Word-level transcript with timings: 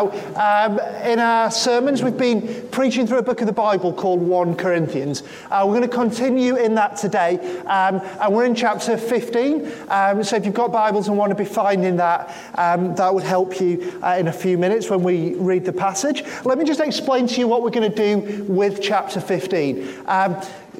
Um, 0.00 0.80
in 1.04 1.20
our 1.20 1.52
sermons, 1.52 2.02
we've 2.02 2.18
been 2.18 2.66
preaching 2.72 3.06
through 3.06 3.18
a 3.18 3.22
book 3.22 3.42
of 3.42 3.46
the 3.46 3.52
Bible 3.52 3.92
called 3.92 4.20
1 4.20 4.56
Corinthians. 4.56 5.22
Uh, 5.52 5.62
we're 5.64 5.76
going 5.76 5.82
to 5.82 5.96
continue 5.96 6.56
in 6.56 6.74
that 6.74 6.96
today, 6.96 7.38
um, 7.66 8.00
and 8.20 8.34
we're 8.34 8.44
in 8.44 8.56
chapter 8.56 8.98
15. 8.98 9.72
Um, 9.88 10.24
so 10.24 10.34
if 10.34 10.44
you've 10.44 10.52
got 10.52 10.72
Bibles 10.72 11.06
and 11.06 11.16
want 11.16 11.30
to 11.30 11.36
be 11.36 11.44
finding 11.44 11.94
that, 11.98 12.34
um, 12.56 12.96
that 12.96 13.14
would 13.14 13.22
help 13.22 13.60
you 13.60 14.00
uh, 14.02 14.16
in 14.18 14.26
a 14.26 14.32
few 14.32 14.58
minutes 14.58 14.90
when 14.90 15.04
we 15.04 15.36
read 15.36 15.64
the 15.64 15.72
passage. 15.72 16.24
Let 16.44 16.58
me 16.58 16.64
just 16.64 16.80
explain 16.80 17.28
to 17.28 17.38
you 17.38 17.46
what 17.46 17.62
we're 17.62 17.70
going 17.70 17.88
to 17.88 17.96
do 17.96 18.42
with 18.48 18.82
chapter 18.82 19.20
15. 19.20 20.06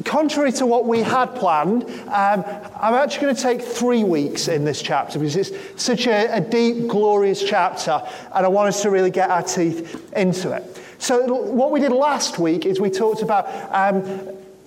Contrary 0.05 0.51
to 0.51 0.67
what 0.67 0.87
we 0.87 1.01
had 1.01 1.27
planned, 1.37 1.85
um, 2.09 2.45
I'm 2.81 2.95
actually 2.95 3.23
going 3.23 3.37
to 3.37 3.43
take 3.43 3.63
three 3.63 4.03
weeks 4.03 4.49
in 4.49 4.65
this 4.65 4.83
chapter 4.83 5.21
because 5.21 5.37
it's 5.37 5.53
such 5.81 6.09
a, 6.09 6.37
a, 6.37 6.41
deep, 6.41 6.89
glorious 6.89 7.43
chapter, 7.43 8.03
and 8.35 8.45
I 8.45 8.49
want 8.49 8.69
us 8.69 8.83
to 8.83 8.91
really 8.91 9.11
get 9.11 9.31
our 9.31 9.43
teeth 9.43 10.13
into 10.15 10.53
it. 10.53 10.81
So, 10.99 11.33
what 11.33 11.71
we 11.71 11.79
did 11.79 11.93
last 11.93 12.41
week 12.41 12.67
is 12.67 12.81
we 12.81 12.91
talked 12.91 13.23
about 13.23 13.47
um, 13.73 14.03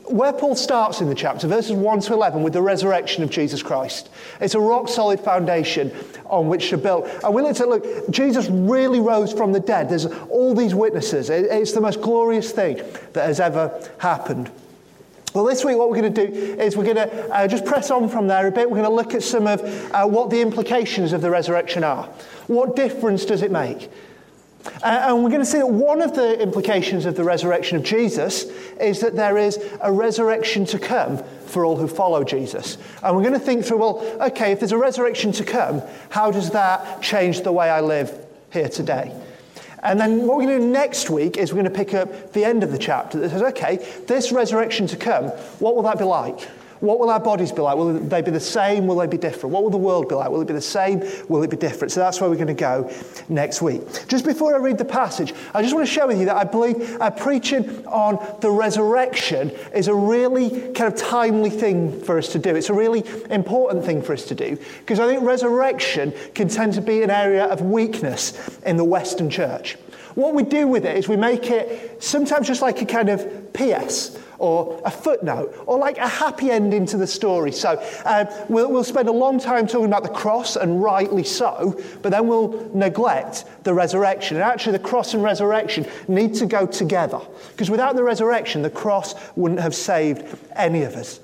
where 0.06 0.32
Paul 0.32 0.56
starts 0.56 1.02
in 1.02 1.10
the 1.10 1.16
chapter, 1.16 1.46
verses 1.48 1.74
1 1.74 2.00
to 2.02 2.14
11, 2.14 2.42
with 2.42 2.54
the 2.54 2.62
resurrection 2.62 3.22
of 3.22 3.30
Jesus 3.30 3.62
Christ. 3.62 4.10
It's 4.40 4.56
a 4.56 4.60
rock 4.60 4.88
solid 4.88 5.20
foundation 5.20 5.92
on 6.28 6.48
which 6.48 6.70
to 6.70 6.78
build. 6.78 7.10
And 7.22 7.34
we 7.34 7.42
looked 7.42 7.60
at, 7.60 7.68
look, 7.68 8.10
Jesus 8.10 8.48
really 8.50 9.02
rose 9.02 9.34
from 9.34 9.52
the 9.52 9.60
dead. 9.60 9.90
There's 9.90 10.06
all 10.06 10.56
these 10.56 10.74
witnesses. 10.74 11.30
It's 11.30 11.74
the 11.74 11.82
most 11.82 12.02
glorious 12.02 12.52
thing 12.52 12.78
that 13.12 13.26
has 13.26 13.42
ever 13.42 13.86
happened. 13.98 14.50
Well, 15.38 15.46
this 15.46 15.64
week, 15.64 15.78
what 15.78 15.92
we're 15.92 16.02
going 16.02 16.16
to 16.16 16.28
do 16.28 16.34
is 16.60 16.76
we're 16.76 16.92
going 16.92 16.96
to 16.96 17.32
uh, 17.32 17.48
just 17.48 17.64
press 17.64 17.92
on 17.92 18.10
from 18.10 18.26
there 18.26 18.48
a 18.48 18.52
bit. 18.52 18.68
We're 18.68 18.78
going 18.78 18.90
to 18.90 18.96
look 18.96 19.14
at 19.14 19.22
some 19.22 19.46
of 19.46 19.62
uh, 19.92 20.08
what 20.08 20.32
the 20.32 20.42
implications 20.42 21.14
of 21.14 21.22
the 21.22 21.30
resurrection 21.30 21.84
are. 21.84 22.06
What 22.48 22.76
difference 22.76 23.24
does 23.24 23.44
it 23.44 23.52
make? 23.52 23.92
Uh, 24.66 25.04
and 25.04 25.24
we're 25.24 25.30
going 25.30 25.42
to 25.42 25.46
see 25.46 25.60
that 25.60 25.70
one 25.70 26.02
of 26.02 26.16
the 26.16 26.42
implications 26.42 27.06
of 27.06 27.16
the 27.16 27.24
resurrection 27.24 27.78
of 27.78 27.84
Jesus 27.84 28.46
is 28.82 29.00
that 29.02 29.16
there 29.16 29.38
is 29.38 29.60
a 29.82 29.92
resurrection 29.92 30.66
to 30.66 30.80
come 30.80 31.20
for 31.46 31.66
all 31.66 31.76
who 31.76 31.88
follow 31.88 32.24
Jesus. 32.24 32.80
And 33.04 33.16
we're 33.16 33.22
going 33.22 33.34
to 33.34 33.40
think 33.40 33.64
through 33.64 33.78
well, 33.78 34.00
okay, 34.20 34.54
if 34.54 34.60
there's 34.60 34.72
a 34.72 34.78
resurrection 34.80 35.32
to 35.34 35.44
come, 35.44 35.84
how 36.10 36.32
does 36.32 36.50
that 36.50 37.04
change 37.04 37.42
the 37.42 37.52
way 37.52 37.70
I 37.70 37.82
live 37.82 38.26
here 38.52 38.70
today? 38.70 39.14
And 39.84 40.00
then 40.00 40.26
what 40.26 40.38
we're 40.38 40.46
going 40.46 40.60
to 40.60 40.66
do 40.66 40.72
next 40.72 41.10
week 41.10 41.38
is 41.38 41.54
we're 41.54 41.62
going 41.62 41.72
to 41.72 41.78
pick 41.78 41.94
up 41.94 42.34
the 42.34 42.44
end 42.44 42.64
of 42.64 42.72
the 42.72 42.78
chapter 42.78 43.20
that 43.20 43.30
says, 43.30 43.42
okay, 43.44 43.78
this 44.08 44.32
resurrection 44.32 44.88
to 44.88 44.98
come, 44.98 45.26
what 45.60 45.76
will 45.76 45.84
that 45.84 46.00
be 46.00 46.04
like? 46.04 46.48
What 46.80 47.00
will 47.00 47.10
our 47.10 47.20
bodies 47.20 47.52
be 47.52 47.62
like? 47.62 47.76
Will 47.76 48.00
they 48.00 48.22
be 48.22 48.32
the 48.32 48.40
same? 48.40 48.88
Will 48.88 48.98
they 48.98 49.08
be 49.08 49.18
different? 49.18 49.54
What 49.54 49.64
will 49.64 49.70
the 49.70 49.78
world 49.78 50.10
be 50.10 50.16
like? 50.16 50.30
Will 50.30 50.42
it 50.42 50.48
be 50.48 50.54
the 50.54 50.62
same? 50.62 51.02
Will 51.28 51.44
it 51.44 51.50
be 51.50 51.58
different? 51.58 51.92
So 51.92 52.00
that's 52.00 52.22
where 52.22 52.30
we're 52.30 52.36
going 52.36 52.48
to 52.48 52.54
go 52.54 52.92
next 53.30 53.62
week. 53.62 53.82
Just 54.08 54.26
before 54.26 54.54
I 54.54 54.58
read 54.58 54.78
the 54.78 54.86
passage, 54.86 55.34
I 55.54 55.62
just 55.62 55.74
want 55.74 55.88
to 55.88 55.92
share 55.92 56.08
with 56.08 56.20
you 56.20 56.26
that 56.26 56.36
I 56.36 56.44
believe 56.44 57.00
uh, 57.02 57.10
preaching 57.12 57.86
on 57.88 58.24
the 58.42 58.52
resurrection 58.52 59.52
is 59.74 59.88
a 59.88 59.96
really 59.96 60.50
kind 60.74 60.94
of 60.94 60.96
timely 60.96 61.50
thing 61.50 62.00
for 62.02 62.18
us 62.18 62.30
to 62.30 62.40
do. 62.40 62.56
It's 62.56 62.70
a 62.70 62.74
really 62.74 63.04
important 63.30 63.86
thing 63.86 64.02
for 64.02 64.14
us 64.14 64.26
to 64.26 64.36
do 64.36 64.58
because 64.80 65.00
I 65.00 65.08
think 65.08 65.24
resurrection 65.24 66.14
can 66.36 66.48
tend 66.48 66.74
to 66.74 66.82
be 66.82 67.02
an 67.04 67.10
area 67.10 67.46
of 67.46 67.62
weakness 67.62 68.60
in 68.66 68.78
the 68.78 68.84
Western 68.84 69.30
church. 69.30 69.78
What 70.16 70.34
we 70.34 70.44
do 70.44 70.68
with 70.68 70.86
it 70.86 70.98
is 70.98 71.08
we 71.08 71.16
make 71.16 71.52
it 71.52 72.02
sometimes 72.04 72.48
just 72.48 72.62
like 72.62 72.82
a 72.82 72.86
kind 72.86 73.10
of 73.10 73.54
PS 73.54 74.18
or 74.40 74.82
a 74.86 74.92
footnote 74.92 75.54
or 75.66 75.78
like 75.78 75.98
a 75.98 76.08
happy 76.08 76.52
ending 76.52 76.86
to 76.88 76.98
the 76.98 77.08
story. 77.08 77.52
So 77.52 77.82
uh, 78.06 78.26
we'll, 78.50 78.72
we'll 78.72 78.84
spend 78.84 79.10
a 79.10 79.14
long 79.14 79.40
time 79.40 79.68
talking 79.68 79.88
about 79.88 80.04
the 80.04 80.10
cross, 80.10 80.56
and 80.56 80.82
rightly 80.82 81.24
so, 81.24 81.80
but 82.02 82.10
then 82.10 82.28
we'll 82.28 82.70
neglect 82.74 83.46
the 83.64 83.74
resurrection. 83.74 84.38
And 84.38 84.44
actually, 84.44 84.74
the 84.74 84.84
cross 84.84 85.14
and 85.14 85.24
resurrection 85.24 85.86
need 86.08 86.34
to 86.36 86.46
go 86.46 86.66
together 86.66 87.20
because 87.52 87.70
without 87.70 87.96
the 87.96 88.04
resurrection, 88.04 88.62
the 88.62 88.70
cross 88.70 89.16
wouldn't 89.36 89.62
have 89.62 89.76
saved 89.76 90.38
any 90.56 90.84
of 90.84 90.96
us. 90.96 91.20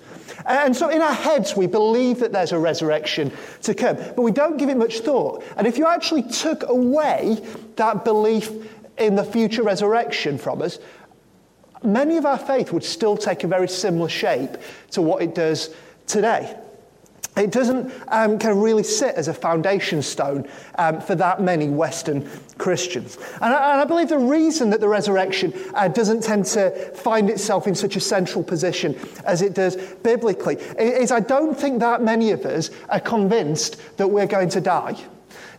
And 0.46 0.76
so 0.76 0.90
in 0.90 1.02
our 1.02 1.14
heads, 1.14 1.56
we 1.56 1.68
believe 1.68 2.20
that 2.20 2.32
there's 2.32 2.52
a 2.52 2.60
resurrection 2.60 3.32
to 3.62 3.74
come, 3.74 3.96
but 3.96 4.22
we 4.22 4.32
don't 4.32 4.58
give 4.58 4.70
it 4.70 4.78
much 4.78 5.00
thought. 5.00 5.44
And 5.58 5.68
if 5.68 5.78
you 5.78 5.88
actually 5.88 6.24
took 6.24 6.68
away 6.68 7.42
that 7.76 8.04
belief 8.04 8.52
in 8.98 9.16
the 9.16 9.24
future 9.24 9.64
resurrection 9.64 10.38
from 10.38 10.62
us, 10.62 10.80
many 11.84 12.18
of 12.18 12.26
our 12.26 12.38
faith 12.38 12.72
would 12.72 12.84
still 12.84 13.18
take 13.18 13.44
a 13.44 13.48
very 13.48 13.68
similar 13.68 14.10
shape 14.10 14.58
to 14.92 15.02
what 15.02 15.22
it 15.22 15.36
does 15.36 15.74
today. 16.08 16.58
It 17.36 17.52
doesn't 17.52 17.92
um, 18.10 18.38
kind 18.38 18.52
of 18.52 18.58
really 18.58 18.84
sit 18.84 19.16
as 19.16 19.28
a 19.28 19.34
foundation 19.34 20.04
stone 20.04 20.48
um, 20.76 21.02
for 21.02 21.16
that 21.16 21.42
many 21.42 21.68
Western 21.68 22.30
Christians. 22.60 23.18
And 23.42 23.54
I, 23.54 23.72
and 23.72 23.82
I 23.82 23.86
believe 23.86 24.10
the 24.10 24.20
reason 24.20 24.70
that 24.70 24.80
the 24.80 24.88
resurrection 24.88 25.52
uh, 25.74 25.88
doesn't 25.88 26.22
tend 26.24 26.46
to 26.46 26.70
find 26.94 27.32
itself 27.32 27.66
in 27.66 27.74
such 27.74 27.96
a 27.96 28.00
central 28.00 28.44
position 28.44 28.96
as 29.26 29.42
it 29.42 29.56
does 29.56 29.76
biblically 30.04 30.56
is 30.78 31.12
I 31.12 31.22
don't 31.22 31.60
think 31.60 31.80
that 31.80 32.04
many 32.04 32.30
of 32.32 32.46
us 32.46 32.70
are 32.90 33.00
convinced 33.00 33.82
that 33.98 34.08
we're 34.08 34.28
going 34.28 34.50
to 34.50 34.62
die. 34.62 34.96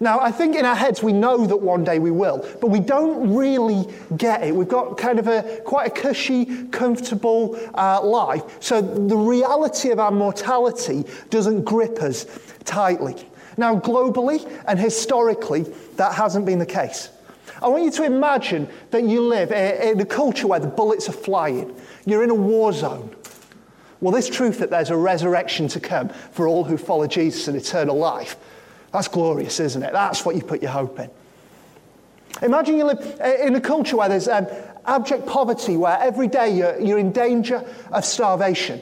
Now, 0.01 0.21
I 0.21 0.31
think 0.31 0.57
in 0.57 0.65
our 0.65 0.75
heads 0.75 1.03
we 1.03 1.13
know 1.13 1.47
that 1.47 1.57
one 1.57 1.85
day 1.85 1.99
we 1.99 2.11
will, 2.11 2.47
but 2.61 2.69
we 2.69 2.81
don't 2.81 3.35
really 3.35 3.87
get 4.17 4.43
it. 4.43 4.55
We've 4.55 4.69
got 4.69 4.99
kind 4.99 5.19
of 5.19 5.29
a 5.29 5.61
quite 5.65 5.87
a 5.89 5.91
cushy, 5.91 6.67
comfortable 6.69 7.59
uh, 7.75 8.05
life. 8.05 8.43
So 8.61 8.81
the 8.81 9.17
reality 9.17 9.91
of 9.91 10.01
our 10.01 10.11
mortality 10.11 11.05
doesn't 11.31 11.65
grip 11.65 12.03
us 12.03 12.27
tightly. 12.65 13.17
Now, 13.57 13.79
globally 13.79 14.51
and 14.67 14.79
historically, 14.79 15.63
that 15.97 16.15
hasn't 16.15 16.45
been 16.45 16.59
the 16.59 16.67
case. 16.67 17.11
I 17.63 17.69
want 17.69 17.85
you 17.85 17.91
to 17.93 18.03
imagine 18.03 18.69
that 18.91 19.05
you 19.05 19.23
live 19.23 19.53
in 19.53 20.01
a 20.01 20.05
culture 20.05 20.49
where 20.49 20.61
the 20.61 20.67
bullets 20.67 21.09
are 21.09 21.13
flying. 21.13 21.75
You're 22.05 22.25
in 22.25 22.31
a 22.31 22.35
war 22.35 22.73
zone. 22.73 23.15
Well, 24.01 24.13
this 24.13 24.29
truth 24.29 24.59
that 24.59 24.71
there's 24.71 24.91
a 24.91 24.97
resurrection 24.97 25.69
to 25.69 25.81
come 25.81 26.09
for 26.09 26.49
all 26.49 26.65
who 26.65 26.77
follow 26.77 27.07
Jesus 27.07 27.49
and 27.49 27.57
eternal 27.57 27.97
life 27.97 28.37
that's 28.95 29.09
glorious, 29.09 29.59
isn't 29.59 29.83
it? 29.83 29.93
That's 29.93 30.25
what 30.25 30.37
you 30.37 30.43
put 30.43 30.63
your 30.63 30.71
hope 30.71 31.01
in. 31.01 31.11
Imagine 32.43 32.79
you 32.79 32.85
live 32.85 33.21
in 33.41 33.57
a 33.57 33.61
culture 33.61 33.97
where 33.97 34.09
there's 34.09 34.29
um, 34.29 34.47
abject 34.87 35.27
poverty, 35.27 35.77
where 35.77 35.99
every 35.99 36.29
day 36.29 36.57
you're, 36.57 36.81
you're 36.81 36.99
in 36.99 37.11
danger 37.11 37.65
of 37.91 38.05
starvation. 38.05 38.81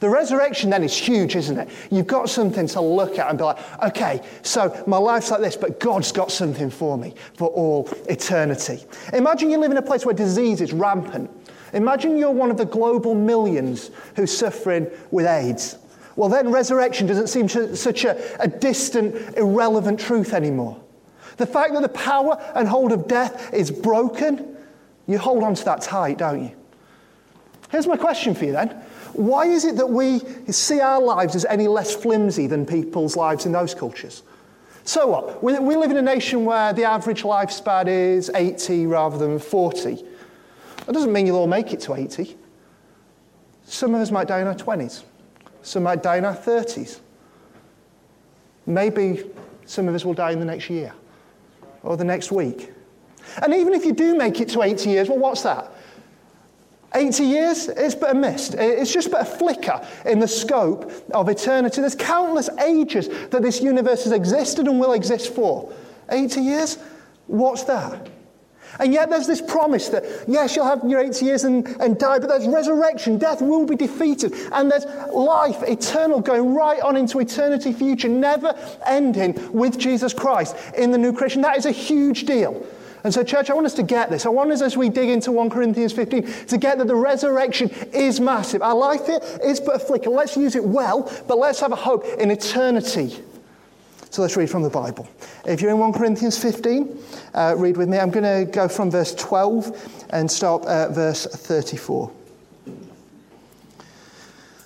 The 0.00 0.08
resurrection 0.08 0.70
then 0.70 0.82
is 0.82 0.96
huge, 0.96 1.36
isn't 1.36 1.58
it? 1.58 1.68
You've 1.90 2.06
got 2.06 2.30
something 2.30 2.66
to 2.68 2.80
look 2.80 3.18
at 3.18 3.28
and 3.28 3.36
be 3.36 3.44
like, 3.44 3.82
okay, 3.82 4.22
so 4.40 4.82
my 4.86 4.96
life's 4.96 5.30
like 5.30 5.42
this, 5.42 5.56
but 5.56 5.78
God's 5.78 6.10
got 6.10 6.32
something 6.32 6.70
for 6.70 6.96
me 6.96 7.14
for 7.34 7.48
all 7.48 7.90
eternity. 8.08 8.82
Imagine 9.12 9.50
you 9.50 9.58
live 9.58 9.72
in 9.72 9.76
a 9.76 9.82
place 9.82 10.06
where 10.06 10.14
disease 10.14 10.62
is 10.62 10.72
rampant. 10.72 11.30
Imagine 11.74 12.16
you're 12.16 12.30
one 12.30 12.50
of 12.50 12.56
the 12.56 12.64
global 12.64 13.14
millions 13.14 13.90
who's 14.16 14.34
suffering 14.34 14.90
with 15.10 15.26
AIDS. 15.26 15.76
Well, 16.16 16.28
then 16.28 16.52
resurrection 16.52 17.06
doesn't 17.06 17.28
seem 17.28 17.48
such 17.48 18.04
a, 18.04 18.42
a 18.42 18.48
distant, 18.48 19.36
irrelevant 19.36 19.98
truth 19.98 20.32
anymore. 20.32 20.80
The 21.36 21.46
fact 21.46 21.72
that 21.74 21.82
the 21.82 21.88
power 21.88 22.40
and 22.54 22.68
hold 22.68 22.92
of 22.92 23.08
death 23.08 23.52
is 23.52 23.70
broken, 23.70 24.56
you 25.06 25.18
hold 25.18 25.42
on 25.42 25.54
to 25.54 25.64
that 25.64 25.82
tight, 25.82 26.18
don't 26.18 26.44
you? 26.44 26.52
Here's 27.70 27.88
my 27.88 27.96
question 27.96 28.34
for 28.34 28.44
you 28.44 28.52
then. 28.52 28.68
Why 29.14 29.46
is 29.46 29.64
it 29.64 29.76
that 29.76 29.88
we 29.88 30.20
see 30.50 30.80
our 30.80 31.00
lives 31.00 31.34
as 31.34 31.44
any 31.44 31.66
less 31.66 31.94
flimsy 31.94 32.46
than 32.46 32.66
people's 32.66 33.16
lives 33.16 33.46
in 33.46 33.52
those 33.52 33.74
cultures? 33.74 34.22
So 34.84 35.06
what? 35.06 35.42
We, 35.42 35.58
we 35.58 35.76
live 35.76 35.90
in 35.90 35.96
a 35.96 36.02
nation 36.02 36.44
where 36.44 36.72
the 36.72 36.84
average 36.84 37.22
lifespan 37.22 37.86
is 37.88 38.30
80 38.34 38.86
rather 38.86 39.18
than 39.18 39.38
40. 39.38 40.04
That 40.86 40.92
doesn't 40.92 41.12
mean 41.12 41.26
you'll 41.26 41.38
all 41.38 41.46
make 41.46 41.72
it 41.72 41.80
to 41.82 41.94
80. 41.94 42.36
Some 43.64 43.94
of 43.94 44.00
us 44.00 44.10
might 44.10 44.28
die 44.28 44.40
in 44.40 44.46
our 44.46 44.54
20s. 44.54 45.02
Some 45.64 45.82
might 45.82 46.02
die 46.02 46.18
in 46.18 46.24
our 46.24 46.36
30s. 46.36 47.00
Maybe 48.66 49.24
some 49.64 49.88
of 49.88 49.94
us 49.94 50.04
will 50.04 50.14
die 50.14 50.30
in 50.30 50.38
the 50.38 50.44
next 50.44 50.70
year 50.70 50.92
or 51.82 51.96
the 51.96 52.04
next 52.04 52.30
week. 52.30 52.70
And 53.42 53.52
even 53.52 53.72
if 53.72 53.84
you 53.84 53.92
do 53.92 54.16
make 54.16 54.40
it 54.40 54.50
to 54.50 54.62
80 54.62 54.90
years, 54.90 55.08
well, 55.08 55.18
what's 55.18 55.42
that? 55.42 55.72
80 56.94 57.24
years, 57.24 57.68
it's 57.68 57.94
but 57.94 58.10
a 58.10 58.14
mist. 58.14 58.54
It's 58.56 58.92
just 58.92 59.10
but 59.10 59.22
a 59.22 59.24
flicker 59.24 59.84
in 60.04 60.20
the 60.20 60.28
scope 60.28 60.92
of 61.12 61.28
eternity. 61.28 61.80
There's 61.80 61.96
countless 61.96 62.48
ages 62.60 63.08
that 63.30 63.42
this 63.42 63.60
universe 63.60 64.04
has 64.04 64.12
existed 64.12 64.68
and 64.68 64.78
will 64.78 64.92
exist 64.92 65.34
for. 65.34 65.72
80 66.10 66.40
years? 66.40 66.78
What's 67.26 67.64
that? 67.64 68.08
And 68.80 68.92
yet 68.92 69.10
there's 69.10 69.26
this 69.26 69.40
promise 69.40 69.88
that, 69.90 70.04
yes, 70.26 70.56
you'll 70.56 70.66
have 70.66 70.82
your 70.84 71.00
80 71.00 71.24
years 71.24 71.44
and, 71.44 71.66
and 71.80 71.98
die, 71.98 72.18
but 72.18 72.28
there's 72.28 72.46
resurrection. 72.46 73.18
Death 73.18 73.40
will 73.40 73.66
be 73.66 73.76
defeated. 73.76 74.32
And 74.52 74.70
there's 74.70 74.84
life, 75.12 75.62
eternal, 75.62 76.20
going 76.20 76.54
right 76.54 76.80
on 76.80 76.96
into 76.96 77.20
eternity 77.20 77.72
future, 77.72 78.08
never 78.08 78.54
ending 78.86 79.52
with 79.52 79.78
Jesus 79.78 80.12
Christ 80.12 80.56
in 80.76 80.90
the 80.90 80.98
new 80.98 81.12
creation. 81.12 81.42
That 81.42 81.56
is 81.56 81.66
a 81.66 81.72
huge 81.72 82.24
deal. 82.24 82.66
And 83.04 83.12
so, 83.12 83.22
church, 83.22 83.50
I 83.50 83.54
want 83.54 83.66
us 83.66 83.74
to 83.74 83.82
get 83.82 84.08
this. 84.08 84.24
I 84.24 84.30
want 84.30 84.50
us, 84.50 84.62
as 84.62 84.78
we 84.78 84.88
dig 84.88 85.10
into 85.10 85.30
1 85.30 85.50
Corinthians 85.50 85.92
15, 85.92 86.46
to 86.46 86.58
get 86.58 86.78
that 86.78 86.86
the 86.86 86.96
resurrection 86.96 87.68
is 87.92 88.18
massive. 88.18 88.62
Our 88.62 88.74
life 88.74 89.06
here 89.06 89.20
is 89.44 89.60
but 89.60 89.76
a 89.76 89.78
flicker. 89.78 90.08
Let's 90.08 90.38
use 90.38 90.56
it 90.56 90.64
well, 90.64 91.12
but 91.28 91.36
let's 91.36 91.60
have 91.60 91.72
a 91.72 91.76
hope 91.76 92.06
in 92.18 92.30
eternity 92.30 93.22
So 94.14 94.22
let's 94.22 94.36
read 94.36 94.48
from 94.48 94.62
the 94.62 94.70
Bible. 94.70 95.08
If 95.44 95.60
you're 95.60 95.72
in 95.72 95.78
1 95.80 95.92
Corinthians 95.92 96.38
15, 96.40 97.00
uh, 97.34 97.56
read 97.58 97.76
with 97.76 97.88
me. 97.88 97.98
I'm 97.98 98.10
going 98.10 98.46
to 98.46 98.48
go 98.48 98.68
from 98.68 98.88
verse 98.88 99.12
12 99.12 100.06
and 100.10 100.30
stop 100.30 100.66
at 100.66 100.92
verse 100.92 101.26
34. 101.26 102.12
It 102.68 102.74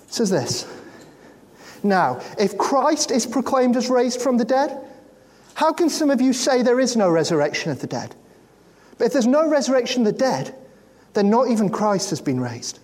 says 0.05 0.29
this 0.29 0.67
Now, 1.81 2.21
if 2.37 2.59
Christ 2.59 3.09
is 3.09 3.25
proclaimed 3.25 3.75
as 3.75 3.89
raised 3.89 4.21
from 4.21 4.37
the 4.37 4.45
dead, 4.45 4.85
how 5.55 5.73
can 5.73 5.89
some 5.89 6.11
of 6.11 6.21
you 6.21 6.31
say 6.31 6.61
there 6.61 6.79
is 6.79 6.95
no 6.95 7.09
resurrection 7.09 7.71
of 7.71 7.79
the 7.79 7.87
dead? 7.87 8.15
But 8.99 9.05
if 9.05 9.13
there's 9.13 9.25
no 9.25 9.49
resurrection 9.49 10.05
of 10.05 10.13
the 10.13 10.19
dead, 10.19 10.53
then 11.13 11.31
not 11.31 11.49
even 11.49 11.69
Christ 11.71 12.11
has 12.11 12.21
been 12.21 12.39
raised. 12.39 12.77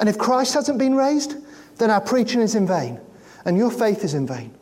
And 0.00 0.08
if 0.08 0.18
Christ 0.18 0.52
hasn't 0.54 0.80
been 0.80 0.96
raised, 0.96 1.36
then 1.78 1.92
our 1.92 2.00
preaching 2.00 2.40
is 2.40 2.56
in 2.56 2.66
vain, 2.66 2.98
and 3.44 3.56
your 3.56 3.70
faith 3.70 4.02
is 4.02 4.14
in 4.14 4.26
vain. 4.26 4.55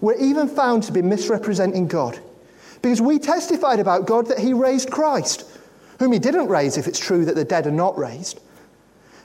We're 0.00 0.18
even 0.18 0.48
found 0.48 0.82
to 0.84 0.92
be 0.92 1.02
misrepresenting 1.02 1.86
God, 1.86 2.18
because 2.82 3.00
we 3.00 3.18
testified 3.18 3.80
about 3.80 4.06
God 4.06 4.26
that 4.26 4.38
He 4.38 4.52
raised 4.52 4.90
Christ, 4.90 5.44
whom 5.98 6.12
He 6.12 6.18
didn't 6.18 6.48
raise 6.48 6.76
if 6.76 6.86
it's 6.86 6.98
true 6.98 7.24
that 7.24 7.34
the 7.34 7.44
dead 7.44 7.66
are 7.66 7.72
not 7.72 7.96
raised. 7.96 8.40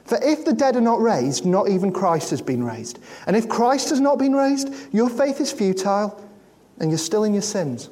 For 0.05 0.17
if 0.23 0.43
the 0.43 0.53
dead 0.53 0.75
are 0.75 0.81
not 0.81 1.01
raised, 1.01 1.45
not 1.45 1.69
even 1.69 1.91
Christ 1.91 2.31
has 2.31 2.41
been 2.41 2.63
raised. 2.63 2.97
And 3.27 3.35
if 3.35 3.47
Christ 3.47 3.89
has 3.89 3.99
not 3.99 4.17
been 4.17 4.33
raised, 4.33 4.73
your 4.91 5.09
faith 5.09 5.39
is 5.39 5.51
futile, 5.51 6.19
and 6.79 6.89
you're 6.89 6.97
still 6.97 7.25
in 7.25 7.33
your 7.33 7.43
sins. 7.43 7.89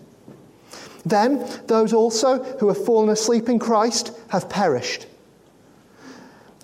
Then 1.06 1.48
those 1.68 1.94
also 1.94 2.44
who 2.60 2.70
have 2.70 2.84
fallen 2.84 3.10
asleep 3.10 3.50
in 3.50 3.60
Christ 3.60 4.18
have 4.30 4.50
perished. 4.50 5.06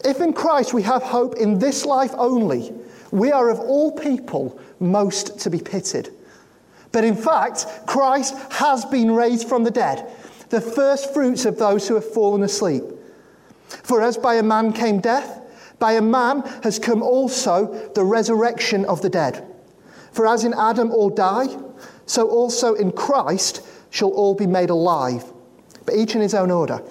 If 0.03 0.19
in 0.19 0.33
Christ 0.33 0.73
we 0.73 0.81
have 0.81 1.03
hope 1.03 1.35
in 1.35 1.59
this 1.59 1.85
life 1.85 2.11
only, 2.17 2.73
we 3.13 3.31
are 3.31 3.51
of 3.51 3.59
all 3.59 3.91
people 3.91 4.59
most 4.79 5.39
to 5.39 5.51
be 5.51 5.59
pitied. 5.59 6.09
But 6.91 7.03
in 7.03 7.15
fact, 7.15 7.67
Christ 7.85 8.35
has 8.53 8.85
been 8.85 9.11
raised 9.11 9.47
from 9.47 9.63
the 9.63 9.69
dead, 9.69 10.11
the 10.49 10.59
first 10.59 11.13
fruits 11.13 11.45
of 11.45 11.59
those 11.59 11.87
who 11.87 11.93
have 11.93 12.11
fallen 12.11 12.41
asleep. 12.41 12.83
For 13.67 14.01
as 14.01 14.17
by 14.17 14.35
a 14.35 14.43
man 14.43 14.73
came 14.73 14.99
death, 14.99 15.41
by 15.77 15.91
a 15.93 16.01
man 16.01 16.41
has 16.63 16.79
come 16.79 17.03
also 17.03 17.91
the 17.93 18.03
resurrection 18.03 18.83
of 18.85 19.03
the 19.03 19.11
dead. 19.11 19.45
For 20.11 20.25
as 20.25 20.43
in 20.43 20.55
Adam 20.55 20.89
all 20.89 21.11
die, 21.11 21.55
so 22.07 22.27
also 22.27 22.73
in 22.73 22.91
Christ 22.91 23.61
shall 23.91 24.09
all 24.09 24.33
be 24.33 24.47
made 24.47 24.71
alive, 24.71 25.23
but 25.85 25.93
each 25.95 26.15
in 26.15 26.21
his 26.21 26.33
own 26.33 26.49
order. 26.49 26.81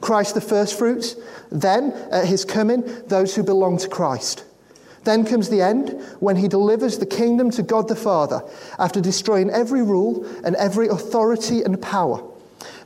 Christ 0.00 0.36
the 0.36 0.40
firstfruits, 0.40 1.16
then 1.50 1.90
at 2.12 2.26
his 2.26 2.44
coming, 2.44 2.84
those 3.08 3.34
who 3.34 3.42
belong 3.42 3.78
to 3.78 3.88
Christ. 3.88 4.44
Then 5.04 5.24
comes 5.24 5.48
the 5.48 5.60
end 5.60 6.00
when 6.20 6.36
he 6.36 6.48
delivers 6.48 6.98
the 6.98 7.06
kingdom 7.06 7.50
to 7.52 7.62
God 7.62 7.88
the 7.88 7.96
Father 7.96 8.42
after 8.78 9.00
destroying 9.00 9.50
every 9.50 9.82
rule 9.82 10.24
and 10.44 10.56
every 10.56 10.88
authority 10.88 11.62
and 11.62 11.80
power. 11.80 12.22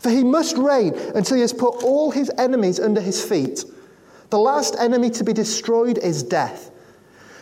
For 0.00 0.10
he 0.10 0.24
must 0.24 0.56
reign 0.56 0.94
until 1.14 1.36
he 1.36 1.40
has 1.42 1.52
put 1.52 1.82
all 1.82 2.10
his 2.10 2.30
enemies 2.38 2.80
under 2.80 3.00
his 3.00 3.24
feet. 3.24 3.64
The 4.30 4.38
last 4.38 4.76
enemy 4.78 5.10
to 5.10 5.24
be 5.24 5.32
destroyed 5.32 5.98
is 5.98 6.22
death. 6.22 6.70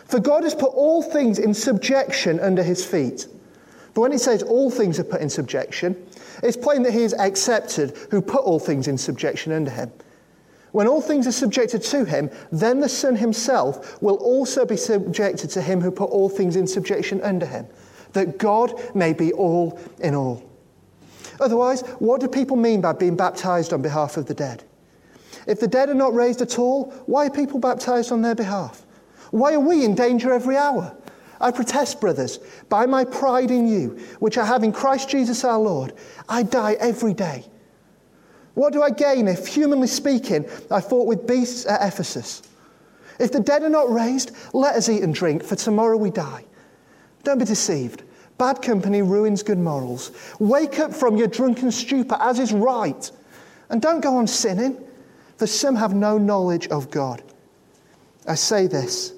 For 0.05 0.19
God 0.19 0.43
has 0.43 0.55
put 0.55 0.71
all 0.73 1.01
things 1.01 1.37
in 1.37 1.53
subjection 1.53 2.39
under 2.39 2.63
his 2.63 2.85
feet. 2.85 3.27
But 3.93 4.01
when 4.01 4.11
he 4.11 4.17
says 4.17 4.43
all 4.43 4.71
things 4.71 4.99
are 4.99 5.03
put 5.03 5.21
in 5.21 5.29
subjection, 5.29 5.95
it's 6.43 6.55
plain 6.55 6.83
that 6.83 6.93
he 6.93 7.01
is 7.01 7.13
accepted 7.13 7.97
who 8.11 8.21
put 8.21 8.43
all 8.43 8.59
things 8.59 8.87
in 8.87 8.97
subjection 8.97 9.51
under 9.51 9.71
him. 9.71 9.91
When 10.71 10.87
all 10.87 11.01
things 11.01 11.27
are 11.27 11.31
subjected 11.31 11.81
to 11.83 12.05
him, 12.05 12.29
then 12.51 12.79
the 12.79 12.89
Son 12.89 13.15
himself 13.15 14.01
will 14.01 14.15
also 14.15 14.65
be 14.65 14.77
subjected 14.77 15.49
to 15.51 15.61
him 15.61 15.81
who 15.81 15.91
put 15.91 16.09
all 16.09 16.29
things 16.29 16.55
in 16.55 16.67
subjection 16.67 17.21
under 17.21 17.45
him, 17.45 17.67
that 18.13 18.37
God 18.37 18.73
may 18.95 19.13
be 19.13 19.33
all 19.33 19.79
in 19.99 20.13
all. 20.13 20.43
Otherwise, 21.39 21.81
what 21.99 22.19
do 22.19 22.27
people 22.27 22.57
mean 22.57 22.81
by 22.81 22.93
being 22.93 23.15
baptized 23.15 23.73
on 23.73 23.81
behalf 23.81 24.17
of 24.17 24.25
the 24.25 24.33
dead? 24.33 24.63
If 25.45 25.59
the 25.59 25.67
dead 25.67 25.89
are 25.89 25.93
not 25.93 26.13
raised 26.13 26.41
at 26.41 26.59
all, 26.59 26.91
why 27.05 27.27
are 27.27 27.31
people 27.31 27.59
baptized 27.59 28.11
on 28.11 28.21
their 28.21 28.35
behalf? 28.35 28.85
Why 29.31 29.53
are 29.53 29.59
we 29.59 29.85
in 29.85 29.95
danger 29.95 30.33
every 30.33 30.57
hour? 30.57 30.95
I 31.39 31.51
protest, 31.51 32.01
brothers, 32.01 32.39
by 32.67 32.85
my 32.85 33.05
pride 33.05 33.51
in 33.51 33.67
you, 33.67 33.99
which 34.19 34.37
I 34.37 34.45
have 34.45 34.63
in 34.63 34.71
Christ 34.71 35.09
Jesus 35.09 35.43
our 35.43 35.59
Lord, 35.59 35.93
I 36.27 36.43
die 36.43 36.75
every 36.79 37.13
day. 37.13 37.45
What 38.57 38.73
do 38.73 38.81
I 38.81 38.89
gain 38.89 39.27
if, 39.27 39.45
humanly 39.45 39.85
speaking, 39.85 40.49
I 40.71 40.81
fought 40.81 41.05
with 41.05 41.27
beasts 41.27 41.67
at 41.67 41.87
Ephesus? 41.87 42.41
If 43.19 43.31
the 43.31 43.39
dead 43.39 43.61
are 43.61 43.69
not 43.69 43.87
raised, 43.87 44.31
let 44.51 44.75
us 44.75 44.89
eat 44.89 45.03
and 45.03 45.13
drink, 45.13 45.43
for 45.43 45.55
tomorrow 45.55 45.95
we 45.95 46.09
die. 46.09 46.43
Don't 47.23 47.37
be 47.37 47.45
deceived. 47.45 48.01
Bad 48.39 48.63
company 48.63 49.03
ruins 49.03 49.43
good 49.43 49.59
morals. 49.59 50.09
Wake 50.39 50.79
up 50.79 50.91
from 50.91 51.17
your 51.17 51.27
drunken 51.27 51.71
stupor, 51.71 52.17
as 52.19 52.39
is 52.39 52.51
right. 52.51 53.11
And 53.69 53.79
don't 53.79 54.01
go 54.01 54.17
on 54.17 54.25
sinning, 54.25 54.75
for 55.37 55.45
some 55.45 55.75
have 55.75 55.93
no 55.93 56.17
knowledge 56.17 56.67
of 56.69 56.89
God. 56.89 57.21
I 58.27 58.33
say 58.33 58.65
this 58.65 59.13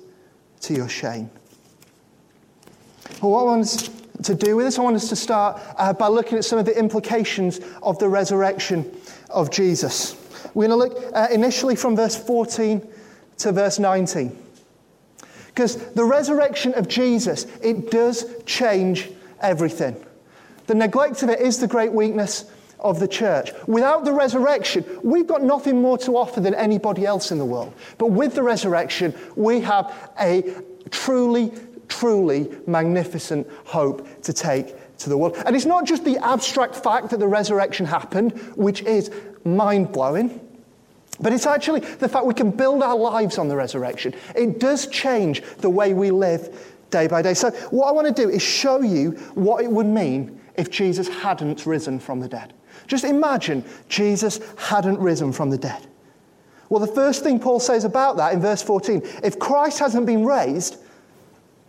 to 0.63 0.73
your 0.73 0.89
shame. 0.89 1.31
Well, 3.21 3.31
what 3.31 3.39
I 3.39 3.43
want 3.45 3.89
to 4.21 4.35
do 4.35 4.57
with 4.57 4.65
this, 4.65 4.77
I 4.77 4.81
want 4.81 4.97
us 4.97 5.07
to 5.07 5.15
start 5.15 5.61
uh, 5.77 5.93
by 5.93 6.07
looking 6.07 6.37
at 6.37 6.43
some 6.43 6.59
of 6.59 6.65
the 6.65 6.77
implications 6.77 7.61
of 7.81 7.97
the 7.99 8.09
resurrection 8.09 8.91
of 9.29 9.51
Jesus. 9.51 10.15
We're 10.53 10.67
going 10.67 10.91
to 10.91 10.95
look 10.95 11.15
uh, 11.15 11.27
initially 11.31 11.75
from 11.75 11.95
verse 11.95 12.15
14 12.15 12.87
to 13.39 13.51
verse 13.51 13.79
19. 13.79 14.37
Because 15.47 15.77
the 15.93 16.05
resurrection 16.05 16.73
of 16.75 16.87
Jesus, 16.87 17.45
it 17.61 17.91
does 17.91 18.25
change 18.45 19.09
everything. 19.41 19.95
The 20.67 20.75
neglect 20.75 21.23
of 21.23 21.29
it 21.29 21.39
is 21.39 21.59
the 21.59 21.67
great 21.67 21.91
weakness 21.91 22.45
of 22.79 22.99
the 22.99 23.07
church. 23.07 23.51
Without 23.67 24.05
the 24.05 24.13
resurrection, 24.13 24.85
we've 25.03 25.27
got 25.27 25.43
nothing 25.43 25.81
more 25.81 25.97
to 25.99 26.15
offer 26.15 26.39
than 26.39 26.55
anybody 26.55 27.05
else 27.05 27.31
in 27.31 27.37
the 27.37 27.45
world. 27.45 27.73
But 27.97 28.07
with 28.07 28.35
the 28.35 28.43
resurrection, 28.43 29.13
we 29.35 29.59
have 29.61 30.11
a 30.19 30.55
truly 30.91 31.51
truly 31.89 32.49
magnificent 32.67 33.47
hope 33.65 34.07
to 34.21 34.31
take 34.31 34.75
to 34.99 35.09
the 35.09 35.17
world. 35.17 35.35
And 35.45 35.55
it's 35.55 35.65
not 35.65 35.85
just 35.85 36.05
the 36.05 36.17
abstract 36.17 36.75
fact 36.75 37.09
that 37.09 37.19
the 37.19 37.27
resurrection 37.27 37.85
happened, 37.85 38.39
which 38.55 38.81
is 38.83 39.11
mind 39.43 39.91
blowing. 39.91 40.45
But 41.21 41.33
it's 41.33 41.45
actually 41.45 41.81
the 41.81 42.07
fact 42.07 42.25
we 42.25 42.33
can 42.33 42.51
build 42.51 42.81
our 42.81 42.95
lives 42.95 43.37
on 43.37 43.49
the 43.49 43.55
resurrection. 43.55 44.13
It 44.35 44.59
does 44.59 44.87
change 44.87 45.41
the 45.57 45.69
way 45.69 45.93
we 45.93 46.11
live 46.11 46.77
day 46.91 47.07
by 47.07 47.21
day. 47.21 47.33
So, 47.33 47.51
what 47.71 47.87
I 47.87 47.91
want 47.91 48.15
to 48.15 48.23
do 48.23 48.29
is 48.29 48.41
show 48.41 48.81
you 48.81 49.11
what 49.35 49.63
it 49.63 49.69
would 49.69 49.85
mean 49.85 50.39
if 50.55 50.69
Jesus 50.69 51.07
hadn't 51.07 51.65
risen 51.65 51.99
from 51.99 52.19
the 52.19 52.27
dead. 52.27 52.53
Just 52.87 53.03
imagine 53.03 53.63
Jesus 53.89 54.39
hadn't 54.57 54.99
risen 54.99 55.31
from 55.31 55.49
the 55.49 55.57
dead. 55.57 55.85
Well, 56.69 56.79
the 56.79 56.87
first 56.93 57.23
thing 57.23 57.39
Paul 57.39 57.59
says 57.59 57.83
about 57.83 58.17
that 58.17 58.33
in 58.33 58.41
verse 58.41 58.61
14 58.61 59.01
if 59.23 59.39
Christ 59.39 59.79
hasn't 59.79 60.05
been 60.05 60.25
raised, 60.25 60.77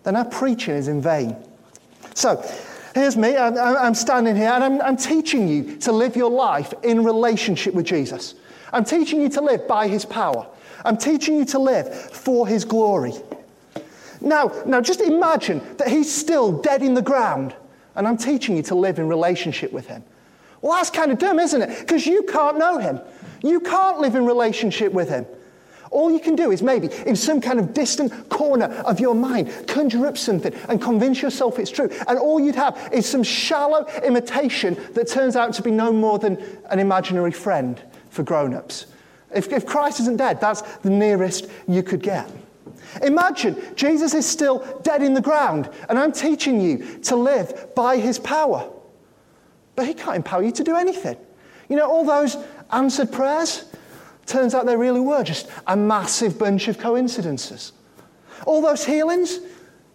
then 0.04 0.16
our 0.16 0.24
preaching 0.24 0.74
is 0.74 0.88
in 0.88 1.02
vain. 1.02 1.36
So, 2.14 2.42
here's 2.94 3.16
me. 3.16 3.36
I'm, 3.36 3.94
standing 3.94 4.36
here 4.36 4.50
and 4.50 4.64
I'm, 4.64 4.80
I'm 4.82 4.96
teaching 4.96 5.48
you 5.48 5.76
to 5.78 5.92
live 5.92 6.16
your 6.16 6.30
life 6.30 6.72
in 6.82 7.04
relationship 7.04 7.74
with 7.74 7.86
Jesus. 7.86 8.34
I'm 8.72 8.84
teaching 8.84 9.20
you 9.20 9.28
to 9.30 9.40
live 9.40 9.66
by 9.66 9.88
his 9.88 10.04
power. 10.04 10.46
I'm 10.84 10.96
teaching 10.96 11.36
you 11.36 11.44
to 11.46 11.58
live 11.58 11.94
for 11.94 12.46
his 12.46 12.64
glory. 12.64 13.12
Now, 14.20 14.52
now 14.66 14.80
just 14.80 15.00
imagine 15.00 15.62
that 15.76 15.88
he's 15.88 16.12
still 16.12 16.52
dead 16.52 16.82
in 16.82 16.94
the 16.94 17.02
ground 17.02 17.54
and 17.96 18.06
I'm 18.06 18.16
teaching 18.16 18.56
you 18.56 18.62
to 18.64 18.74
live 18.74 18.98
in 18.98 19.08
relationship 19.08 19.72
with 19.72 19.86
him. 19.86 20.04
Well, 20.62 20.72
that's 20.74 20.90
kind 20.90 21.10
of 21.10 21.18
dumb, 21.18 21.38
isn't 21.38 21.62
it? 21.62 21.80
Because 21.80 22.06
you 22.06 22.22
can't 22.24 22.58
know 22.58 22.78
him. 22.78 23.00
You 23.42 23.60
can't 23.60 23.98
live 23.98 24.14
in 24.14 24.26
relationship 24.26 24.92
with 24.92 25.08
him. 25.08 25.26
All 25.90 26.10
you 26.10 26.20
can 26.20 26.36
do 26.36 26.52
is 26.52 26.62
maybe, 26.62 26.88
in 27.04 27.16
some 27.16 27.40
kind 27.40 27.58
of 27.58 27.74
distant 27.74 28.28
corner 28.28 28.66
of 28.66 29.00
your 29.00 29.14
mind, 29.14 29.66
conjure 29.66 30.06
up 30.06 30.16
something 30.16 30.54
and 30.68 30.80
convince 30.80 31.20
yourself 31.20 31.58
it's 31.58 31.70
true. 31.70 31.90
And 32.06 32.16
all 32.16 32.38
you'd 32.38 32.54
have 32.54 32.90
is 32.92 33.06
some 33.06 33.24
shallow 33.24 33.86
imitation 34.04 34.78
that 34.94 35.08
turns 35.08 35.34
out 35.34 35.52
to 35.54 35.62
be 35.62 35.72
no 35.72 35.92
more 35.92 36.20
than 36.20 36.38
an 36.70 36.78
imaginary 36.78 37.32
friend 37.32 37.80
for 38.10 38.22
grown 38.22 38.54
ups. 38.54 38.86
If, 39.34 39.52
if 39.52 39.66
Christ 39.66 40.00
isn't 40.00 40.16
dead, 40.16 40.40
that's 40.40 40.62
the 40.78 40.90
nearest 40.90 41.48
you 41.66 41.82
could 41.82 42.02
get. 42.02 42.30
Imagine 43.02 43.60
Jesus 43.74 44.14
is 44.14 44.26
still 44.26 44.80
dead 44.82 45.02
in 45.02 45.14
the 45.14 45.20
ground, 45.20 45.70
and 45.88 45.98
I'm 45.98 46.12
teaching 46.12 46.60
you 46.60 46.98
to 47.02 47.16
live 47.16 47.74
by 47.74 47.98
his 47.98 48.18
power. 48.18 48.68
But 49.74 49.86
he 49.86 49.94
can't 49.94 50.16
empower 50.16 50.42
you 50.42 50.52
to 50.52 50.64
do 50.64 50.76
anything. 50.76 51.16
You 51.68 51.76
know, 51.76 51.88
all 51.88 52.04
those 52.04 52.36
answered 52.72 53.12
prayers, 53.12 53.64
Turns 54.30 54.54
out 54.54 54.64
they 54.64 54.76
really 54.76 55.00
were 55.00 55.24
just 55.24 55.48
a 55.66 55.76
massive 55.76 56.38
bunch 56.38 56.68
of 56.68 56.78
coincidences. 56.78 57.72
All 58.46 58.62
those 58.62 58.84
healings, 58.84 59.40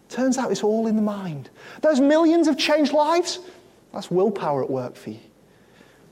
turns 0.09 0.37
out 0.37 0.51
it's 0.51 0.61
all 0.61 0.87
in 0.87 0.97
the 0.97 1.01
mind. 1.01 1.49
Those 1.81 2.01
millions 2.01 2.49
of 2.49 2.57
changed 2.57 2.91
lives, 2.91 3.39
that's 3.93 4.11
willpower 4.11 4.61
at 4.61 4.69
work 4.69 4.97
for 4.97 5.11
you. 5.11 5.21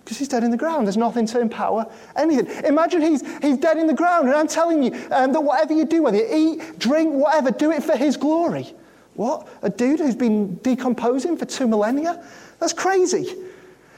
Because 0.05 0.19
he's 0.19 0.29
dead 0.29 0.45
in 0.45 0.51
the 0.51 0.57
ground. 0.57 0.87
There's 0.87 0.95
nothing 0.95 1.25
to 1.25 1.41
empower 1.41 1.85
anything. 2.15 2.47
Imagine 2.63 3.01
he's, 3.01 3.27
he's 3.41 3.57
dead 3.57 3.75
in 3.75 3.87
the 3.87 3.93
ground, 3.93 4.29
and 4.29 4.37
I'm 4.37 4.47
telling 4.47 4.83
you 4.83 4.93
um, 5.11 5.33
that 5.33 5.41
whatever 5.41 5.73
you 5.73 5.83
do, 5.83 6.01
whether 6.03 6.15
you 6.15 6.27
eat, 6.61 6.79
drink, 6.79 7.13
whatever, 7.13 7.51
do 7.51 7.71
it 7.71 7.83
for 7.83 7.97
his 7.97 8.15
glory. 8.15 8.73
What? 9.15 9.49
A 9.63 9.69
dude 9.69 9.99
who's 9.99 10.15
been 10.15 10.55
decomposing 10.59 11.35
for 11.35 11.43
two 11.43 11.67
millennia? 11.67 12.25
That's 12.59 12.71
crazy. 12.71 13.35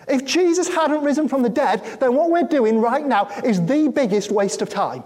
If 0.07 0.25
Jesus 0.25 0.67
hadn't 0.67 1.03
risen 1.03 1.27
from 1.27 1.41
the 1.41 1.50
dead, 1.50 1.83
then 2.00 2.15
what 2.15 2.29
we're 2.29 2.43
doing 2.43 2.79
right 2.79 3.05
now 3.05 3.27
is 3.43 3.65
the 3.65 3.88
biggest 3.88 4.31
waste 4.31 4.62
of 4.62 4.69
time. 4.69 5.03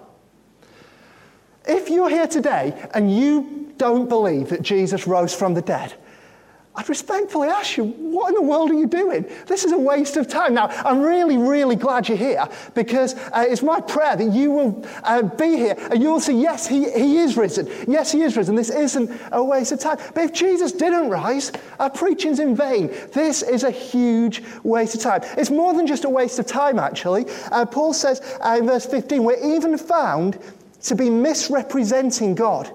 If 1.65 1.89
you're 1.89 2.09
here 2.09 2.27
today 2.27 2.89
and 2.93 3.15
you 3.15 3.73
don't 3.77 4.09
believe 4.09 4.49
that 4.49 4.61
Jesus 4.61 5.07
rose 5.07 5.33
from 5.33 5.53
the 5.53 5.61
dead, 5.61 5.93
I'd 6.79 6.87
respectfully 6.87 7.49
ask 7.49 7.75
you, 7.75 7.83
what 7.83 8.29
in 8.29 8.35
the 8.35 8.41
world 8.41 8.71
are 8.71 8.73
you 8.73 8.87
doing? 8.87 9.25
This 9.47 9.65
is 9.65 9.73
a 9.73 9.77
waste 9.77 10.15
of 10.15 10.29
time. 10.29 10.53
Now, 10.53 10.67
I'm 10.85 11.01
really, 11.01 11.35
really 11.35 11.75
glad 11.75 12.07
you're 12.07 12.17
here 12.17 12.47
because 12.73 13.15
uh, 13.15 13.45
it's 13.45 13.61
my 13.61 13.81
prayer 13.81 14.15
that 14.15 14.31
you 14.31 14.49
will 14.49 14.87
uh, 15.03 15.23
be 15.23 15.57
here 15.57 15.75
and 15.91 16.01
you 16.01 16.09
will 16.09 16.21
say, 16.21 16.35
yes, 16.35 16.65
he, 16.65 16.89
he 16.89 17.17
is 17.17 17.35
risen. 17.35 17.67
Yes, 17.85 18.13
he 18.13 18.21
is 18.21 18.37
risen. 18.37 18.55
This 18.55 18.69
isn't 18.69 19.11
a 19.33 19.43
waste 19.43 19.73
of 19.73 19.81
time. 19.81 19.97
But 20.15 20.23
if 20.23 20.31
Jesus 20.31 20.71
didn't 20.71 21.09
rise, 21.09 21.51
our 21.81 21.89
preaching's 21.89 22.39
in 22.39 22.55
vain. 22.55 22.87
This 23.11 23.41
is 23.41 23.65
a 23.65 23.71
huge 23.71 24.41
waste 24.63 24.95
of 24.95 25.01
time. 25.01 25.21
It's 25.37 25.49
more 25.49 25.73
than 25.73 25.85
just 25.85 26.05
a 26.05 26.09
waste 26.09 26.39
of 26.39 26.45
time, 26.45 26.79
actually. 26.79 27.25
Uh, 27.51 27.65
Paul 27.65 27.91
says 27.91 28.21
uh, 28.39 28.55
in 28.57 28.65
verse 28.65 28.85
15, 28.85 29.21
we're 29.21 29.57
even 29.57 29.77
found 29.77 30.39
to 30.83 30.95
be 30.95 31.09
misrepresenting 31.09 32.35
God 32.35 32.71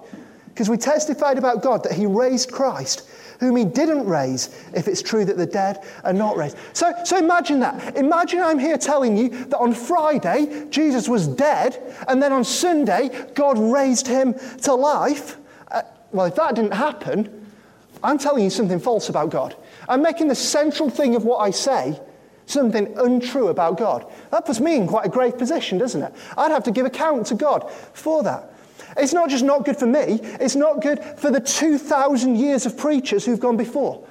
because 0.49 0.69
we 0.69 0.77
testified 0.77 1.39
about 1.39 1.63
God 1.63 1.83
that 1.85 1.93
he 1.93 2.05
raised 2.05 2.53
Christ 2.53 3.09
whom 3.41 3.57
he 3.57 3.65
didn't 3.65 4.07
raise, 4.07 4.49
if 4.75 4.89
it's 4.89 5.03
true 5.03 5.25
that 5.25 5.37
the 5.37 5.47
dead 5.47 5.85
are 6.05 6.13
not 6.13 6.37
raised. 6.37 6.57
So, 6.73 6.93
so 7.05 7.17
imagine 7.19 7.61
that. 7.61 7.97
Imagine 7.97 8.41
I'm 8.41 8.59
here 8.59 8.79
telling 8.79 9.17
you 9.17 9.29
that 9.47 9.59
on 9.59 9.75
Friday, 9.75 10.67
Jesus 10.71 11.09
was 11.09 11.27
dead, 11.29 11.81
and 12.09 12.23
then 12.23 12.33
on 12.33 12.45
Sunday, 12.45 13.11
God 13.35 13.59
raised 13.59 14.07
him 14.07 14.35
to 14.63 14.75
life. 14.75 15.37
Uh, 15.71 15.83
well, 16.13 16.27
if 16.27 16.35
that 16.37 16.55
didn't 16.55 16.75
happen, 16.75 17.47
I'm 18.03 18.19
telling 18.19 18.45
you 18.45 18.51
something 18.51 18.79
false 18.79 19.09
about 19.09 19.31
God. 19.31 19.57
I'm 19.89 20.03
making 20.03 20.29
the 20.29 20.35
central 20.35 20.91
thing 20.91 21.15
of 21.15 21.25
what 21.25 21.39
I 21.39 21.51
say 21.51 22.01
something 22.47 22.97
untrue 22.99 23.49
about 23.49 23.79
God. 23.79 24.11
That 24.31 24.47
puts 24.47 24.61
me 24.61 24.77
in 24.77 24.87
quite 24.87 25.07
a 25.07 25.09
grave 25.09 25.39
position, 25.39 25.79
doesn't 25.79 26.03
it? 26.03 26.13
I'd 26.37 26.51
have 26.51 26.65
to 26.65 26.71
give 26.71 26.87
account 26.87 27.27
to 27.29 27.35
God 27.35 27.71
for 27.93 28.23
that. 28.23 28.54
It's 28.97 29.13
not 29.13 29.29
just 29.29 29.45
not 29.45 29.65
good 29.65 29.77
for 29.77 29.87
me, 29.87 30.21
it's 30.41 30.57
not 30.57 30.83
good 30.83 31.03
for 31.03 31.31
the 31.31 31.41
2,000 31.41 32.37
years 32.37 32.67
of 32.67 32.77
preachers 32.77 33.25
who've 33.25 33.41
gone 33.41 33.57
before. 33.57 34.07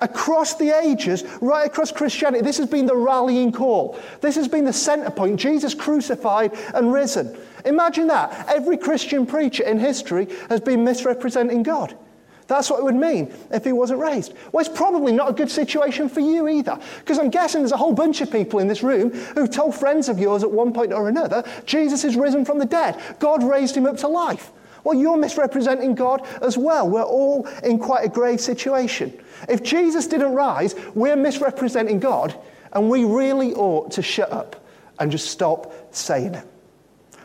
Across 0.00 0.54
the 0.54 0.70
ages, 0.70 1.24
right 1.42 1.66
across 1.66 1.92
Christianity, 1.92 2.42
this 2.42 2.56
has 2.56 2.68
been 2.68 2.86
the 2.86 2.96
rallying 2.96 3.52
call. 3.52 3.98
This 4.22 4.34
has 4.36 4.48
been 4.48 4.64
the 4.64 4.72
center 4.72 5.10
point. 5.10 5.38
Jesus 5.38 5.74
crucified 5.74 6.56
and 6.74 6.90
risen. 6.90 7.36
Imagine 7.66 8.06
that. 8.06 8.48
Every 8.48 8.78
Christian 8.78 9.26
preacher 9.26 9.62
in 9.62 9.78
history 9.78 10.28
has 10.48 10.60
been 10.60 10.84
misrepresenting 10.84 11.62
God. 11.62 11.94
That's 12.50 12.68
what 12.68 12.80
it 12.80 12.82
would 12.82 12.96
mean 12.96 13.32
if 13.52 13.64
he 13.64 13.70
wasn't 13.70 14.00
raised. 14.00 14.34
Well, 14.50 14.60
it's 14.60 14.76
probably 14.76 15.12
not 15.12 15.30
a 15.30 15.32
good 15.32 15.48
situation 15.48 16.08
for 16.08 16.18
you 16.18 16.48
either, 16.48 16.80
because 16.98 17.16
I'm 17.20 17.30
guessing 17.30 17.60
there's 17.60 17.70
a 17.70 17.76
whole 17.76 17.94
bunch 17.94 18.22
of 18.22 18.30
people 18.32 18.58
in 18.58 18.66
this 18.66 18.82
room 18.82 19.12
who've 19.12 19.48
told 19.48 19.76
friends 19.76 20.08
of 20.08 20.18
yours 20.18 20.42
at 20.42 20.50
one 20.50 20.72
point 20.72 20.92
or 20.92 21.08
another, 21.08 21.44
Jesus 21.64 22.02
is 22.04 22.16
risen 22.16 22.44
from 22.44 22.58
the 22.58 22.64
dead. 22.64 23.00
God 23.20 23.44
raised 23.44 23.76
him 23.76 23.86
up 23.86 23.98
to 23.98 24.08
life. 24.08 24.50
Well, 24.82 24.98
you're 24.98 25.16
misrepresenting 25.16 25.94
God 25.94 26.26
as 26.42 26.58
well. 26.58 26.88
We're 26.88 27.04
all 27.04 27.46
in 27.62 27.78
quite 27.78 28.04
a 28.04 28.08
grave 28.08 28.40
situation. 28.40 29.16
If 29.48 29.62
Jesus 29.62 30.08
didn't 30.08 30.34
rise, 30.34 30.74
we're 30.96 31.14
misrepresenting 31.14 32.00
God, 32.00 32.34
and 32.72 32.90
we 32.90 33.04
really 33.04 33.54
ought 33.54 33.92
to 33.92 34.02
shut 34.02 34.32
up 34.32 34.66
and 34.98 35.12
just 35.12 35.30
stop 35.30 35.72
saying 35.94 36.34
it. 36.34 36.46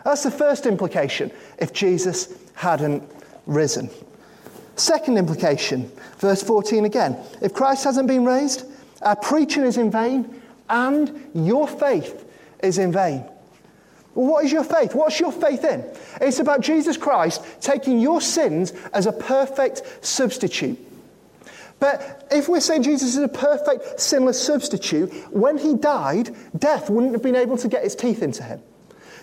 That's 0.04 0.22
the 0.22 0.30
first 0.30 0.68
implication 0.68 1.32
if 1.58 1.74
Jesus 1.74 2.32
hadn't 2.54 3.02
risen. 3.48 3.90
Second 4.76 5.18
implication, 5.18 5.90
verse 6.18 6.44
14 6.44 6.86
again. 6.86 7.18
If 7.42 7.54
Christ 7.54 7.84
hasn't 7.86 8.08
been 8.08 8.26
raised, 8.26 8.66
our 9.02 9.16
preaching 9.16 9.64
is 9.64 9.78
in 9.78 9.90
vain 9.90 10.42
and 10.70 11.30
your 11.34 11.68
faith 11.68 12.26
is 12.62 12.78
in 12.78 12.92
vain. 12.92 13.26
What 14.14 14.46
is 14.46 14.52
your 14.52 14.64
faith? 14.64 14.96
What's 14.96 15.20
your 15.20 15.32
faith 15.32 15.64
in? 15.66 15.84
It's 16.22 16.40
about 16.40 16.62
Jesus 16.62 16.96
Christ 16.98 17.44
taking 17.60 18.00
your 18.00 18.22
sins 18.22 18.72
as 18.94 19.08
a 19.08 19.12
perfect 19.12 20.06
substitute. 20.06 20.80
But 21.80 22.28
if 22.32 22.48
we're 22.48 22.62
saying 22.62 22.84
Jesus 22.84 23.18
is 23.18 23.24
a 23.24 23.28
perfect, 23.28 24.00
sinless 24.00 24.42
substitute, 24.42 25.12
when 25.32 25.58
he 25.58 25.76
died, 25.76 26.34
death 26.58 26.90
wouldn't 26.90 27.12
have 27.14 27.22
been 27.22 27.36
able 27.36 27.58
to 27.58 27.68
get 27.68 27.84
its 27.84 27.96
teeth 27.96 28.24
into 28.24 28.44
him. 28.44 28.62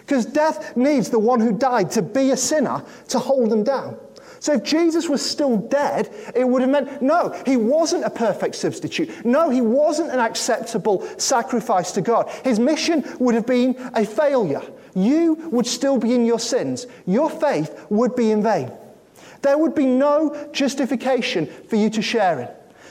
Because 0.01 0.27
death 0.27 0.77
needs 0.77 1.09
the 1.09 1.19
one 1.19 1.41
who 1.41 1.57
died 1.57 1.91
to 1.93 2.03
be 2.03 2.31
a 2.31 2.37
sinner 2.37 2.85
to 3.09 3.19
hold 3.19 3.51
them 3.51 3.65
down. 3.65 3.97
So 4.43 4.55
if 4.55 4.65
Jesus 4.65 5.09
was 5.09 5.25
still 5.25 5.57
dead, 5.57 6.13
it 6.35 6.43
would 6.43 6.63
have 6.63 6.71
meant 6.73 7.01
no, 7.01 7.31
he 7.47 7.57
wasn't 7.57 8.03
a 8.03 8.11
perfect 8.11 8.57
substitute. 8.57 9.25
No, 9.25 9.51
he 9.51 9.61
wasn't 9.61 10.11
an 10.11 10.19
acceptable 10.19 11.07
sacrifice 11.17 11.93
to 11.93 12.01
God. 12.01 12.29
His 12.43 12.59
mission 12.59 13.05
would 13.21 13.37
have 13.37 13.47
been 13.47 13.77
a 13.95 14.05
failure. 14.05 14.63
You 14.97 15.35
would 15.53 15.65
still 15.65 15.97
be 15.97 16.13
in 16.13 16.27
your 16.27 16.41
sins. 16.41 16.89
Your 17.07 17.31
faith 17.31 17.87
would 17.89 18.17
be 18.17 18.33
in 18.33 18.43
vain. 18.43 18.73
There 19.43 19.57
would 19.57 19.77
be 19.77 19.87
no 19.87 20.49
justification 20.53 21.47
for 21.69 21.77
you 21.77 21.89
to 21.91 22.03
share 22.03 22.41
in. 22.41 22.49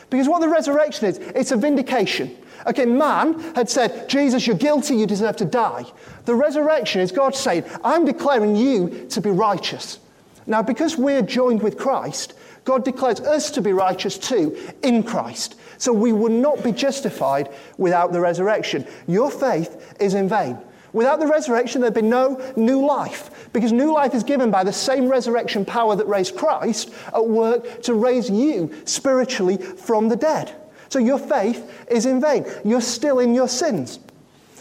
Because 0.09 0.29
what 0.29 0.39
the 0.39 0.47
resurrection 0.47 1.07
is, 1.07 1.17
it's 1.17 1.51
a 1.51 1.57
vindication. 1.57 2.33
Okay, 2.65 2.85
man 2.85 3.37
had 3.55 3.69
said, 3.69 4.07
Jesus, 4.07 4.47
you're 4.47 4.55
guilty, 4.55 4.95
you 4.95 5.05
deserve 5.05 5.35
to 5.35 5.45
die. 5.45 5.83
The 6.23 6.33
resurrection 6.33 7.01
is 7.01 7.11
God 7.11 7.35
saying, 7.35 7.65
I'm 7.83 8.05
declaring 8.05 8.55
you 8.55 9.07
to 9.09 9.19
be 9.19 9.31
righteous. 9.31 9.99
Now, 10.47 10.61
because 10.61 10.97
we're 10.97 11.21
joined 11.21 11.61
with 11.61 11.77
Christ, 11.77 12.33
God 12.63 12.83
declares 12.85 13.19
us 13.21 13.51
to 13.51 13.61
be 13.61 13.73
righteous 13.73 14.17
too 14.17 14.57
in 14.83 15.03
Christ. 15.03 15.55
So 15.77 15.91
we 15.91 16.13
would 16.13 16.31
not 16.31 16.63
be 16.63 16.71
justified 16.71 17.49
without 17.77 18.11
the 18.11 18.19
resurrection. 18.19 18.85
Your 19.07 19.31
faith 19.31 19.95
is 19.99 20.13
in 20.13 20.29
vain. 20.29 20.57
Without 20.93 21.19
the 21.19 21.27
resurrection, 21.27 21.81
there'd 21.81 21.93
be 21.93 22.01
no 22.01 22.39
new 22.57 22.85
life, 22.85 23.49
because 23.53 23.71
new 23.71 23.93
life 23.93 24.13
is 24.13 24.23
given 24.23 24.51
by 24.51 24.63
the 24.63 24.73
same 24.73 25.07
resurrection 25.07 25.63
power 25.63 25.95
that 25.95 26.05
raised 26.05 26.35
Christ 26.35 26.93
at 27.15 27.25
work 27.25 27.81
to 27.83 27.93
raise 27.93 28.29
you 28.29 28.71
spiritually 28.83 29.57
from 29.57 30.09
the 30.09 30.17
dead. 30.17 30.53
So 30.89 30.99
your 30.99 31.17
faith 31.17 31.85
is 31.89 32.05
in 32.05 32.19
vain. 32.19 32.45
You're 32.65 32.81
still 32.81 33.19
in 33.19 33.33
your 33.33 33.47
sins. 33.47 33.99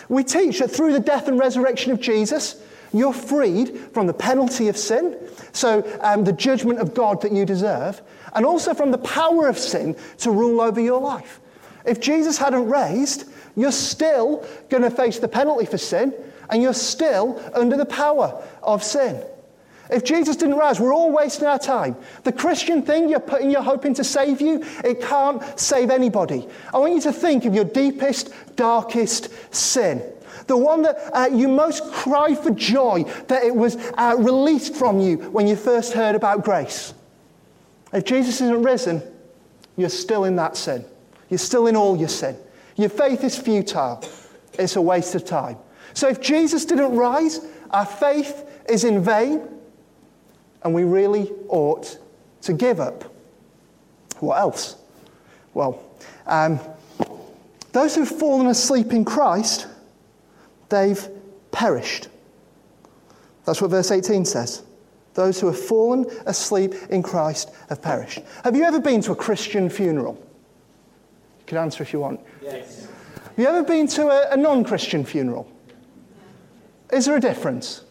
We 0.08 0.22
teach 0.22 0.60
that 0.60 0.70
through 0.70 0.92
the 0.92 1.00
death 1.00 1.26
and 1.26 1.38
resurrection 1.38 1.90
of 1.92 2.00
Jesus, 2.00 2.62
you're 2.92 3.12
freed 3.12 3.76
from 3.92 4.06
the 4.06 4.14
penalty 4.14 4.68
of 4.68 4.76
sin, 4.76 5.16
so 5.52 5.98
um, 6.00 6.24
the 6.24 6.32
judgment 6.32 6.78
of 6.78 6.94
God 6.94 7.22
that 7.22 7.32
you 7.32 7.44
deserve, 7.44 8.02
and 8.34 8.46
also 8.46 8.74
from 8.74 8.90
the 8.90 8.98
power 8.98 9.48
of 9.48 9.58
sin 9.58 9.96
to 10.18 10.30
rule 10.30 10.60
over 10.60 10.80
your 10.80 11.00
life. 11.00 11.40
If 11.84 12.00
Jesus 12.00 12.38
hadn't 12.38 12.68
raised, 12.68 13.24
you're 13.56 13.72
still 13.72 14.46
going 14.68 14.82
to 14.82 14.90
face 14.90 15.18
the 15.18 15.28
penalty 15.28 15.66
for 15.66 15.78
sin, 15.78 16.14
and 16.50 16.62
you're 16.62 16.74
still 16.74 17.40
under 17.54 17.76
the 17.76 17.86
power 17.86 18.42
of 18.62 18.82
sin. 18.82 19.22
If 19.90 20.04
Jesus 20.04 20.36
didn't 20.36 20.54
rise, 20.54 20.78
we're 20.78 20.94
all 20.94 21.10
wasting 21.10 21.48
our 21.48 21.58
time. 21.58 21.96
The 22.22 22.32
Christian 22.32 22.82
thing 22.82 23.08
you're 23.08 23.18
putting 23.18 23.50
your 23.50 23.62
hope 23.62 23.84
in 23.84 23.94
to 23.94 24.04
save 24.04 24.40
you, 24.40 24.64
it 24.84 25.00
can't 25.00 25.42
save 25.58 25.90
anybody. 25.90 26.46
I 26.72 26.78
want 26.78 26.94
you 26.94 27.00
to 27.02 27.12
think 27.12 27.44
of 27.44 27.54
your 27.54 27.64
deepest, 27.64 28.32
darkest 28.54 29.30
sin 29.52 30.00
the 30.50 30.56
one 30.56 30.82
that 30.82 30.98
uh, 31.12 31.28
you 31.32 31.46
most 31.46 31.92
cry 31.92 32.34
for 32.34 32.50
joy 32.50 33.04
that 33.28 33.44
it 33.44 33.54
was 33.54 33.76
uh, 33.96 34.16
released 34.18 34.74
from 34.74 34.98
you 34.98 35.16
when 35.30 35.46
you 35.46 35.54
first 35.54 35.92
heard 35.92 36.16
about 36.16 36.44
grace. 36.44 36.92
If 37.92 38.04
Jesus 38.04 38.40
isn't 38.40 38.60
risen, 38.64 39.00
you're 39.76 39.88
still 39.88 40.24
in 40.24 40.34
that 40.36 40.56
sin. 40.56 40.84
You're 41.28 41.38
still 41.38 41.68
in 41.68 41.76
all 41.76 41.96
your 41.96 42.08
sin. 42.08 42.36
Your 42.74 42.88
faith 42.88 43.22
is 43.22 43.38
futile, 43.38 44.02
it's 44.54 44.74
a 44.74 44.82
waste 44.82 45.14
of 45.14 45.24
time. 45.24 45.56
So 45.94 46.08
if 46.08 46.20
Jesus 46.20 46.64
didn't 46.64 46.96
rise, 46.96 47.46
our 47.70 47.86
faith 47.86 48.44
is 48.68 48.82
in 48.82 49.04
vain, 49.04 49.46
and 50.64 50.74
we 50.74 50.82
really 50.82 51.30
ought 51.46 51.96
to 52.42 52.52
give 52.52 52.80
up. 52.80 53.04
What 54.18 54.38
else? 54.38 54.74
Well, 55.54 55.80
um, 56.26 56.58
those 57.70 57.94
who've 57.94 58.08
fallen 58.08 58.48
asleep 58.48 58.92
in 58.92 59.04
Christ 59.04 59.68
they've 60.70 61.08
perished. 61.52 62.08
That's 63.44 63.60
what 63.60 63.70
verse 63.70 63.90
18 63.90 64.24
says. 64.24 64.62
Those 65.14 65.40
who 65.40 65.48
have 65.48 65.58
fallen 65.58 66.06
asleep 66.26 66.74
in 66.88 67.02
Christ 67.02 67.50
have 67.68 67.82
perished. 67.82 68.20
Have 68.44 68.56
you 68.56 68.64
ever 68.64 68.80
been 68.80 69.00
to 69.02 69.12
a 69.12 69.16
Christian 69.16 69.68
funeral? 69.68 70.14
You 71.40 71.46
can 71.46 71.58
answer 71.58 71.82
if 71.82 71.92
you 71.92 72.00
want. 72.00 72.20
Yes. 72.42 72.86
Have 73.24 73.38
you 73.38 73.46
ever 73.46 73.62
been 73.62 73.86
to 73.88 74.08
a, 74.08 74.34
a 74.34 74.36
non 74.36 74.64
Christian 74.64 75.04
funeral? 75.04 75.50
Is 76.92 77.06
there 77.06 77.16
a 77.16 77.20
difference? 77.20 77.84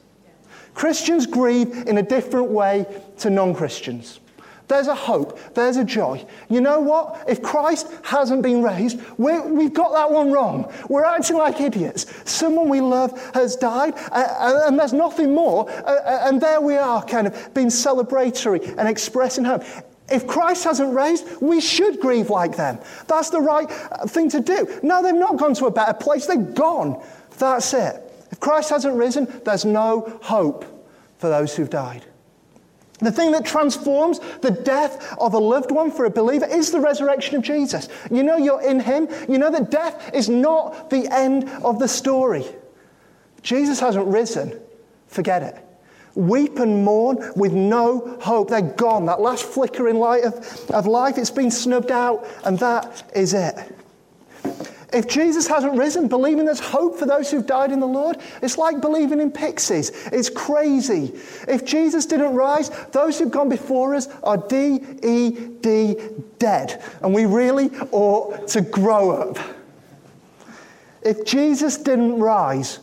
Christians 0.73 1.25
grieve 1.25 1.87
in 1.87 1.97
a 1.97 2.03
different 2.03 2.49
way 2.51 2.85
to 3.17 3.29
non 3.29 3.53
Christians. 3.53 4.19
There's 4.69 4.87
a 4.87 4.95
hope. 4.95 5.37
There's 5.55 5.77
a 5.77 5.83
joy. 5.83 6.23
You 6.47 6.61
know 6.61 6.79
what? 6.79 7.25
If 7.27 7.41
Christ 7.41 7.91
hasn't 8.03 8.43
been 8.43 8.61
raised, 8.61 8.99
we 9.17 9.33
have 9.33 9.73
got 9.73 9.93
that 9.93 10.11
one 10.11 10.31
wrong. 10.31 10.71
We're 10.87 11.03
acting 11.03 11.37
like 11.37 11.59
idiots. 11.59 12.05
Someone 12.29 12.69
we 12.69 12.79
love 12.79 13.19
has 13.33 13.55
died, 13.55 13.95
uh, 14.11 14.65
and 14.67 14.79
there's 14.79 14.93
nothing 14.93 15.33
more. 15.33 15.69
Uh, 15.69 16.27
and 16.27 16.39
there 16.39 16.61
we 16.61 16.77
are, 16.77 17.03
kind 17.03 17.25
of 17.25 17.53
being 17.55 17.67
celebratory 17.67 18.77
and 18.77 18.87
expressing 18.87 19.43
hope. 19.43 19.63
If 20.07 20.27
Christ 20.27 20.63
hasn't 20.65 20.93
raised, 20.93 21.41
we 21.41 21.61
should 21.61 21.99
grieve 21.99 22.29
like 22.29 22.55
them. 22.55 22.79
That's 23.07 23.31
the 23.31 23.41
right 23.41 23.67
uh, 23.91 24.05
thing 24.05 24.29
to 24.29 24.39
do. 24.39 24.79
No, 24.83 25.01
they've 25.01 25.15
not 25.15 25.37
gone 25.37 25.55
to 25.55 25.65
a 25.65 25.71
better 25.71 25.93
place, 25.93 26.27
they've 26.27 26.53
gone. 26.53 27.03
That's 27.39 27.73
it. 27.73 28.03
If 28.31 28.39
Christ 28.39 28.69
hasn't 28.69 28.95
risen, 28.95 29.41
there's 29.45 29.65
no 29.65 30.19
hope 30.21 30.63
for 31.17 31.27
those 31.27 31.55
who've 31.55 31.69
died. 31.69 32.05
The 32.99 33.11
thing 33.11 33.31
that 33.31 33.45
transforms 33.45 34.19
the 34.41 34.51
death 34.51 35.15
of 35.19 35.33
a 35.33 35.37
loved 35.37 35.71
one 35.71 35.89
for 35.89 36.05
a 36.05 36.09
believer 36.09 36.45
is 36.45 36.71
the 36.71 36.81
resurrection 36.81 37.37
of 37.37 37.43
Jesus. 37.43 37.87
You 38.11 38.23
know 38.23 38.37
you're 38.37 38.61
in 38.61 38.79
Him. 38.79 39.07
You 39.29 39.37
know 39.37 39.49
that 39.51 39.71
death 39.71 40.11
is 40.13 40.27
not 40.27 40.89
the 40.89 41.07
end 41.13 41.49
of 41.63 41.79
the 41.79 41.87
story. 41.87 42.45
Jesus 43.41 43.79
hasn't 43.79 44.05
risen. 44.07 44.59
Forget 45.07 45.43
it. 45.43 45.65
Weep 46.15 46.59
and 46.59 46.83
mourn 46.83 47.31
with 47.37 47.53
no 47.53 48.17
hope. 48.21 48.49
They're 48.49 48.61
gone. 48.61 49.05
That 49.05 49.21
last 49.21 49.45
flickering 49.45 49.97
light 49.97 50.25
of, 50.25 50.69
of 50.71 50.85
life, 50.85 51.17
it's 51.17 51.29
been 51.29 51.51
snubbed 51.51 51.91
out, 51.91 52.27
and 52.43 52.59
that 52.59 53.09
is 53.15 53.33
it. 53.33 53.55
If 54.91 55.07
Jesus 55.07 55.45
hasn't 55.47 55.77
risen, 55.77 56.07
believing 56.07 56.45
there's 56.45 56.59
hope 56.59 56.97
for 56.97 57.05
those 57.05 57.29
who've 57.29 57.45
died 57.45 57.71
in 57.71 57.79
the 57.79 57.87
Lord, 57.87 58.17
it's 58.41 58.57
like 58.57 58.81
believing 58.81 59.21
in 59.21 59.31
pixies. 59.31 59.91
It's 60.07 60.29
crazy. 60.29 61.13
If 61.47 61.63
Jesus 61.63 62.07
didn't 62.07 62.33
rise, 62.33 62.69
those 62.91 63.19
who've 63.19 63.29
gone 63.29 63.49
before 63.49 63.93
us 63.93 64.07
are 64.23 64.37
D 64.37 64.79
E 65.03 65.29
D 65.61 65.95
dead. 66.39 66.83
And 67.03 67.13
we 67.13 67.25
really 67.25 67.69
ought 67.91 68.47
to 68.49 68.61
grow 68.61 69.11
up. 69.11 69.37
If 71.03 71.23
Jesus 71.23 71.77
didn't 71.77 72.19
rise, 72.19 72.79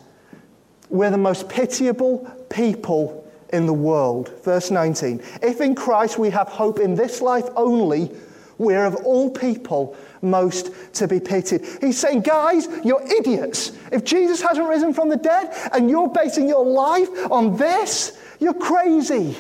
we're 0.88 1.10
the 1.10 1.18
most 1.18 1.48
pitiable 1.48 2.30
people 2.50 3.28
in 3.52 3.66
the 3.66 3.72
world. 3.72 4.32
Verse 4.44 4.70
19. 4.70 5.20
If 5.42 5.60
in 5.60 5.74
Christ 5.74 6.18
we 6.18 6.30
have 6.30 6.48
hope 6.48 6.78
in 6.78 6.94
this 6.94 7.20
life 7.20 7.48
only, 7.56 8.12
we're 8.58 8.84
of 8.86 8.94
all 8.96 9.30
people 9.30 9.96
most 10.22 10.72
to 10.94 11.06
be 11.06 11.20
pitied. 11.20 11.64
He's 11.80 11.98
saying, 11.98 12.20
guys, 12.20 12.68
you're 12.84 13.02
idiots. 13.02 13.72
If 13.92 14.04
Jesus 14.04 14.40
hasn't 14.40 14.66
risen 14.66 14.94
from 14.94 15.08
the 15.08 15.16
dead 15.16 15.52
and 15.72 15.90
you're 15.90 16.08
basing 16.08 16.48
your 16.48 16.64
life 16.64 17.08
on 17.30 17.56
this, 17.56 18.18
you're 18.40 18.54
crazy. 18.54 19.36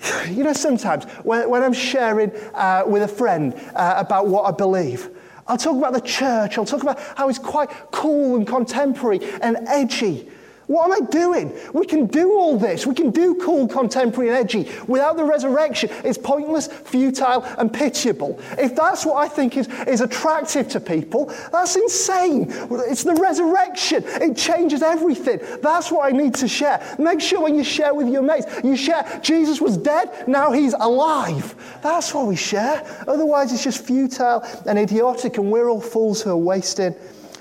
You 0.30 0.44
know, 0.44 0.54
sometimes 0.54 1.04
when, 1.24 1.50
when 1.50 1.62
I'm 1.62 1.74
sharing 1.74 2.32
uh, 2.54 2.84
with 2.86 3.02
a 3.02 3.08
friend 3.08 3.54
uh, 3.74 3.94
about 3.98 4.28
what 4.28 4.46
I 4.46 4.50
believe, 4.50 5.10
I'll 5.46 5.58
talk 5.58 5.76
about 5.76 5.92
the 5.92 6.00
church, 6.00 6.56
I'll 6.56 6.64
talk 6.64 6.82
about 6.82 6.98
how 7.16 7.28
it's 7.28 7.38
quite 7.38 7.68
cool 7.90 8.36
and 8.36 8.46
contemporary 8.46 9.20
and 9.42 9.58
edgy. 9.68 10.30
What 10.70 10.84
am 10.84 11.02
I 11.02 11.04
doing? 11.10 11.52
We 11.72 11.84
can 11.84 12.06
do 12.06 12.34
all 12.34 12.56
this. 12.56 12.86
We 12.86 12.94
can 12.94 13.10
do 13.10 13.34
cool, 13.34 13.66
contemporary, 13.66 14.28
and 14.28 14.38
edgy. 14.38 14.70
Without 14.86 15.16
the 15.16 15.24
resurrection, 15.24 15.90
it's 16.04 16.16
pointless, 16.16 16.68
futile, 16.68 17.42
and 17.58 17.72
pitiable. 17.72 18.38
If 18.56 18.76
that's 18.76 19.04
what 19.04 19.16
I 19.16 19.26
think 19.26 19.56
is, 19.56 19.66
is 19.88 20.00
attractive 20.00 20.68
to 20.68 20.78
people, 20.78 21.34
that's 21.50 21.74
insane. 21.74 22.46
It's 22.86 23.02
the 23.02 23.16
resurrection. 23.16 24.04
It 24.06 24.36
changes 24.36 24.80
everything. 24.80 25.40
That's 25.60 25.90
what 25.90 26.06
I 26.06 26.16
need 26.16 26.34
to 26.34 26.46
share. 26.46 26.80
Make 27.00 27.20
sure 27.20 27.40
when 27.40 27.56
you 27.56 27.64
share 27.64 27.92
with 27.92 28.06
your 28.06 28.22
mates, 28.22 28.46
you 28.62 28.76
share 28.76 29.18
Jesus 29.24 29.60
was 29.60 29.76
dead, 29.76 30.28
now 30.28 30.52
he's 30.52 30.74
alive. 30.74 31.80
That's 31.82 32.14
what 32.14 32.28
we 32.28 32.36
share. 32.36 32.86
Otherwise, 33.08 33.52
it's 33.52 33.64
just 33.64 33.84
futile 33.84 34.46
and 34.68 34.78
idiotic, 34.78 35.36
and 35.36 35.50
we're 35.50 35.68
all 35.68 35.80
fools 35.80 36.22
who 36.22 36.30
are 36.30 36.36
wasting 36.36 36.94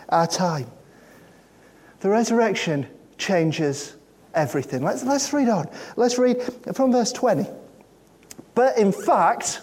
our 0.10 0.26
time. 0.26 0.66
The 2.00 2.10
resurrection 2.10 2.88
changes 3.20 3.96
everything. 4.34 4.82
Let's, 4.82 5.04
let's 5.04 5.32
read 5.32 5.50
on. 5.50 5.70
Let's 5.96 6.18
read 6.18 6.42
from 6.74 6.92
verse 6.92 7.12
20. 7.12 7.46
But 8.56 8.78
in 8.78 8.92
fact, 8.92 9.62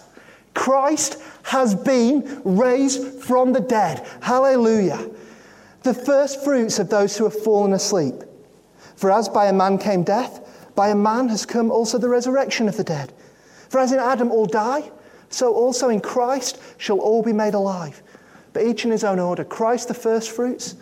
Christ 0.53 1.21
has 1.43 1.75
been 1.75 2.41
raised 2.43 3.21
from 3.21 3.53
the 3.53 3.59
dead. 3.59 4.07
Hallelujah. 4.21 5.09
The 5.83 5.93
first 5.93 6.43
fruits 6.43 6.79
of 6.79 6.89
those 6.89 7.17
who 7.17 7.25
have 7.25 7.43
fallen 7.43 7.73
asleep. 7.73 8.15
For 8.95 9.11
as 9.11 9.29
by 9.29 9.45
a 9.45 9.53
man 9.53 9.77
came 9.77 10.03
death, 10.03 10.73
by 10.75 10.89
a 10.89 10.95
man 10.95 11.29
has 11.29 11.45
come 11.45 11.71
also 11.71 11.97
the 11.97 12.09
resurrection 12.09 12.67
of 12.67 12.77
the 12.77 12.83
dead. 12.83 13.13
For 13.69 13.79
as 13.79 13.91
in 13.91 13.99
Adam 13.99 14.31
all 14.31 14.45
die, 14.45 14.89
so 15.29 15.53
also 15.53 15.89
in 15.89 15.99
Christ 15.99 16.59
shall 16.77 16.99
all 16.99 17.21
be 17.21 17.33
made 17.33 17.53
alive. 17.53 18.01
But 18.53 18.65
each 18.65 18.85
in 18.85 18.91
his 18.91 19.03
own 19.03 19.19
order. 19.19 19.43
Christ 19.43 19.87
the 19.87 19.93
first 19.93 20.31
fruits, 20.31 20.75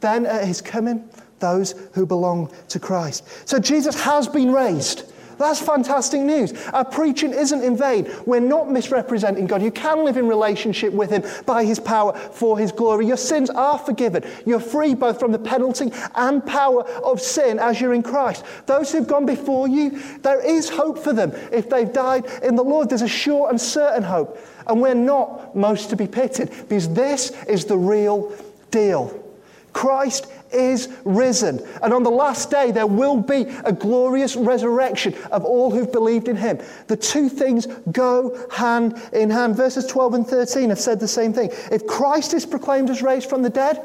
then 0.00 0.24
at 0.24 0.46
his 0.46 0.60
coming, 0.60 1.08
those 1.40 1.72
who 1.92 2.06
belong 2.06 2.52
to 2.68 2.78
Christ. 2.78 3.24
So 3.48 3.58
Jesus 3.58 4.00
has 4.02 4.28
been 4.28 4.52
raised. 4.52 5.12
That's 5.38 5.60
fantastic 5.60 6.20
news. 6.20 6.52
Our 6.68 6.84
preaching 6.84 7.32
isn't 7.32 7.62
in 7.62 7.76
vain. 7.76 8.12
We're 8.26 8.40
not 8.40 8.70
misrepresenting 8.70 9.46
God. 9.46 9.62
You 9.62 9.70
can 9.70 10.04
live 10.04 10.16
in 10.16 10.26
relationship 10.26 10.92
with 10.92 11.10
Him 11.10 11.22
by 11.46 11.64
His 11.64 11.78
power 11.78 12.12
for 12.12 12.58
His 12.58 12.72
glory. 12.72 13.06
Your 13.06 13.16
sins 13.16 13.48
are 13.48 13.78
forgiven. 13.78 14.24
You're 14.44 14.60
free 14.60 14.94
both 14.94 15.20
from 15.20 15.30
the 15.30 15.38
penalty 15.38 15.92
and 16.16 16.44
power 16.44 16.82
of 16.82 17.20
sin 17.20 17.60
as 17.60 17.80
you're 17.80 17.94
in 17.94 18.02
Christ. 18.02 18.44
Those 18.66 18.90
who've 18.90 19.06
gone 19.06 19.26
before 19.26 19.68
you, 19.68 19.90
there 20.18 20.44
is 20.44 20.68
hope 20.68 20.98
for 20.98 21.12
them. 21.12 21.32
If 21.52 21.70
they've 21.70 21.92
died 21.92 22.26
in 22.42 22.56
the 22.56 22.64
Lord, 22.64 22.88
there's 22.88 23.02
a 23.02 23.08
sure 23.08 23.48
and 23.48 23.60
certain 23.60 24.02
hope. 24.02 24.38
And 24.66 24.82
we're 24.82 24.94
not 24.94 25.54
most 25.54 25.88
to 25.90 25.96
be 25.96 26.08
pitied 26.08 26.50
because 26.68 26.92
this 26.92 27.30
is 27.44 27.64
the 27.64 27.78
real 27.78 28.34
deal. 28.72 29.24
Christ 29.72 30.26
is 30.52 30.88
risen. 31.04 31.60
And 31.82 31.92
on 31.92 32.02
the 32.02 32.10
last 32.10 32.50
day, 32.50 32.70
there 32.70 32.86
will 32.86 33.16
be 33.16 33.42
a 33.64 33.72
glorious 33.72 34.36
resurrection 34.36 35.14
of 35.30 35.44
all 35.44 35.70
who've 35.70 35.90
believed 35.90 36.28
in 36.28 36.36
him. 36.36 36.58
The 36.86 36.96
two 36.96 37.28
things 37.28 37.66
go 37.92 38.46
hand 38.50 39.00
in 39.12 39.30
hand. 39.30 39.56
Verses 39.56 39.86
12 39.86 40.14
and 40.14 40.26
13 40.26 40.68
have 40.70 40.80
said 40.80 41.00
the 41.00 41.08
same 41.08 41.32
thing. 41.32 41.50
If 41.70 41.86
Christ 41.86 42.34
is 42.34 42.46
proclaimed 42.46 42.90
as 42.90 43.02
raised 43.02 43.28
from 43.28 43.42
the 43.42 43.50
dead, 43.50 43.80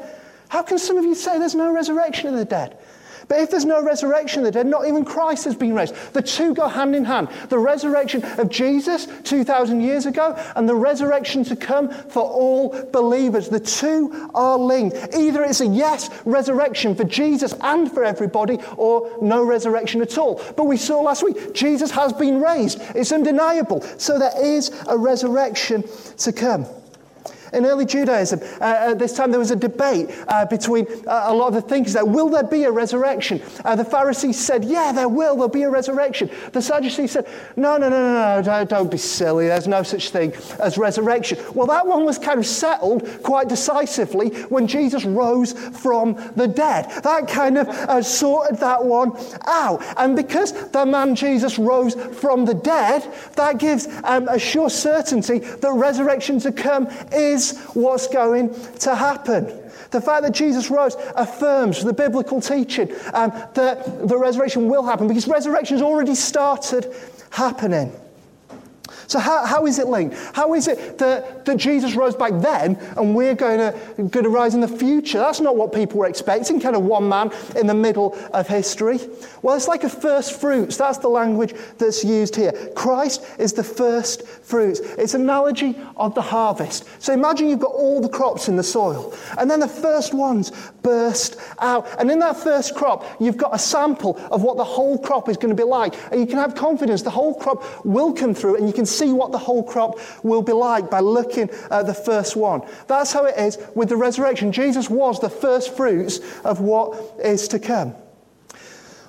how 0.48 0.62
can 0.62 0.78
some 0.78 0.96
of 0.96 1.04
you 1.04 1.14
say 1.14 1.38
there's 1.38 1.54
no 1.54 1.72
resurrection 1.72 2.28
of 2.28 2.36
the 2.36 2.44
dead? 2.44 2.76
But 3.28 3.40
if 3.40 3.50
there's 3.50 3.64
no 3.64 3.82
resurrection 3.82 4.40
of 4.40 4.46
the 4.46 4.52
dead, 4.52 4.66
not 4.66 4.86
even 4.86 5.04
Christ 5.04 5.44
has 5.44 5.56
been 5.56 5.74
raised. 5.74 5.94
The 6.12 6.22
two 6.22 6.54
go 6.54 6.68
hand 6.68 6.94
in 6.94 7.04
hand. 7.04 7.28
The 7.48 7.58
resurrection 7.58 8.22
of 8.38 8.48
Jesus 8.48 9.06
2,000 9.24 9.80
years 9.80 10.06
ago 10.06 10.40
and 10.56 10.68
the 10.68 10.74
resurrection 10.74 11.44
to 11.44 11.56
come 11.56 11.88
for 11.88 12.22
all 12.22 12.70
believers. 12.92 13.48
The 13.48 13.60
two 13.60 14.30
are 14.34 14.58
linked. 14.58 15.14
Either 15.14 15.42
it's 15.44 15.60
a 15.60 15.66
yes 15.66 16.10
resurrection 16.24 16.94
for 16.94 17.04
Jesus 17.04 17.54
and 17.60 17.90
for 17.90 18.04
everybody, 18.04 18.58
or 18.76 19.10
no 19.20 19.44
resurrection 19.44 20.02
at 20.02 20.18
all. 20.18 20.42
But 20.56 20.64
we 20.64 20.76
saw 20.76 21.00
last 21.00 21.22
week, 21.22 21.54
Jesus 21.54 21.90
has 21.92 22.12
been 22.12 22.40
raised. 22.40 22.80
It's 22.94 23.12
undeniable. 23.12 23.82
So 23.98 24.18
there 24.18 24.32
is 24.42 24.70
a 24.88 24.96
resurrection 24.96 25.84
to 26.18 26.32
come. 26.32 26.66
In 27.54 27.64
early 27.66 27.86
Judaism, 27.86 28.40
uh, 28.60 28.90
at 28.90 28.98
this 28.98 29.14
time 29.14 29.30
there 29.30 29.38
was 29.38 29.50
a 29.50 29.56
debate 29.56 30.10
uh, 30.28 30.44
between 30.44 30.86
uh, 31.06 31.24
a 31.26 31.34
lot 31.34 31.48
of 31.48 31.54
the 31.54 31.62
thinkers 31.62 31.92
that 31.92 32.06
will 32.06 32.28
there 32.28 32.44
be 32.44 32.64
a 32.64 32.70
resurrection? 32.70 33.40
Uh, 33.64 33.76
the 33.76 33.84
Pharisees 33.84 34.38
said, 34.38 34.64
yeah, 34.64 34.92
there 34.92 35.08
will, 35.08 35.34
there'll 35.34 35.48
be 35.48 35.62
a 35.62 35.70
resurrection. 35.70 36.30
The 36.52 36.60
Sadducees 36.60 37.12
said, 37.12 37.28
no, 37.56 37.76
no, 37.76 37.88
no, 37.88 38.00
no, 38.00 38.36
no, 38.36 38.42
don't, 38.42 38.68
don't 38.68 38.90
be 38.90 38.98
silly, 38.98 39.46
there's 39.46 39.68
no 39.68 39.82
such 39.82 40.10
thing 40.10 40.32
as 40.60 40.76
resurrection. 40.76 41.38
Well, 41.54 41.66
that 41.68 41.86
one 41.86 42.04
was 42.04 42.18
kind 42.18 42.38
of 42.38 42.46
settled 42.46 43.22
quite 43.22 43.48
decisively 43.48 44.30
when 44.48 44.66
Jesus 44.66 45.04
rose 45.04 45.52
from 45.52 46.14
the 46.36 46.48
dead. 46.48 46.90
That 47.02 47.28
kind 47.28 47.58
of 47.58 47.68
uh, 47.68 48.02
sorted 48.02 48.58
that 48.58 48.84
one 48.84 49.12
out. 49.46 49.82
And 49.96 50.16
because 50.16 50.52
the 50.70 50.84
man 50.84 51.14
Jesus 51.14 51.58
rose 51.58 51.94
from 51.94 52.44
the 52.44 52.54
dead, 52.54 53.12
that 53.34 53.58
gives 53.58 53.88
um, 54.02 54.28
a 54.28 54.38
sure 54.38 54.70
certainty 54.70 55.38
that 55.38 55.72
resurrection 55.72 56.38
to 56.40 56.52
come 56.52 56.88
is 57.12 57.43
is 57.52 57.58
what's 57.74 58.06
going 58.06 58.54
to 58.80 58.94
happen. 58.94 59.46
The 59.90 60.00
fact 60.00 60.22
that 60.22 60.32
Jesus 60.32 60.70
rose 60.70 60.96
affirms 61.14 61.84
the 61.84 61.92
biblical 61.92 62.40
teaching 62.40 62.92
um, 63.12 63.30
that 63.54 64.08
the 64.08 64.18
resurrection 64.18 64.68
will 64.68 64.84
happen 64.84 65.06
because 65.06 65.28
resurrection 65.28 65.76
has 65.76 65.82
already 65.82 66.14
started 66.14 66.92
happening. 67.30 67.92
So, 69.06 69.18
how, 69.18 69.44
how 69.44 69.66
is 69.66 69.78
it 69.78 69.86
linked? 69.86 70.16
How 70.34 70.54
is 70.54 70.68
it 70.68 70.98
that, 70.98 71.44
that 71.44 71.56
Jesus 71.56 71.94
rose 71.94 72.14
back 72.14 72.32
then 72.40 72.76
and 72.96 73.14
we're 73.14 73.34
going 73.34 73.58
to, 73.58 73.78
going 73.96 74.24
to 74.24 74.30
rise 74.30 74.54
in 74.54 74.60
the 74.60 74.68
future? 74.68 75.18
That's 75.18 75.40
not 75.40 75.56
what 75.56 75.72
people 75.72 75.98
were 75.98 76.06
expecting, 76.06 76.60
kind 76.60 76.76
of 76.76 76.82
one 76.82 77.08
man 77.08 77.30
in 77.56 77.66
the 77.66 77.74
middle 77.74 78.16
of 78.32 78.46
history. 78.48 78.98
Well, 79.42 79.56
it's 79.56 79.68
like 79.68 79.84
a 79.84 79.88
first 79.88 80.40
fruits. 80.40 80.76
That's 80.76 80.98
the 80.98 81.08
language 81.08 81.54
that's 81.78 82.04
used 82.04 82.36
here. 82.36 82.52
Christ 82.74 83.24
is 83.38 83.52
the 83.52 83.64
first 83.64 84.26
fruits. 84.26 84.80
It's 84.80 85.14
an 85.14 85.22
analogy 85.22 85.76
of 85.96 86.14
the 86.14 86.22
harvest. 86.22 86.84
So, 87.02 87.12
imagine 87.12 87.48
you've 87.48 87.60
got 87.60 87.72
all 87.72 88.00
the 88.00 88.08
crops 88.08 88.48
in 88.48 88.56
the 88.56 88.62
soil, 88.62 89.14
and 89.38 89.50
then 89.50 89.60
the 89.60 89.68
first 89.68 90.14
ones 90.14 90.52
burst 90.82 91.38
out. 91.58 91.88
And 91.98 92.10
in 92.10 92.18
that 92.20 92.36
first 92.36 92.74
crop, 92.74 93.04
you've 93.20 93.36
got 93.36 93.54
a 93.54 93.58
sample 93.58 94.18
of 94.30 94.42
what 94.42 94.56
the 94.56 94.64
whole 94.64 94.98
crop 94.98 95.28
is 95.28 95.36
going 95.36 95.54
to 95.54 95.60
be 95.60 95.66
like. 95.66 95.94
And 96.10 96.20
you 96.20 96.26
can 96.26 96.38
have 96.38 96.54
confidence 96.54 97.02
the 97.02 97.10
whole 97.10 97.34
crop 97.34 97.84
will 97.84 98.12
come 98.12 98.34
through, 98.34 98.56
and 98.56 98.66
you 98.66 98.73
can 98.74 98.86
see 98.86 99.12
what 99.12 99.32
the 99.32 99.38
whole 99.38 99.62
crop 99.62 99.98
will 100.22 100.42
be 100.42 100.52
like 100.52 100.90
by 100.90 101.00
looking 101.00 101.48
at 101.70 101.86
the 101.86 101.94
first 101.94 102.36
one. 102.36 102.62
That's 102.86 103.12
how 103.12 103.24
it 103.24 103.36
is 103.38 103.58
with 103.74 103.88
the 103.88 103.96
resurrection. 103.96 104.52
Jesus 104.52 104.90
was 104.90 105.20
the 105.20 105.30
first 105.30 105.76
fruits 105.76 106.20
of 106.44 106.60
what 106.60 107.00
is 107.24 107.48
to 107.48 107.58
come. 107.58 107.94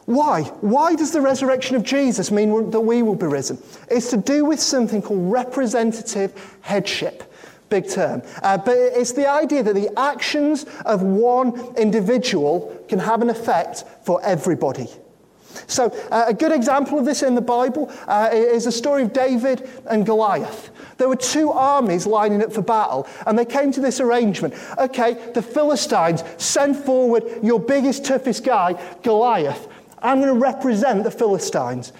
Why? 0.05 0.43
Why 0.61 0.95
does 0.95 1.11
the 1.11 1.21
resurrection 1.21 1.75
of 1.75 1.83
Jesus 1.83 2.29
mean 2.29 2.69
that 2.69 2.79
we 2.79 3.01
will 3.01 3.15
be 3.15 3.25
risen? 3.25 3.57
It's 3.89 4.11
to 4.11 4.17
do 4.17 4.45
with 4.45 4.59
something 4.59 5.01
called 5.01 5.31
representative 5.31 6.57
headship. 6.61 7.23
Big 7.69 7.89
term. 7.89 8.21
Uh, 8.43 8.59
but 8.59 8.77
it's 8.77 9.13
the 9.13 9.27
idea 9.27 9.63
that 9.63 9.73
the 9.73 9.89
actions 9.99 10.65
of 10.85 11.01
one 11.01 11.75
individual 11.75 12.85
can 12.87 12.99
have 12.99 13.23
an 13.23 13.31
effect 13.31 13.83
for 14.03 14.23
everybody. 14.23 14.87
So, 15.67 15.85
uh, 16.11 16.25
a 16.27 16.33
good 16.33 16.51
example 16.51 16.99
of 16.99 17.05
this 17.05 17.23
in 17.23 17.35
the 17.35 17.41
Bible 17.41 17.91
uh, 18.07 18.29
is 18.31 18.65
the 18.65 18.71
story 18.71 19.03
of 19.03 19.13
David 19.13 19.69
and 19.89 20.05
Goliath. 20.05 20.71
There 20.97 21.09
were 21.09 21.15
two 21.15 21.51
armies 21.51 22.05
lining 22.05 22.43
up 22.43 22.53
for 22.53 22.61
battle, 22.61 23.07
and 23.25 23.37
they 23.37 23.45
came 23.45 23.71
to 23.73 23.81
this 23.81 23.99
arrangement. 23.99 24.53
Okay, 24.77 25.31
the 25.33 25.41
Philistines, 25.41 26.23
send 26.37 26.77
forward 26.77 27.23
your 27.43 27.59
biggest, 27.59 28.05
toughest 28.05 28.43
guy, 28.43 28.81
Goliath. 29.03 29.67
I'm 29.99 30.21
going 30.21 30.33
to 30.33 30.39
represent 30.39 31.03
the 31.03 31.11
Philistines. 31.11 31.91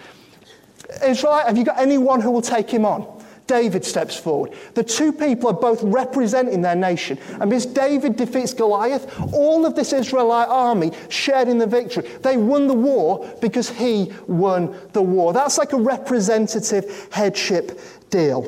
Israel, 1.03 1.39
have 1.45 1.57
you 1.57 1.65
got 1.65 1.79
anyone 1.79 2.21
who 2.21 2.31
will 2.31 2.41
take 2.41 2.69
him 2.69 2.85
on? 2.85 3.14
David 3.47 3.85
steps 3.85 4.15
forward. 4.17 4.53
The 4.73 4.83
two 4.83 5.11
people 5.11 5.49
are 5.49 5.53
both 5.53 5.83
representing 5.83 6.61
their 6.61 6.75
nation. 6.75 7.19
And 7.39 7.53
as 7.53 7.65
David 7.65 8.15
defeats 8.15 8.53
Goliath, 8.53 9.19
all 9.33 9.65
of 9.65 9.75
this 9.75 9.93
Israelite 9.93 10.47
army 10.49 10.91
shared 11.09 11.47
in 11.47 11.59
the 11.59 11.67
victory. 11.67 12.07
They 12.21 12.37
won 12.37 12.67
the 12.67 12.73
war 12.73 13.31
because 13.41 13.69
he 13.69 14.11
won 14.27 14.75
the 14.93 15.01
war. 15.01 15.31
That's 15.31 15.57
like 15.57 15.73
a 15.73 15.77
representative 15.77 17.07
headship 17.11 17.79
deal. 18.09 18.41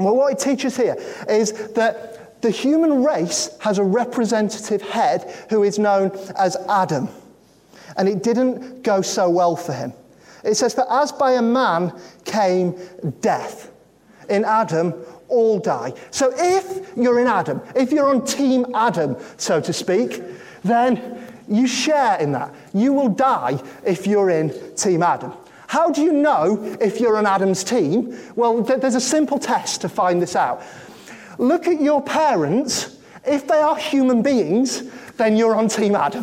Well, 0.00 0.16
what 0.16 0.32
it 0.32 0.38
teaches 0.38 0.76
here 0.76 0.96
is 1.28 1.52
that 1.74 2.42
the 2.42 2.50
human 2.50 3.04
race 3.04 3.56
has 3.60 3.78
a 3.78 3.84
representative 3.84 4.82
head 4.82 5.46
who 5.50 5.62
is 5.62 5.78
known 5.78 6.10
as 6.36 6.56
Adam. 6.68 7.08
And 7.96 8.08
it 8.08 8.22
didn't 8.22 8.82
go 8.82 9.02
so 9.02 9.28
well 9.28 9.56
for 9.56 9.72
him. 9.72 9.92
It 10.44 10.54
says, 10.54 10.74
that 10.74 10.86
as 10.88 11.10
by 11.10 11.32
a 11.32 11.42
man 11.42 11.92
came 12.24 12.76
death 13.20 13.72
in 14.28 14.44
Adam 14.44 14.94
all 15.28 15.58
die. 15.58 15.92
So 16.10 16.32
if 16.34 16.96
you're 16.96 17.20
in 17.20 17.26
Adam, 17.26 17.60
if 17.74 17.92
you're 17.92 18.08
on 18.08 18.24
Team 18.24 18.66
Adam, 18.74 19.16
so 19.36 19.60
to 19.60 19.72
speak, 19.72 20.22
then 20.64 21.26
you 21.48 21.66
share 21.66 22.18
in 22.18 22.32
that. 22.32 22.54
You 22.74 22.92
will 22.92 23.08
die 23.08 23.60
if 23.84 24.06
you're 24.06 24.30
in 24.30 24.74
Team 24.74 25.02
Adam. 25.02 25.32
How 25.66 25.90
do 25.90 26.00
you 26.00 26.12
know 26.12 26.76
if 26.80 26.98
you're 26.98 27.18
on 27.18 27.26
Adam's 27.26 27.62
team? 27.62 28.18
Well, 28.36 28.62
there's 28.62 28.94
a 28.94 29.00
simple 29.00 29.38
test 29.38 29.82
to 29.82 29.88
find 29.88 30.20
this 30.20 30.34
out. 30.34 30.62
Look 31.36 31.68
at 31.68 31.80
your 31.80 32.02
parents. 32.02 32.97
If 33.26 33.46
they 33.46 33.58
are 33.58 33.76
human 33.76 34.22
beings, 34.22 34.82
then 35.16 35.36
you're 35.36 35.54
on 35.54 35.68
Team 35.68 35.94
Adam. 35.94 36.22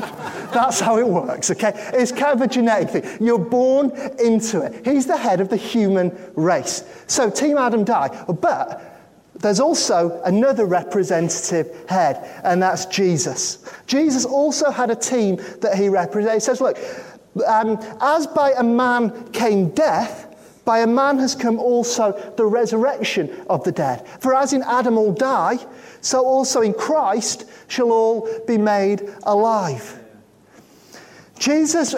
That's 0.52 0.80
how 0.80 0.98
it 0.98 1.08
works, 1.08 1.52
okay? 1.52 1.72
It's 1.94 2.12
kind 2.12 2.34
of 2.34 2.42
a 2.42 2.48
genetic 2.48 2.90
thing. 3.04 3.26
You're 3.26 3.38
born 3.38 3.92
into 4.20 4.62
it. 4.62 4.86
He's 4.86 5.06
the 5.06 5.18
head 5.18 5.42
of 5.42 5.50
the 5.50 5.58
human 5.58 6.18
race. 6.36 6.84
So 7.08 7.30
Team 7.30 7.58
Adam 7.58 7.84
die. 7.84 8.26
But 8.28 8.96
there's 9.36 9.60
also 9.60 10.22
another 10.24 10.66
representative 10.66 11.88
head, 11.90 12.42
and 12.44 12.62
that's 12.62 12.86
Jesus. 12.86 13.70
Jesus 13.86 14.26
also 14.26 14.72
had 14.72 14.90
a 14.90 14.96
team 14.96 15.36
that 15.62 15.76
he 15.78 15.90
represented. 15.90 16.36
He 16.36 16.40
says, 16.40 16.62
Look, 16.62 16.78
um, 17.46 17.78
as 18.02 18.28
by 18.28 18.54
a 18.58 18.64
man 18.64 19.30
came 19.32 19.70
death, 19.70 20.25
by 20.66 20.80
a 20.80 20.88
man 20.88 21.20
has 21.20 21.36
come 21.36 21.60
also 21.60 22.12
the 22.36 22.46
resurrection 22.46 23.46
of 23.50 23.64
the 23.64 23.72
dead. 23.72 24.06
For 24.20 24.36
as 24.36 24.52
in 24.52 24.64
Adam 24.64 24.98
all 24.98 25.14
die, 25.14 25.60
so 26.02 26.26
also 26.26 26.62
in 26.62 26.74
Christ 26.74 27.46
shall 27.68 27.92
all 27.92 28.28
be 28.48 28.58
made 28.58 29.08
alive. 29.24 30.02
Jesus, 31.38 31.96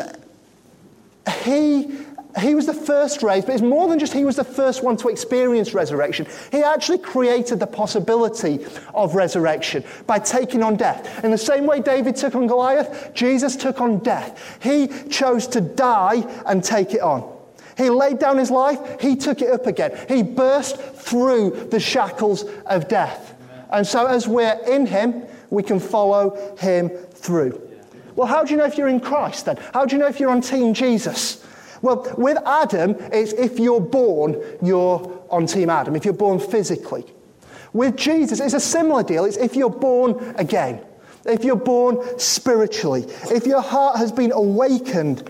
he, 1.43 1.89
he 2.39 2.55
was 2.55 2.65
the 2.65 2.73
first 2.73 3.23
raised, 3.23 3.45
but 3.45 3.53
it's 3.53 3.61
more 3.61 3.87
than 3.87 3.99
just 3.99 4.11
he 4.13 4.25
was 4.25 4.35
the 4.35 4.43
first 4.43 4.83
one 4.83 4.97
to 4.97 5.09
experience 5.09 5.73
resurrection. 5.73 6.27
He 6.51 6.61
actually 6.63 6.97
created 6.97 7.59
the 7.59 7.67
possibility 7.67 8.65
of 8.93 9.15
resurrection 9.15 9.83
by 10.07 10.19
taking 10.19 10.63
on 10.63 10.75
death. 10.75 11.23
In 11.23 11.31
the 11.31 11.37
same 11.37 11.65
way 11.65 11.79
David 11.79 12.15
took 12.15 12.35
on 12.35 12.47
Goliath, 12.47 13.13
Jesus 13.13 13.55
took 13.55 13.79
on 13.79 13.99
death. 13.99 14.57
He 14.61 14.87
chose 15.09 15.47
to 15.47 15.61
die 15.61 16.25
and 16.45 16.63
take 16.63 16.93
it 16.93 17.01
on. 17.01 17.36
He 17.77 17.89
laid 17.91 18.17
down 18.17 18.37
his 18.37 18.49
life, 18.49 18.99
he 18.99 19.15
took 19.15 19.41
it 19.41 19.51
up 19.51 19.67
again. 19.67 19.97
He 20.09 20.23
burst 20.23 20.77
through 20.77 21.67
the 21.69 21.79
shackles 21.79 22.43
of 22.65 22.87
death. 22.87 23.35
And 23.71 23.85
so, 23.85 24.07
as 24.07 24.27
we're 24.27 24.59
in 24.67 24.85
him, 24.85 25.23
we 25.49 25.61
can 25.63 25.79
follow 25.79 26.55
him 26.57 26.89
through. 26.89 27.61
Well, 28.15 28.27
how 28.27 28.43
do 28.43 28.51
you 28.51 28.57
know 28.57 28.65
if 28.65 28.77
you're 28.77 28.87
in 28.87 28.99
Christ 28.99 29.45
then? 29.45 29.57
How 29.73 29.85
do 29.85 29.95
you 29.95 30.01
know 30.01 30.07
if 30.07 30.19
you're 30.19 30.31
on 30.31 30.41
Team 30.41 30.73
Jesus? 30.73 31.45
Well, 31.83 32.11
with 32.17 32.39
Adam, 32.45 32.95
it's 33.13 33.33
if 33.33 33.59
you're 33.59 33.81
born, 33.81 34.41
you're 34.63 35.23
on 35.29 35.45
Team 35.45 35.69
Adam, 35.69 35.95
if 35.95 36.03
you're 36.03 36.13
born 36.15 36.39
physically. 36.39 37.05
With 37.73 37.95
Jesus, 37.95 38.39
it's 38.39 38.55
a 38.55 38.59
similar 38.59 39.03
deal. 39.03 39.25
It's 39.25 39.37
if 39.37 39.55
you're 39.55 39.69
born 39.69 40.33
again, 40.37 40.81
if 41.25 41.43
you're 41.43 41.55
born 41.55 41.99
spiritually, 42.17 43.05
if 43.29 43.45
your 43.45 43.61
heart 43.61 43.97
has 43.97 44.11
been 44.11 44.31
awakened 44.31 45.29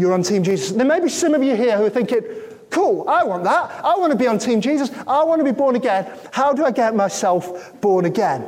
you're 0.00 0.12
on 0.12 0.22
Team 0.22 0.42
Jesus. 0.42 0.72
There 0.72 0.86
may 0.86 1.00
be 1.00 1.08
some 1.08 1.34
of 1.34 1.42
you 1.42 1.54
here 1.54 1.76
who 1.76 1.84
are 1.84 1.90
thinking, 1.90 2.22
cool, 2.70 3.08
I 3.08 3.24
want 3.24 3.44
that. 3.44 3.84
I 3.84 3.96
want 3.96 4.12
to 4.12 4.18
be 4.18 4.26
on 4.26 4.38
Team 4.38 4.60
Jesus. 4.60 4.90
I 5.06 5.22
want 5.24 5.40
to 5.40 5.44
be 5.44 5.52
born 5.52 5.76
again. 5.76 6.10
How 6.32 6.52
do 6.52 6.64
I 6.64 6.70
get 6.70 6.94
myself 6.94 7.80
born 7.80 8.04
again? 8.04 8.46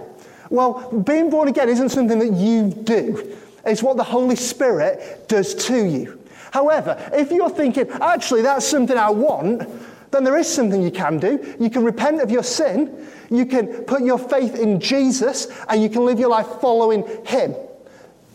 Well, 0.50 0.90
being 0.92 1.30
born 1.30 1.48
again 1.48 1.68
isn't 1.68 1.90
something 1.90 2.18
that 2.18 2.32
you 2.32 2.70
do, 2.70 3.36
it's 3.64 3.82
what 3.82 3.96
the 3.96 4.04
Holy 4.04 4.36
Spirit 4.36 5.28
does 5.28 5.54
to 5.66 5.84
you. 5.84 6.18
However, 6.50 6.98
if 7.14 7.30
you're 7.30 7.48
thinking, 7.48 7.88
actually, 7.88 8.42
that's 8.42 8.66
something 8.66 8.96
I 8.96 9.08
want, 9.08 9.66
then 10.10 10.24
there 10.24 10.36
is 10.36 10.46
something 10.46 10.82
you 10.82 10.90
can 10.90 11.18
do. 11.18 11.56
You 11.58 11.70
can 11.70 11.82
repent 11.84 12.20
of 12.20 12.30
your 12.30 12.42
sin, 12.42 13.08
you 13.30 13.46
can 13.46 13.84
put 13.84 14.02
your 14.02 14.18
faith 14.18 14.56
in 14.56 14.78
Jesus, 14.78 15.48
and 15.68 15.82
you 15.82 15.88
can 15.88 16.04
live 16.04 16.20
your 16.20 16.28
life 16.28 16.46
following 16.60 17.06
Him. 17.24 17.54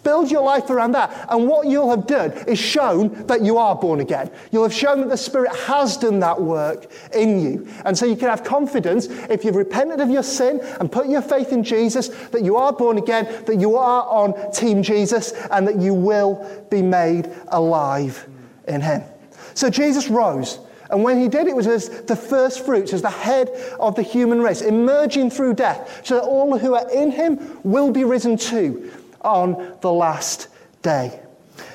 Build 0.08 0.32
your 0.32 0.42
life 0.42 0.70
around 0.70 0.94
that. 0.94 1.28
And 1.28 1.50
what 1.50 1.68
you'll 1.68 1.90
have 1.90 2.08
done 2.08 2.32
is 2.48 2.58
shown 2.58 3.28
that 3.28 3.42
you 3.42 3.58
are 3.58 3.76
born 3.76 4.00
again. 4.00 4.32
You'll 4.54 4.64
have 4.64 4.74
shown 4.74 5.02
that 5.02 5.10
the 5.10 5.18
Spirit 5.18 5.54
has 5.54 5.98
done 5.98 6.20
that 6.20 6.42
work 6.42 6.90
in 7.14 7.42
you. 7.42 7.68
And 7.84 7.98
so 7.98 8.06
you 8.06 8.16
can 8.16 8.30
have 8.30 8.42
confidence 8.42 9.08
if 9.30 9.44
you've 9.44 9.58
repented 9.58 10.00
of 10.00 10.10
your 10.10 10.24
sin 10.24 10.62
and 10.80 10.90
put 10.90 11.10
your 11.10 11.22
faith 11.22 11.52
in 11.52 11.62
Jesus 11.62 12.08
that 12.08 12.42
you 12.42 12.56
are 12.56 12.72
born 12.72 12.98
again, 12.98 13.26
that 13.48 13.58
you 13.58 13.76
are 13.76 14.08
on 14.08 14.50
Team 14.54 14.82
Jesus, 14.82 15.34
and 15.52 15.68
that 15.68 15.76
you 15.76 15.94
will 15.94 16.66
be 16.70 16.82
made 16.82 17.30
alive 17.50 18.30
in 18.66 18.80
Him. 18.80 19.04
So 19.56 19.70
Jesus 19.70 20.08
rose. 20.08 20.58
And 20.90 21.04
when 21.04 21.20
he 21.20 21.28
did, 21.28 21.48
it 21.48 21.56
was 21.58 21.68
as 21.68 21.90
the 22.04 22.16
first 22.16 22.66
fruits, 22.66 22.94
as 22.94 23.02
the 23.02 23.10
head 23.10 23.50
of 23.78 23.96
the 23.96 24.04
human 24.04 24.42
race, 24.42 24.62
emerging 24.62 25.32
through 25.32 25.56
death, 25.56 26.00
so 26.06 26.16
that 26.16 26.24
all 26.24 26.58
who 26.58 26.76
are 26.76 26.90
in 26.92 27.12
him 27.12 27.60
will 27.64 27.92
be 27.92 28.06
risen 28.06 28.38
too 28.38 28.90
on 29.28 29.78
the 29.82 29.92
last 29.92 30.48
day. 30.82 31.22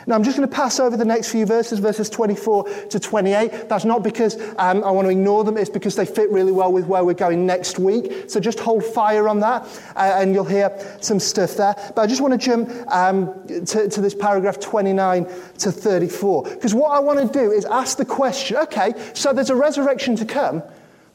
Now, 0.07 0.17
I'm 0.17 0.25
just 0.25 0.37
going 0.37 0.49
to 0.49 0.55
pass 0.55 0.81
over 0.81 0.97
the 0.97 1.05
next 1.05 1.31
few 1.31 1.47
verses, 1.47 1.79
verses 1.79 2.11
24 2.11 2.69
to 2.91 3.01
28. 3.01 3.69
That's 3.69 3.85
not 3.85 4.03
because 4.03 4.37
um, 4.59 4.83
I 4.85 4.91
want 4.91 5.07
to 5.07 5.11
ignore 5.11 5.45
them, 5.45 5.57
it's 5.57 5.71
because 5.71 5.97
they 5.97 6.07
fit 6.07 6.31
really 6.31 6.53
well 6.53 6.73
with 6.73 6.87
where 6.87 7.05
we're 7.05 7.15
going 7.15 7.47
next 7.47 7.79
week. 7.79 8.25
So 8.29 8.41
just 8.41 8.59
hold 8.61 8.85
fire 8.85 9.29
on 9.29 9.41
that, 9.41 9.63
uh, 9.97 10.17
and 10.17 10.35
you'll 10.35 10.45
hear 10.45 10.71
some 11.01 11.21
stuff 11.21 11.57
there. 11.57 11.75
But 11.95 12.03
I 12.03 12.07
just 12.07 12.21
want 12.21 12.33
to 12.33 12.39
jump 12.39 12.71
um, 12.89 13.47
to, 13.67 13.89
to 13.89 14.01
this 14.01 14.15
paragraph 14.15 14.59
29 14.59 15.25
to 15.59 15.73
34. 15.73 16.45
Because 16.45 16.75
what 16.75 16.93
I 16.93 16.99
want 16.99 17.21
to 17.21 17.39
do 17.39 17.53
is 17.53 17.65
ask 17.65 17.97
the 17.97 18.05
question 18.05 18.57
okay, 18.57 18.93
so 19.15 19.33
there's 19.33 19.51
a 19.51 19.57
resurrection 19.57 20.17
to 20.17 20.25
come. 20.25 20.63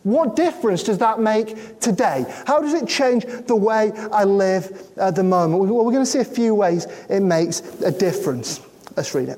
What 0.08 0.38
difference 0.38 0.84
does 0.84 1.00
that 1.00 1.20
make 1.20 1.82
today? 1.82 2.26
How 2.46 2.62
does 2.62 2.74
it 2.74 2.88
change 2.88 3.26
the 3.26 3.58
way 3.58 3.92
I 4.10 4.24
live 4.24 4.90
at 4.96 5.16
the 5.16 5.24
moment? 5.24 5.66
Well, 5.66 5.84
we're 5.84 5.92
going 5.92 6.06
to 6.06 6.10
see 6.10 6.20
a 6.20 6.24
few 6.24 6.56
ways 6.56 6.88
it 7.10 7.20
makes 7.20 7.60
a 7.82 7.92
difference. 7.92 8.62
Let's 8.96 9.14
read 9.14 9.28
it. 9.28 9.38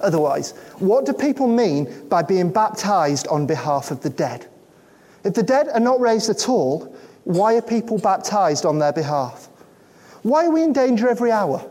Otherwise, 0.00 0.52
what 0.78 1.06
do 1.06 1.12
people 1.12 1.48
mean 1.48 2.06
by 2.08 2.22
being 2.22 2.52
baptized 2.52 3.26
on 3.26 3.48
behalf 3.48 3.90
of 3.90 4.00
the 4.00 4.10
dead? 4.10 4.46
If 5.24 5.34
the 5.34 5.42
dead 5.42 5.66
are 5.74 5.80
not 5.80 5.98
raised 5.98 6.30
at 6.30 6.48
all, 6.48 6.96
why 7.24 7.56
are 7.56 7.62
people 7.62 7.98
baptized 7.98 8.64
on 8.64 8.78
their 8.78 8.92
behalf? 8.92 9.48
Why 10.22 10.46
are 10.46 10.52
we 10.52 10.62
in 10.62 10.72
danger 10.72 11.08
every 11.08 11.32
hour? 11.32 11.68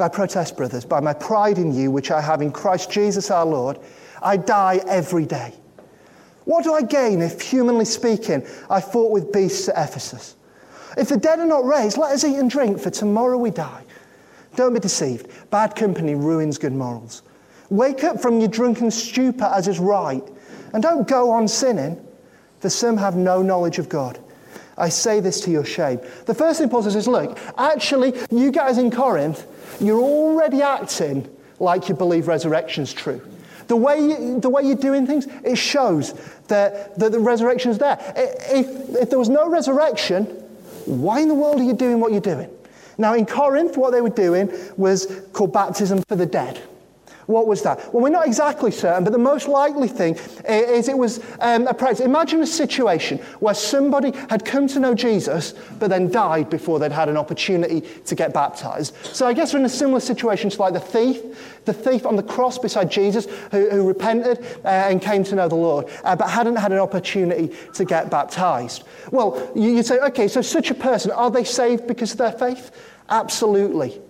I 0.00 0.08
protest, 0.08 0.56
brothers, 0.56 0.86
by 0.86 1.00
my 1.00 1.12
pride 1.12 1.58
in 1.58 1.74
you, 1.74 1.90
which 1.90 2.10
I 2.10 2.22
have 2.22 2.40
in 2.40 2.50
Christ 2.50 2.90
Jesus 2.90 3.30
our 3.30 3.44
Lord, 3.44 3.78
I 4.22 4.38
die 4.38 4.80
every 4.86 5.26
day. 5.26 5.52
What 6.48 6.64
do 6.64 6.72
I 6.72 6.80
gain 6.80 7.20
if, 7.20 7.42
humanly 7.42 7.84
speaking, 7.84 8.42
I 8.70 8.80
fought 8.80 9.12
with 9.12 9.34
beasts 9.34 9.68
at 9.68 9.86
Ephesus? 9.86 10.34
If 10.96 11.10
the 11.10 11.18
dead 11.18 11.40
are 11.40 11.44
not 11.44 11.66
raised, 11.66 11.98
let 11.98 12.12
us 12.12 12.24
eat 12.24 12.36
and 12.36 12.48
drink, 12.48 12.80
for 12.80 12.88
tomorrow 12.88 13.36
we 13.36 13.50
die. 13.50 13.84
Don't 14.56 14.72
be 14.72 14.80
deceived. 14.80 15.28
Bad 15.50 15.76
company 15.76 16.14
ruins 16.14 16.56
good 16.56 16.72
morals. 16.72 17.20
Wake 17.68 18.02
up 18.02 18.22
from 18.22 18.40
your 18.40 18.48
drunken 18.48 18.90
stupor 18.90 19.44
as 19.44 19.68
is 19.68 19.78
right, 19.78 20.26
and 20.72 20.82
don't 20.82 21.06
go 21.06 21.30
on 21.30 21.48
sinning, 21.48 22.02
for 22.60 22.70
some 22.70 22.96
have 22.96 23.14
no 23.14 23.42
knowledge 23.42 23.78
of 23.78 23.90
God. 23.90 24.18
I 24.78 24.88
say 24.88 25.20
this 25.20 25.42
to 25.42 25.50
your 25.50 25.66
shame. 25.66 26.00
The 26.24 26.34
first 26.34 26.60
thing 26.60 26.70
Paul 26.70 26.82
says 26.82 26.96
is 26.96 27.06
look, 27.06 27.38
actually, 27.58 28.14
you 28.30 28.52
guys 28.52 28.78
in 28.78 28.90
Corinth, 28.90 29.46
you're 29.82 30.00
already 30.00 30.62
acting 30.62 31.28
like 31.58 31.90
you 31.90 31.94
believe 31.94 32.26
resurrection's 32.26 32.94
true. 32.94 33.20
The 33.68 33.76
way, 33.76 34.00
you, 34.00 34.40
the 34.40 34.48
way 34.48 34.62
you're 34.62 34.76
doing 34.76 35.06
things, 35.06 35.26
it 35.44 35.56
shows 35.56 36.14
that, 36.48 36.98
that 36.98 37.12
the 37.12 37.20
is 37.70 37.78
there. 37.78 37.98
If, 38.16 38.96
if 38.96 39.10
there 39.10 39.18
was 39.18 39.28
no 39.28 39.48
resurrection, 39.48 40.24
why 40.86 41.20
in 41.20 41.28
the 41.28 41.34
world 41.34 41.60
are 41.60 41.64
you 41.64 41.74
doing 41.74 42.00
what 42.00 42.12
you're 42.12 42.20
doing? 42.20 42.50
Now, 42.96 43.14
in 43.14 43.26
Corinth, 43.26 43.76
what 43.76 43.92
they 43.92 44.00
were 44.00 44.08
doing 44.08 44.50
was 44.76 45.22
called 45.32 45.52
baptism 45.52 46.02
for 46.02 46.16
the 46.16 46.26
dead. 46.26 46.60
What 47.28 47.46
was 47.46 47.60
that? 47.64 47.92
Well, 47.92 48.02
we're 48.02 48.08
not 48.08 48.26
exactly 48.26 48.70
certain, 48.70 49.04
but 49.04 49.12
the 49.12 49.18
most 49.18 49.48
likely 49.48 49.86
thing 49.86 50.14
is 50.48 50.88
it 50.88 50.96
was 50.96 51.20
um, 51.40 51.66
a 51.66 51.74
practice. 51.74 52.00
Imagine 52.00 52.40
a 52.40 52.46
situation 52.46 53.18
where 53.40 53.52
somebody 53.52 54.12
had 54.30 54.46
come 54.46 54.66
to 54.68 54.80
know 54.80 54.94
Jesus, 54.94 55.52
but 55.78 55.90
then 55.90 56.10
died 56.10 56.48
before 56.48 56.78
they'd 56.78 56.90
had 56.90 57.10
an 57.10 57.18
opportunity 57.18 57.82
to 58.06 58.14
get 58.14 58.32
baptized. 58.32 58.96
So 59.04 59.26
I 59.26 59.34
guess 59.34 59.52
we're 59.52 59.58
in 59.58 59.66
a 59.66 59.68
similar 59.68 60.00
situation 60.00 60.48
to 60.48 60.58
like 60.58 60.72
the 60.72 60.80
thief, 60.80 61.20
the 61.66 61.74
thief 61.74 62.06
on 62.06 62.16
the 62.16 62.22
cross 62.22 62.56
beside 62.56 62.90
Jesus 62.90 63.26
who, 63.50 63.68
who 63.68 63.86
repented 63.86 64.38
uh, 64.64 64.68
and 64.68 65.02
came 65.02 65.22
to 65.24 65.34
know 65.34 65.48
the 65.48 65.54
Lord, 65.54 65.84
uh, 66.04 66.16
but 66.16 66.30
hadn't 66.30 66.56
had 66.56 66.72
an 66.72 66.78
opportunity 66.78 67.54
to 67.74 67.84
get 67.84 68.08
baptized. 68.10 68.84
Well, 69.10 69.52
you, 69.54 69.72
you'd 69.72 69.84
say, 69.84 69.98
okay, 69.98 70.28
so 70.28 70.40
such 70.40 70.70
a 70.70 70.74
person, 70.74 71.10
are 71.10 71.30
they 71.30 71.44
saved 71.44 71.86
because 71.86 72.12
of 72.12 72.16
their 72.16 72.32
faith? 72.32 72.70
Absolutely. 73.10 74.00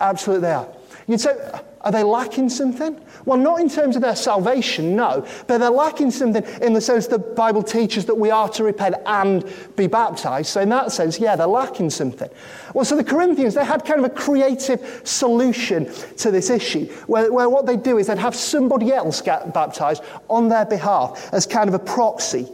Absolutely 0.00 0.48
they 0.48 0.54
are. 0.54 0.68
You'd 1.06 1.20
say, 1.20 1.36
are 1.84 1.92
they 1.92 2.02
lacking 2.02 2.48
something? 2.48 2.98
Well, 3.26 3.38
not 3.38 3.60
in 3.60 3.68
terms 3.68 3.94
of 3.94 4.00
their 4.00 4.16
salvation, 4.16 4.96
no, 4.96 5.26
but 5.46 5.58
they're 5.58 5.70
lacking 5.70 6.10
something 6.10 6.42
in 6.62 6.72
the 6.72 6.80
sense 6.80 7.06
the 7.06 7.18
Bible 7.18 7.62
teaches 7.62 8.06
that 8.06 8.14
we 8.14 8.30
are 8.30 8.48
to 8.50 8.64
repent 8.64 8.96
and 9.04 9.44
be 9.76 9.86
baptized. 9.86 10.48
So, 10.48 10.62
in 10.62 10.70
that 10.70 10.92
sense, 10.92 11.18
yeah, 11.20 11.36
they're 11.36 11.46
lacking 11.46 11.90
something. 11.90 12.30
Well, 12.72 12.86
so 12.86 12.96
the 12.96 13.04
Corinthians, 13.04 13.52
they 13.52 13.64
had 13.66 13.84
kind 13.84 14.02
of 14.02 14.06
a 14.06 14.14
creative 14.14 15.02
solution 15.04 15.92
to 16.16 16.30
this 16.30 16.48
issue, 16.48 16.86
where, 17.06 17.30
where 17.30 17.50
what 17.50 17.66
they'd 17.66 17.82
do 17.82 17.98
is 17.98 18.06
they'd 18.06 18.18
have 18.18 18.34
somebody 18.34 18.90
else 18.90 19.20
get 19.20 19.52
baptized 19.52 20.02
on 20.30 20.48
their 20.48 20.64
behalf 20.64 21.28
as 21.34 21.46
kind 21.46 21.68
of 21.68 21.74
a 21.74 21.78
proxy. 21.78 22.48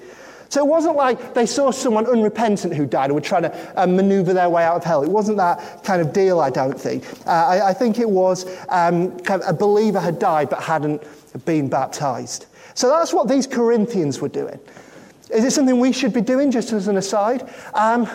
So 0.50 0.60
it 0.60 0.66
wasn't 0.66 0.96
like 0.96 1.32
they 1.32 1.46
saw 1.46 1.70
someone 1.70 2.06
unrepentant 2.06 2.74
who 2.74 2.84
died 2.84 3.06
and 3.06 3.14
were 3.14 3.20
trying 3.20 3.42
to 3.42 3.80
uh, 3.80 3.86
maneuver 3.86 4.32
their 4.32 4.50
way 4.50 4.64
out 4.64 4.76
of 4.76 4.84
hell. 4.84 5.04
It 5.04 5.08
wasn't 5.08 5.38
that 5.38 5.84
kind 5.84 6.02
of 6.02 6.12
deal, 6.12 6.40
I 6.40 6.50
don't 6.50 6.78
think. 6.78 7.04
Uh, 7.24 7.30
I, 7.30 7.68
I, 7.68 7.72
think 7.72 8.00
it 8.00 8.10
was 8.10 8.46
um, 8.68 9.16
kind 9.20 9.40
of 9.40 9.48
a 9.48 9.56
believer 9.56 10.00
had 10.00 10.18
died 10.18 10.50
but 10.50 10.60
hadn't 10.60 11.04
been 11.44 11.68
baptized. 11.68 12.46
So 12.74 12.90
that's 12.90 13.12
what 13.12 13.28
these 13.28 13.46
Corinthians 13.46 14.20
were 14.20 14.28
doing. 14.28 14.58
Is 15.32 15.44
it 15.44 15.52
something 15.52 15.78
we 15.78 15.92
should 15.92 16.12
be 16.12 16.20
doing, 16.20 16.50
just 16.50 16.72
as 16.72 16.88
an 16.88 16.96
aside? 16.96 17.48
Um, 17.72 18.08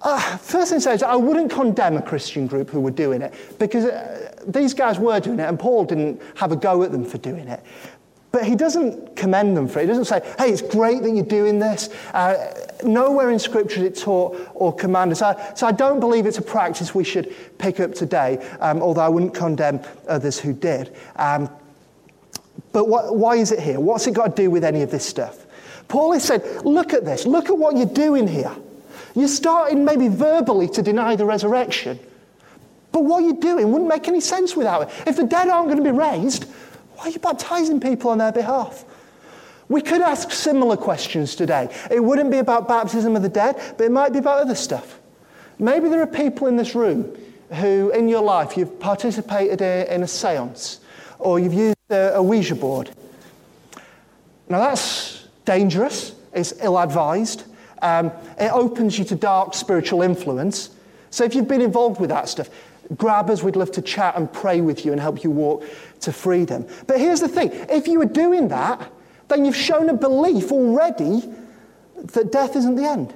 uh, 0.00 0.36
first 0.38 0.70
thing 0.70 0.80
says, 0.80 1.02
I 1.02 1.16
wouldn't 1.16 1.50
condemn 1.50 1.98
a 1.98 2.02
Christian 2.02 2.46
group 2.46 2.70
who 2.70 2.80
were 2.80 2.90
doing 2.90 3.20
it 3.20 3.34
because 3.58 3.84
uh, 3.84 4.34
these 4.46 4.72
guys 4.72 4.98
were 4.98 5.20
doing 5.20 5.38
it 5.38 5.48
and 5.48 5.58
Paul 5.58 5.84
didn't 5.84 6.22
have 6.36 6.52
a 6.52 6.56
go 6.56 6.82
at 6.82 6.92
them 6.92 7.04
for 7.04 7.18
doing 7.18 7.48
it. 7.48 7.62
But 8.34 8.46
he 8.46 8.56
doesn't 8.56 9.14
commend 9.14 9.56
them 9.56 9.68
for 9.68 9.78
it. 9.78 9.82
He 9.82 9.86
doesn't 9.86 10.06
say, 10.06 10.20
hey, 10.38 10.50
it's 10.50 10.60
great 10.60 11.04
that 11.04 11.10
you're 11.10 11.24
doing 11.24 11.60
this. 11.60 11.88
Uh, 12.12 12.52
nowhere 12.82 13.30
in 13.30 13.38
Scripture 13.38 13.78
is 13.78 13.86
it 13.86 13.96
taught 13.96 14.50
or 14.54 14.74
commanded. 14.74 15.18
So, 15.18 15.40
so 15.54 15.68
I 15.68 15.70
don't 15.70 16.00
believe 16.00 16.26
it's 16.26 16.38
a 16.38 16.42
practice 16.42 16.96
we 16.96 17.04
should 17.04 17.32
pick 17.58 17.78
up 17.78 17.94
today, 17.94 18.44
um, 18.58 18.82
although 18.82 19.02
I 19.02 19.08
wouldn't 19.08 19.34
condemn 19.34 19.82
others 20.08 20.40
who 20.40 20.52
did. 20.52 20.92
Um, 21.14 21.48
but 22.72 22.88
what, 22.88 23.14
why 23.14 23.36
is 23.36 23.52
it 23.52 23.60
here? 23.60 23.78
What's 23.78 24.08
it 24.08 24.14
got 24.14 24.34
to 24.34 24.42
do 24.42 24.50
with 24.50 24.64
any 24.64 24.82
of 24.82 24.90
this 24.90 25.06
stuff? 25.06 25.46
Paul 25.86 26.10
has 26.10 26.24
said, 26.24 26.42
look 26.64 26.92
at 26.92 27.04
this. 27.04 27.26
Look 27.26 27.50
at 27.50 27.56
what 27.56 27.76
you're 27.76 27.86
doing 27.86 28.26
here. 28.26 28.56
You're 29.14 29.28
starting 29.28 29.84
maybe 29.84 30.08
verbally 30.08 30.66
to 30.70 30.82
deny 30.82 31.14
the 31.14 31.24
resurrection. 31.24 32.00
But 32.90 33.04
what 33.04 33.22
you're 33.22 33.34
doing 33.34 33.70
wouldn't 33.70 33.88
make 33.88 34.08
any 34.08 34.20
sense 34.20 34.56
without 34.56 34.82
it. 34.82 34.88
If 35.06 35.18
the 35.18 35.24
dead 35.24 35.46
aren't 35.46 35.68
going 35.68 35.78
to 35.78 35.84
be 35.84 35.96
raised, 35.96 36.46
why 36.96 37.04
are 37.04 37.10
you 37.10 37.18
baptizing 37.18 37.80
people 37.80 38.10
on 38.10 38.18
their 38.18 38.32
behalf? 38.32 38.84
We 39.68 39.80
could 39.80 40.02
ask 40.02 40.30
similar 40.30 40.76
questions 40.76 41.34
today. 41.34 41.68
It 41.90 42.00
wouldn't 42.00 42.30
be 42.30 42.38
about 42.38 42.68
baptism 42.68 43.16
of 43.16 43.22
the 43.22 43.28
dead, 43.28 43.56
but 43.78 43.84
it 43.84 43.90
might 43.90 44.12
be 44.12 44.18
about 44.18 44.40
other 44.40 44.54
stuff. 44.54 45.00
Maybe 45.58 45.88
there 45.88 46.02
are 46.02 46.06
people 46.06 46.46
in 46.48 46.56
this 46.56 46.74
room 46.74 47.16
who, 47.52 47.90
in 47.90 48.08
your 48.08 48.22
life, 48.22 48.56
you've 48.56 48.78
participated 48.78 49.60
in 49.60 50.02
a 50.02 50.08
seance 50.08 50.80
or 51.18 51.38
you've 51.38 51.54
used 51.54 51.76
a, 51.90 52.22
Ouija 52.22 52.54
board. 52.54 52.90
Now, 54.48 54.58
that's 54.58 55.26
dangerous, 55.44 56.14
it's 56.32 56.52
ill 56.60 56.78
advised, 56.78 57.44
um, 57.80 58.12
it 58.38 58.52
opens 58.52 58.98
you 58.98 59.04
to 59.06 59.14
dark 59.14 59.54
spiritual 59.54 60.02
influence. 60.02 60.70
So, 61.10 61.24
if 61.24 61.34
you've 61.34 61.48
been 61.48 61.62
involved 61.62 62.00
with 62.00 62.10
that 62.10 62.28
stuff, 62.28 62.50
grab 62.96 63.30
us, 63.30 63.42
we'd 63.42 63.56
love 63.56 63.72
to 63.72 63.82
chat 63.82 64.16
and 64.16 64.30
pray 64.30 64.60
with 64.60 64.84
you 64.84 64.92
and 64.92 65.00
help 65.00 65.24
you 65.24 65.30
walk 65.30 65.64
to 66.04 66.12
freedom. 66.12 66.66
But 66.86 66.98
here's 67.00 67.20
the 67.20 67.28
thing 67.28 67.50
if 67.68 67.86
you 67.86 67.98
were 67.98 68.04
doing 68.06 68.48
that, 68.48 68.90
then 69.28 69.44
you've 69.44 69.56
shown 69.56 69.88
a 69.88 69.94
belief 69.94 70.52
already 70.52 71.22
that 71.96 72.32
death 72.32 72.56
isn't 72.56 72.76
the 72.76 72.84
end. 72.84 73.14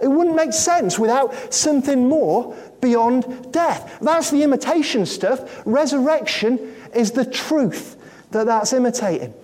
It 0.00 0.08
wouldn't 0.08 0.36
make 0.36 0.52
sense 0.52 0.98
without 0.98 1.52
something 1.52 2.08
more 2.08 2.56
beyond 2.80 3.52
death. 3.52 3.98
That's 4.00 4.30
the 4.30 4.42
imitation 4.42 5.06
stuff. 5.06 5.62
Resurrection 5.66 6.74
is 6.94 7.12
the 7.12 7.24
truth 7.24 7.96
that 8.30 8.46
that's 8.46 8.72
imitating. 8.72 9.34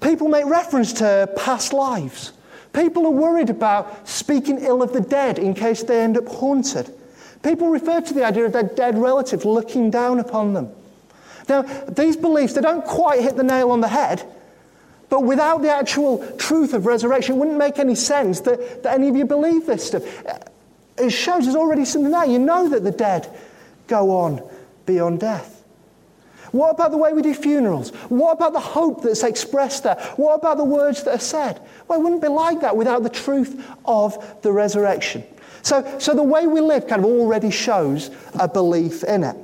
People 0.00 0.28
make 0.28 0.46
reference 0.46 0.92
to 0.94 1.32
past 1.36 1.72
lives. 1.72 2.32
People 2.72 3.06
are 3.06 3.10
worried 3.10 3.50
about 3.50 4.08
speaking 4.08 4.58
ill 4.58 4.82
of 4.82 4.92
the 4.92 5.00
dead 5.00 5.38
in 5.38 5.54
case 5.54 5.82
they 5.82 6.00
end 6.00 6.16
up 6.16 6.26
haunted. 6.26 6.92
People 7.42 7.68
refer 7.68 8.00
to 8.00 8.14
the 8.14 8.24
idea 8.24 8.44
of 8.46 8.52
their 8.52 8.62
dead 8.62 8.96
relative 8.96 9.44
looking 9.44 9.90
down 9.90 10.20
upon 10.20 10.54
them. 10.54 10.70
Now, 11.48 11.62
these 11.62 12.16
beliefs, 12.16 12.54
they 12.54 12.60
don't 12.60 12.84
quite 12.84 13.20
hit 13.20 13.36
the 13.36 13.42
nail 13.42 13.70
on 13.70 13.80
the 13.80 13.88
head, 13.88 14.24
but 15.08 15.24
without 15.24 15.62
the 15.62 15.70
actual 15.70 16.26
truth 16.38 16.72
of 16.72 16.86
resurrection, 16.86 17.34
it 17.34 17.38
wouldn't 17.38 17.58
make 17.58 17.78
any 17.78 17.94
sense 17.94 18.40
that, 18.40 18.82
that 18.82 18.94
any 18.94 19.08
of 19.08 19.16
you 19.16 19.26
believe 19.26 19.66
this 19.66 19.86
stuff. 19.86 20.02
It 20.96 21.10
shows 21.10 21.44
there's 21.44 21.56
already 21.56 21.84
something 21.84 22.12
there. 22.12 22.24
You 22.24 22.38
know 22.38 22.68
that 22.68 22.84
the 22.84 22.90
dead 22.90 23.28
go 23.88 24.10
on 24.10 24.42
beyond 24.86 25.20
death. 25.20 25.62
What 26.52 26.70
about 26.70 26.90
the 26.90 26.98
way 26.98 27.14
we 27.14 27.22
do 27.22 27.32
funerals? 27.34 27.90
What 28.10 28.32
about 28.32 28.52
the 28.52 28.60
hope 28.60 29.02
that's 29.02 29.22
expressed 29.22 29.84
there? 29.84 29.96
What 30.16 30.34
about 30.34 30.58
the 30.58 30.64
words 30.64 31.02
that 31.04 31.14
are 31.14 31.18
said? 31.18 31.60
Well, 31.88 31.98
it 31.98 32.02
wouldn't 32.02 32.20
be 32.20 32.28
like 32.28 32.60
that 32.60 32.76
without 32.76 33.02
the 33.02 33.10
truth 33.10 33.66
of 33.86 34.42
the 34.42 34.52
resurrection. 34.52 35.24
So, 35.62 35.98
so 35.98 36.14
the 36.14 36.22
way 36.22 36.46
we 36.46 36.60
live 36.60 36.86
kind 36.86 37.04
of 37.04 37.10
already 37.10 37.50
shows 37.50 38.10
a 38.38 38.48
belief 38.48 39.02
in 39.04 39.24
it. 39.24 39.36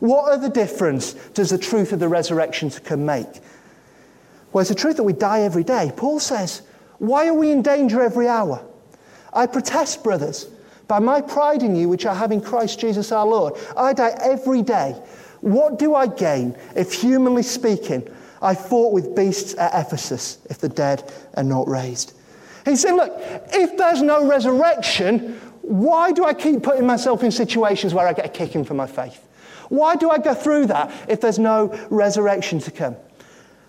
What 0.00 0.32
other 0.32 0.48
difference 0.48 1.14
does 1.34 1.50
the 1.50 1.58
truth 1.58 1.92
of 1.92 2.00
the 2.00 2.08
resurrection 2.08 2.70
can 2.70 3.04
make? 3.04 3.40
Well, 4.52 4.62
it's 4.62 4.70
the 4.70 4.74
truth 4.74 4.96
that 4.96 5.02
we 5.02 5.12
die 5.12 5.42
every 5.42 5.64
day. 5.64 5.92
Paul 5.96 6.20
says, 6.20 6.62
Why 6.98 7.28
are 7.28 7.34
we 7.34 7.50
in 7.50 7.62
danger 7.62 8.02
every 8.02 8.28
hour? 8.28 8.64
I 9.32 9.46
protest, 9.46 10.02
brothers, 10.02 10.46
by 10.88 10.98
my 10.98 11.20
pride 11.20 11.62
in 11.62 11.76
you, 11.76 11.88
which 11.88 12.06
I 12.06 12.14
have 12.14 12.32
in 12.32 12.40
Christ 12.40 12.80
Jesus 12.80 13.12
our 13.12 13.26
Lord. 13.26 13.54
I 13.76 13.92
die 13.92 14.16
every 14.20 14.62
day. 14.62 14.92
What 15.40 15.78
do 15.78 15.94
I 15.94 16.06
gain 16.06 16.56
if, 16.74 16.92
humanly 16.92 17.42
speaking, 17.42 18.08
I 18.40 18.54
fought 18.54 18.92
with 18.92 19.14
beasts 19.14 19.54
at 19.58 19.74
Ephesus 19.74 20.38
if 20.48 20.58
the 20.58 20.68
dead 20.68 21.12
are 21.34 21.42
not 21.42 21.68
raised? 21.68 22.14
He's 22.64 22.80
saying, 22.80 22.96
Look, 22.96 23.12
if 23.52 23.76
there's 23.76 24.02
no 24.02 24.26
resurrection, 24.26 25.40
why 25.62 26.12
do 26.12 26.24
I 26.24 26.32
keep 26.32 26.62
putting 26.62 26.86
myself 26.86 27.22
in 27.22 27.30
situations 27.30 27.92
where 27.92 28.06
I 28.06 28.12
get 28.12 28.26
a 28.26 28.28
kicking 28.28 28.64
for 28.64 28.74
my 28.74 28.86
faith? 28.86 29.25
Why 29.68 29.96
do 29.96 30.10
I 30.10 30.18
go 30.18 30.34
through 30.34 30.66
that 30.66 30.92
if 31.08 31.20
there's 31.20 31.38
no 31.38 31.68
resurrection 31.90 32.60
to 32.60 32.70
come? 32.70 32.96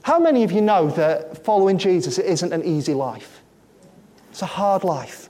How 0.03 0.19
many 0.19 0.43
of 0.43 0.51
you 0.51 0.61
know 0.61 0.89
that 0.91 1.43
following 1.43 1.77
Jesus 1.77 2.17
isn't 2.17 2.53
an 2.53 2.63
easy 2.63 2.93
life? 2.93 3.41
It's 4.31 4.41
a 4.41 4.45
hard 4.45 4.83
life. 4.83 5.29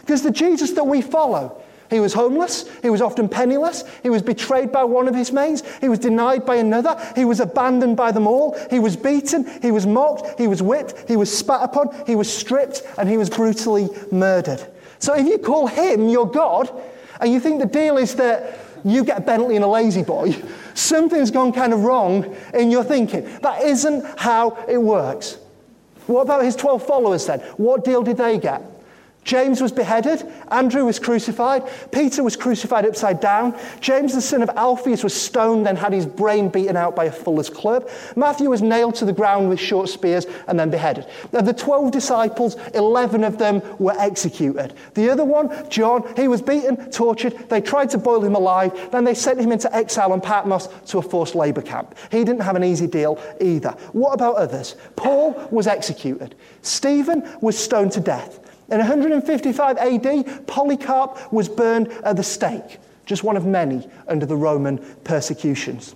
Because 0.00 0.22
the 0.22 0.30
Jesus 0.30 0.72
that 0.72 0.84
we 0.84 1.00
follow, 1.00 1.62
he 1.90 2.00
was 2.00 2.12
homeless, 2.12 2.68
he 2.82 2.90
was 2.90 3.00
often 3.00 3.28
penniless, 3.28 3.84
he 4.02 4.10
was 4.10 4.20
betrayed 4.20 4.70
by 4.70 4.84
one 4.84 5.08
of 5.08 5.14
his 5.14 5.32
mates, 5.32 5.62
he 5.80 5.88
was 5.88 5.98
denied 5.98 6.44
by 6.44 6.56
another, 6.56 7.00
he 7.14 7.24
was 7.24 7.40
abandoned 7.40 7.96
by 7.96 8.12
them 8.12 8.26
all, 8.26 8.58
he 8.68 8.78
was 8.78 8.96
beaten, 8.96 9.46
he 9.62 9.70
was 9.70 9.86
mocked, 9.86 10.38
he 10.38 10.46
was 10.46 10.62
whipped, 10.62 11.08
he 11.08 11.16
was 11.16 11.34
spat 11.34 11.62
upon, 11.62 11.94
he 12.06 12.14
was 12.14 12.30
stripped, 12.30 12.82
and 12.98 13.08
he 13.08 13.16
was 13.16 13.30
brutally 13.30 13.88
murdered. 14.12 14.66
So 14.98 15.14
if 15.14 15.26
you 15.26 15.38
call 15.38 15.66
him 15.66 16.08
your 16.08 16.30
God, 16.30 16.70
and 17.20 17.32
you 17.32 17.40
think 17.40 17.60
the 17.60 17.66
deal 17.66 17.96
is 17.96 18.14
that 18.16 18.58
you 18.84 19.04
get 19.04 19.18
a 19.18 19.20
Bentley 19.20 19.56
and 19.56 19.64
a 19.64 19.68
La-Z-Boy, 19.68 20.36
something's 20.74 21.30
gone 21.30 21.52
kind 21.52 21.72
of 21.72 21.84
wrong 21.84 22.36
in 22.54 22.70
your 22.70 22.84
thinking. 22.84 23.24
That 23.40 23.62
isn't 23.62 24.04
how 24.18 24.64
it 24.68 24.78
works. 24.78 25.38
What 26.06 26.22
about 26.22 26.44
his 26.44 26.56
12 26.56 26.86
followers 26.86 27.26
then? 27.26 27.40
What 27.56 27.84
deal 27.84 28.02
did 28.02 28.16
they 28.16 28.38
get? 28.38 28.62
James 29.24 29.60
was 29.60 29.72
beheaded. 29.72 30.24
Andrew 30.50 30.86
was 30.86 30.98
crucified. 30.98 31.62
Peter 31.92 32.22
was 32.22 32.34
crucified 32.34 32.86
upside 32.86 33.20
down. 33.20 33.54
James, 33.80 34.14
the 34.14 34.22
son 34.22 34.42
of 34.42 34.48
Alphaeus, 34.50 35.04
was 35.04 35.12
stoned, 35.12 35.66
then 35.66 35.76
had 35.76 35.92
his 35.92 36.06
brain 36.06 36.48
beaten 36.48 36.76
out 36.76 36.96
by 36.96 37.04
a 37.04 37.12
fuller's 37.12 37.50
club. 37.50 37.88
Matthew 38.16 38.48
was 38.48 38.62
nailed 38.62 38.94
to 38.96 39.04
the 39.04 39.12
ground 39.12 39.50
with 39.50 39.60
short 39.60 39.90
spears 39.90 40.26
and 40.46 40.58
then 40.58 40.70
beheaded. 40.70 41.06
Of 41.34 41.44
the 41.44 41.52
12 41.52 41.90
disciples, 41.90 42.56
11 42.72 43.22
of 43.22 43.36
them 43.36 43.60
were 43.78 43.94
executed. 43.98 44.72
The 44.94 45.10
other 45.10 45.24
one, 45.24 45.68
John, 45.68 46.10
he 46.16 46.26
was 46.26 46.40
beaten, 46.40 46.90
tortured. 46.90 47.50
They 47.50 47.60
tried 47.60 47.90
to 47.90 47.98
boil 47.98 48.24
him 48.24 48.34
alive. 48.34 48.90
Then 48.90 49.04
they 49.04 49.14
sent 49.14 49.40
him 49.40 49.52
into 49.52 49.74
exile 49.76 50.12
on 50.12 50.22
Patmos 50.22 50.68
to 50.86 50.98
a 50.98 51.02
forced 51.02 51.34
labor 51.34 51.62
camp. 51.62 51.96
He 52.10 52.24
didn't 52.24 52.40
have 52.42 52.56
an 52.56 52.64
easy 52.64 52.86
deal 52.86 53.20
either. 53.40 53.70
What 53.92 54.14
about 54.14 54.36
others? 54.36 54.76
Paul 54.96 55.48
was 55.50 55.66
executed. 55.66 56.34
Stephen 56.62 57.28
was 57.42 57.58
stoned 57.58 57.92
to 57.92 58.00
death. 58.00 58.40
In 58.70 58.78
155 58.78 59.78
AD, 59.78 60.46
Polycarp 60.46 61.32
was 61.32 61.48
burned 61.48 61.88
at 62.04 62.16
the 62.16 62.22
stake, 62.22 62.78
just 63.06 63.24
one 63.24 63.36
of 63.36 63.46
many 63.46 63.88
under 64.06 64.26
the 64.26 64.36
Roman 64.36 64.78
persecutions. 65.04 65.94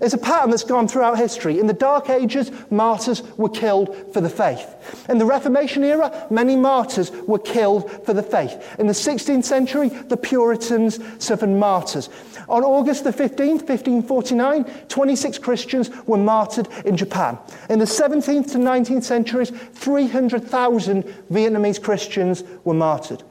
It's 0.00 0.14
a 0.14 0.18
pattern 0.18 0.50
that's 0.50 0.62
gone 0.62 0.86
throughout 0.86 1.18
history. 1.18 1.58
In 1.58 1.66
the 1.66 1.72
Dark 1.72 2.10
Ages, 2.10 2.52
martyrs 2.70 3.22
were 3.36 3.48
killed 3.48 4.12
for 4.12 4.20
the 4.20 4.30
faith. 4.30 5.04
In 5.08 5.18
the 5.18 5.26
Reformation 5.26 5.82
era, 5.82 6.26
many 6.30 6.54
martyrs 6.54 7.10
were 7.26 7.40
killed 7.40 7.90
for 8.06 8.12
the 8.12 8.22
faith. 8.22 8.76
In 8.78 8.86
the 8.86 8.92
16th 8.92 9.44
century, 9.44 9.88
the 9.88 10.16
Puritans 10.16 11.00
suffered 11.18 11.50
martyrs. 11.50 12.08
On 12.48 12.62
August 12.62 13.02
the 13.02 13.10
15th, 13.10 13.68
1549, 13.68 14.64
26 14.88 15.38
Christians 15.38 15.90
were 16.06 16.16
martyred 16.16 16.68
in 16.84 16.96
Japan. 16.96 17.36
In 17.68 17.80
the 17.80 17.84
17th 17.84 18.52
to 18.52 18.58
19th 18.58 19.04
centuries, 19.04 19.50
300,000 19.50 21.02
Vietnamese 21.32 21.82
Christians 21.82 22.44
were 22.62 22.74
martyred. 22.74 23.24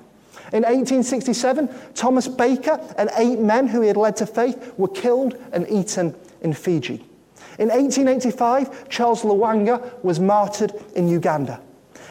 In 0.51 0.63
1867, 0.63 1.69
Thomas 1.93 2.27
Baker 2.27 2.81
and 2.97 3.09
eight 3.17 3.39
men 3.39 3.67
who 3.67 3.81
he 3.81 3.87
had 3.87 3.97
led 3.97 4.17
to 4.17 4.25
faith 4.25 4.73
were 4.77 4.87
killed 4.87 5.37
and 5.53 5.69
eaten 5.69 6.13
in 6.41 6.53
Fiji. 6.53 7.03
In 7.57 7.69
1885, 7.69 8.89
Charles 8.89 9.23
Lwanga 9.23 10.03
was 10.03 10.19
martyred 10.19 10.73
in 10.95 11.07
Uganda. 11.07 11.61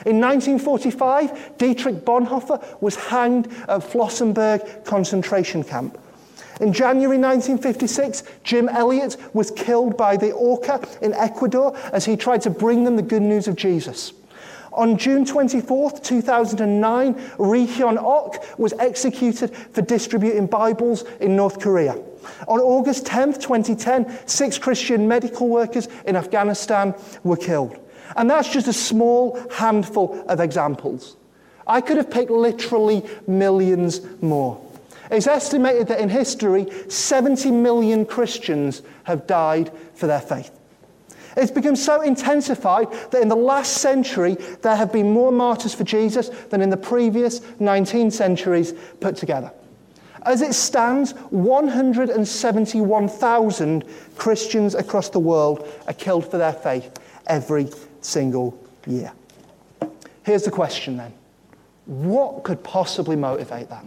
In 0.07 0.21
1945, 0.21 1.59
Dietrich 1.59 1.97
Bonhoeffer 2.05 2.81
was 2.81 2.97
hanged 2.97 3.47
at 3.69 3.81
Flossenburg 3.81 4.85
concentration 4.85 5.65
camp. 5.65 5.99
In 6.61 6.73
January 6.73 7.19
1956, 7.19 8.25
Jim 8.43 8.69
Elliot 8.69 9.17
was 9.33 9.51
killed 9.51 9.97
by 9.97 10.17
the 10.17 10.35
Auca 10.35 10.87
in 11.03 11.15
Ecuador 11.15 11.77
as 11.93 12.05
he 12.05 12.17
tried 12.17 12.43
to 12.43 12.51
bring 12.51 12.85
them 12.85 12.97
the 12.97 13.03
good 13.03 13.23
news 13.23 13.49
of 13.49 13.57
Jesus. 13.57 14.13
On 14.73 14.97
June 14.97 15.25
24, 15.25 15.93
2009, 16.01 17.15
Ri 17.39 17.67
Hyun 17.67 17.97
Ok 17.97 18.39
was 18.59 18.73
executed 18.75 19.55
for 19.57 19.83
distributing 19.83 20.47
Bibles 20.47 21.05
in 21.21 21.35
North 21.37 21.61
Korea. 21.61 22.01
On 22.47 22.61
August 22.61 23.07
10, 23.07 23.35
2010, 23.35 24.27
six 24.27 24.59
Christian 24.59 25.09
medical 25.09 25.49
workers 25.49 25.89
in 26.07 26.17
Afghanistan 26.17 26.95
were 27.25 27.37
killed. 27.37 27.79
And 28.17 28.31
that's 28.31 28.53
just 28.53 28.69
a 28.69 28.73
small 28.73 29.39
handful 29.51 30.25
of 30.29 30.41
examples. 30.41 31.17
I 31.67 31.81
could 31.81 31.99
have 31.99 32.11
picked 32.11 32.31
literally 32.31 33.05
millions 33.27 34.01
more. 34.23 34.61
It's 35.11 35.27
estimated 35.27 35.89
that 35.89 36.01
in 36.01 36.09
history, 36.09 36.67
70 36.89 37.51
million 37.51 38.05
Christians 38.05 38.83
have 39.05 39.27
died 39.27 39.71
for 39.95 40.07
their 40.07 40.21
faith. 40.21 40.51
It's 41.37 41.53
become 41.53 41.77
so 41.77 42.01
intensified 42.01 42.91
that 43.11 43.23
in 43.23 43.29
the 43.29 43.37
last 43.37 43.75
century, 43.75 44.35
there 44.63 44.75
have 44.75 44.93
been 44.93 45.13
more 45.13 45.31
martyrs 45.31 45.73
for 45.73 45.85
Jesus 45.85 46.31
than 46.51 46.61
in 46.61 46.71
the 46.71 46.77
previous 46.77 47.41
19 47.61 48.11
centuries 48.11 48.75
put 49.01 49.17
together. 49.17 49.53
As 50.23 50.43
it 50.43 50.55
stands, 50.55 51.13
171,000 51.31 53.85
Christians 54.17 54.75
across 54.75 55.11
the 55.11 55.19
world 55.19 55.69
are 55.87 55.95
killed 55.95 56.31
for 56.31 56.39
their 56.39 56.53
faith 56.53 56.99
every 57.27 57.69
single 58.01 58.59
year. 58.87 59.13
Here's 60.25 60.45
the 60.45 60.51
question 60.51 60.97
then 60.97 61.13
what 61.87 62.43
could 62.43 62.63
possibly 62.63 63.17
motivate 63.17 63.69
that? 63.71 63.85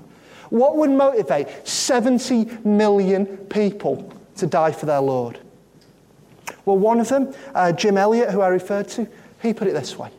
What 0.49 0.75
would 0.77 0.89
motivate 0.89 1.67
70 1.67 2.45
million 2.65 3.37
people 3.37 4.11
to 4.37 4.47
die 4.47 4.71
for 4.71 4.87
their 4.87 4.99
Lord? 4.99 5.39
Well, 6.65 6.77
one 6.77 6.99
of 6.99 7.09
them, 7.09 7.33
uh, 7.53 7.71
Jim 7.71 7.97
Elliot, 7.97 8.31
who 8.31 8.41
I 8.41 8.47
referred 8.47 8.87
to, 8.89 9.07
he 9.41 9.53
put 9.53 9.67
it 9.67 9.73
this 9.73 9.97
way. 9.97 10.09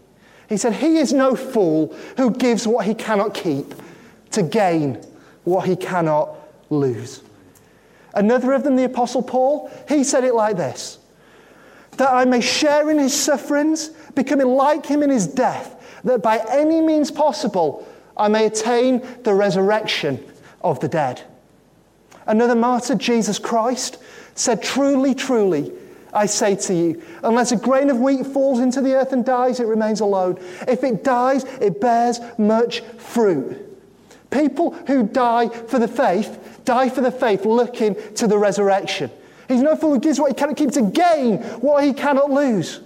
He 0.48 0.56
said, 0.56 0.74
He 0.74 0.98
is 0.98 1.12
no 1.12 1.34
fool 1.34 1.94
who 2.16 2.30
gives 2.30 2.66
what 2.66 2.86
he 2.86 2.94
cannot 2.94 3.34
keep 3.34 3.74
to 4.30 4.42
gain 4.42 5.04
what 5.44 5.66
he 5.66 5.76
cannot 5.76 6.36
lose. 6.70 7.22
Another 8.14 8.52
of 8.52 8.62
them, 8.62 8.76
the 8.76 8.84
Apostle 8.84 9.22
Paul, 9.22 9.70
he 9.88 10.04
said 10.04 10.24
it 10.24 10.34
like 10.34 10.56
this 10.56 10.98
that 11.98 12.10
I 12.10 12.24
may 12.24 12.40
share 12.40 12.90
in 12.90 12.98
his 12.98 13.12
sufferings, 13.14 13.88
becoming 14.14 14.46
like 14.46 14.86
him 14.86 15.02
in 15.02 15.10
his 15.10 15.26
death, 15.26 16.00
that 16.04 16.22
by 16.22 16.42
any 16.48 16.80
means 16.80 17.10
possible 17.10 17.86
I 18.16 18.28
may 18.28 18.46
attain 18.46 19.06
the 19.24 19.34
resurrection 19.34 20.24
of 20.62 20.80
the 20.80 20.88
dead. 20.88 21.22
Another 22.26 22.54
martyr, 22.54 22.94
Jesus 22.94 23.38
Christ, 23.38 23.98
said, 24.34 24.62
Truly, 24.62 25.14
truly, 25.14 25.72
I 26.12 26.26
say 26.26 26.56
to 26.56 26.74
you, 26.74 27.02
unless 27.22 27.52
a 27.52 27.56
grain 27.56 27.90
of 27.90 27.98
wheat 27.98 28.26
falls 28.26 28.58
into 28.58 28.80
the 28.80 28.94
earth 28.94 29.12
and 29.12 29.24
dies, 29.24 29.60
it 29.60 29.66
remains 29.66 30.00
alone. 30.00 30.38
If 30.68 30.84
it 30.84 31.04
dies, 31.04 31.44
it 31.60 31.80
bears 31.80 32.20
much 32.38 32.80
fruit. 32.80 33.71
People 34.32 34.72
who 34.86 35.04
die 35.04 35.48
for 35.48 35.78
the 35.78 35.86
faith, 35.86 36.62
die 36.64 36.88
for 36.88 37.02
the 37.02 37.12
faith 37.12 37.44
looking 37.44 37.94
to 38.14 38.26
the 38.26 38.38
resurrection. 38.38 39.10
He's 39.46 39.60
no 39.60 39.76
fool 39.76 39.94
who 39.94 40.00
gives 40.00 40.18
what 40.18 40.30
he 40.30 40.34
cannot 40.34 40.56
keep 40.56 40.70
to 40.72 40.82
gain 40.82 41.38
what 41.60 41.84
he 41.84 41.92
cannot 41.92 42.30
lose. 42.30 42.80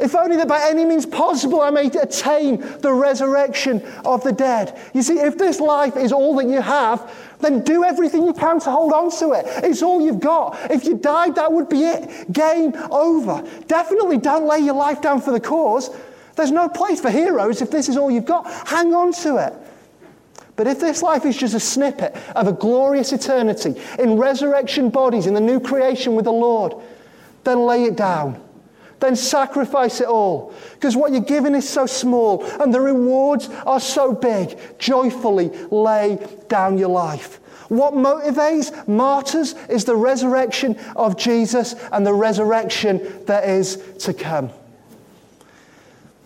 If 0.00 0.16
only 0.16 0.36
that 0.38 0.48
by 0.48 0.66
any 0.68 0.86
means 0.86 1.04
possible 1.04 1.60
I 1.60 1.70
may 1.70 1.86
attain 1.86 2.60
the 2.80 2.92
resurrection 2.92 3.82
of 4.04 4.24
the 4.24 4.32
dead. 4.32 4.76
You 4.94 5.02
see, 5.02 5.18
if 5.18 5.36
this 5.36 5.60
life 5.60 5.96
is 5.96 6.10
all 6.10 6.34
that 6.36 6.46
you 6.46 6.62
have, 6.62 7.14
then 7.38 7.62
do 7.62 7.84
everything 7.84 8.24
you 8.24 8.32
can 8.32 8.58
to 8.60 8.70
hold 8.70 8.92
on 8.92 9.10
to 9.18 9.32
it. 9.32 9.44
It's 9.62 9.82
all 9.82 10.00
you've 10.00 10.20
got. 10.20 10.58
If 10.70 10.86
you 10.86 10.96
died, 10.96 11.34
that 11.36 11.52
would 11.52 11.68
be 11.68 11.82
it. 11.82 12.32
Game 12.32 12.72
over. 12.90 13.46
Definitely 13.68 14.18
don't 14.18 14.46
lay 14.46 14.58
your 14.60 14.74
life 14.74 15.02
down 15.02 15.20
for 15.20 15.32
the 15.32 15.40
cause. 15.40 15.90
There's 16.34 16.50
no 16.50 16.68
place 16.68 17.00
for 17.00 17.10
heroes 17.10 17.60
if 17.60 17.70
this 17.70 17.88
is 17.88 17.98
all 17.98 18.10
you've 18.10 18.24
got. 18.24 18.50
Hang 18.66 18.94
on 18.94 19.12
to 19.12 19.36
it. 19.36 19.54
But 20.60 20.66
if 20.66 20.78
this 20.78 21.02
life 21.02 21.24
is 21.24 21.38
just 21.38 21.54
a 21.54 21.58
snippet 21.58 22.14
of 22.36 22.46
a 22.46 22.52
glorious 22.52 23.14
eternity 23.14 23.80
in 23.98 24.18
resurrection 24.18 24.90
bodies, 24.90 25.26
in 25.26 25.32
the 25.32 25.40
new 25.40 25.58
creation 25.58 26.16
with 26.16 26.26
the 26.26 26.32
Lord, 26.32 26.74
then 27.44 27.60
lay 27.60 27.84
it 27.84 27.96
down 27.96 28.38
then 28.98 29.16
sacrifice 29.16 30.02
it 30.02 30.06
all. 30.06 30.52
Because 30.74 30.94
what 30.94 31.12
you're 31.12 31.22
given 31.22 31.54
is 31.54 31.66
so 31.66 31.86
small 31.86 32.44
and 32.60 32.74
the 32.74 32.80
rewards 32.82 33.48
are 33.64 33.80
so 33.80 34.12
big. 34.12 34.58
Joyfully 34.78 35.48
lay 35.70 36.18
down 36.48 36.76
your 36.76 36.90
life. 36.90 37.36
What 37.70 37.94
motivates 37.94 38.86
martyrs 38.86 39.54
is 39.70 39.86
the 39.86 39.96
resurrection 39.96 40.78
of 40.94 41.16
Jesus 41.16 41.74
and 41.92 42.06
the 42.06 42.12
resurrection 42.12 43.24
that 43.24 43.48
is 43.48 43.82
to 44.00 44.12
come. 44.12 44.50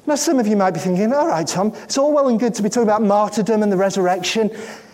Now, 0.07 0.17
some 0.17 0.39
of 0.39 0.47
you 0.47 0.57
might 0.57 0.73
be 0.73 0.81
thinking, 0.81 1.13
all 1.13 1.27
right, 1.27 1.47
Tom, 1.47 1.73
it's 1.85 1.97
all 1.97 2.13
well 2.13 2.29
and 2.29 2.39
good 2.39 2.55
to 2.55 2.63
be 2.63 2.69
talking 2.69 2.89
about 2.89 3.03
martyrdom 3.03 3.63
and 3.63 3.73
the 3.73 3.77
resurrection. 3.77 4.51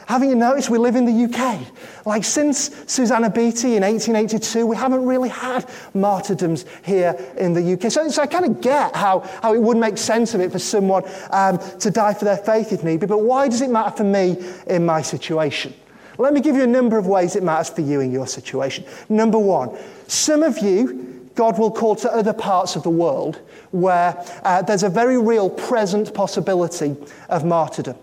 Haven't 0.06 0.28
you 0.28 0.34
noticed 0.34 0.70
we 0.70 0.78
live 0.78 0.96
in 0.96 1.04
the 1.04 1.24
UK? 1.24 1.60
Like 2.04 2.24
since 2.24 2.70
Susanna 2.92 3.30
Beattie 3.30 3.76
in 3.76 3.82
1882, 3.84 4.66
we 4.66 4.74
haven't 4.74 5.04
really 5.04 5.28
had 5.28 5.68
martyrdoms 5.94 6.64
here 6.84 7.14
in 7.36 7.52
the 7.52 7.74
UK. 7.74 7.92
So, 7.92 8.08
so 8.08 8.22
I 8.22 8.26
kind 8.26 8.44
of 8.44 8.60
get 8.60 8.94
how, 8.96 9.20
how 9.40 9.54
it 9.54 9.62
would 9.62 9.76
make 9.76 9.98
sense 9.98 10.34
of 10.34 10.40
it 10.40 10.50
for 10.50 10.58
someone 10.58 11.04
um, 11.30 11.58
to 11.78 11.92
die 11.92 12.14
for 12.14 12.24
their 12.24 12.38
faith 12.38 12.72
if 12.72 12.82
need 12.82 13.00
be. 13.00 13.06
But 13.06 13.22
why 13.22 13.48
does 13.48 13.60
it 13.62 13.70
matter 13.70 13.96
for 13.96 14.04
me 14.04 14.36
in 14.66 14.84
my 14.84 15.00
situation? 15.00 15.74
Let 16.18 16.34
me 16.34 16.40
give 16.40 16.56
you 16.56 16.64
a 16.64 16.66
number 16.66 16.98
of 16.98 17.06
ways 17.06 17.36
it 17.36 17.42
matters 17.42 17.70
for 17.70 17.80
you 17.80 18.00
in 18.00 18.10
your 18.12 18.26
situation. 18.26 18.84
Number 19.08 19.38
one, 19.38 19.76
some 20.08 20.42
of 20.42 20.58
you, 20.58 21.09
God 21.40 21.59
will 21.59 21.70
call 21.70 21.96
to 21.96 22.12
other 22.12 22.35
parts 22.35 22.76
of 22.76 22.83
the 22.83 22.90
world 22.90 23.40
where 23.70 24.14
uh, 24.44 24.61
there's 24.61 24.83
a 24.83 24.90
very 24.90 25.16
real 25.16 25.48
present 25.48 26.12
possibility 26.12 26.94
of 27.31 27.46
martyrdom. 27.46 27.96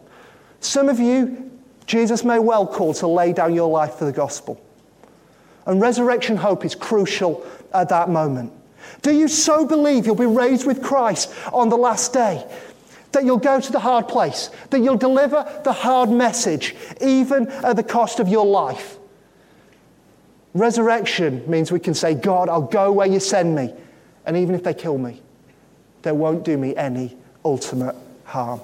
Some 0.59 0.89
of 0.89 0.99
you, 0.99 1.51
Jesus 1.85 2.23
may 2.23 2.39
well 2.39 2.65
call 2.65 2.95
to 2.95 3.05
lay 3.05 3.33
down 3.33 3.53
your 3.53 3.69
life 3.69 3.93
for 3.93 4.05
the 4.05 4.11
gospel. 4.11 4.59
And 5.67 5.79
resurrection 5.79 6.35
hope 6.35 6.65
is 6.65 6.73
crucial 6.73 7.45
at 7.75 7.89
that 7.89 8.09
moment. 8.09 8.51
Do 9.03 9.13
you 9.15 9.27
so 9.27 9.67
believe 9.67 10.07
you'll 10.07 10.15
be 10.15 10.25
raised 10.25 10.65
with 10.65 10.81
Christ 10.81 11.31
on 11.53 11.69
the 11.69 11.77
last 11.77 12.13
day? 12.13 12.43
That 13.11 13.23
you'll 13.23 13.37
go 13.37 13.61
to 13.61 13.71
the 13.71 13.79
hard 13.79 14.07
place, 14.07 14.49
that 14.71 14.79
you'll 14.79 14.97
deliver 14.97 15.61
the 15.63 15.73
hard 15.73 16.09
message, 16.09 16.75
even 17.01 17.49
at 17.49 17.75
the 17.75 17.83
cost 17.83 18.19
of 18.19 18.29
your 18.29 18.47
life. 18.47 18.97
Resurrection 20.57 21.43
means 21.49 21.71
we 21.71 21.79
can 21.79 21.93
say, 21.93 22.13
God, 22.13 22.49
I'll 22.49 22.61
go 22.61 22.91
where 22.91 23.07
you 23.07 23.19
send 23.19 23.55
me. 23.55 23.73
And 24.25 24.35
even 24.37 24.55
if 24.55 24.63
they 24.63 24.73
kill 24.73 24.97
me, 24.97 25.21
they 26.01 26.11
won't 26.11 26.43
do 26.43 26.57
me 26.57 26.75
any 26.75 27.15
ultimate 27.43 27.95
harm. 28.25 28.61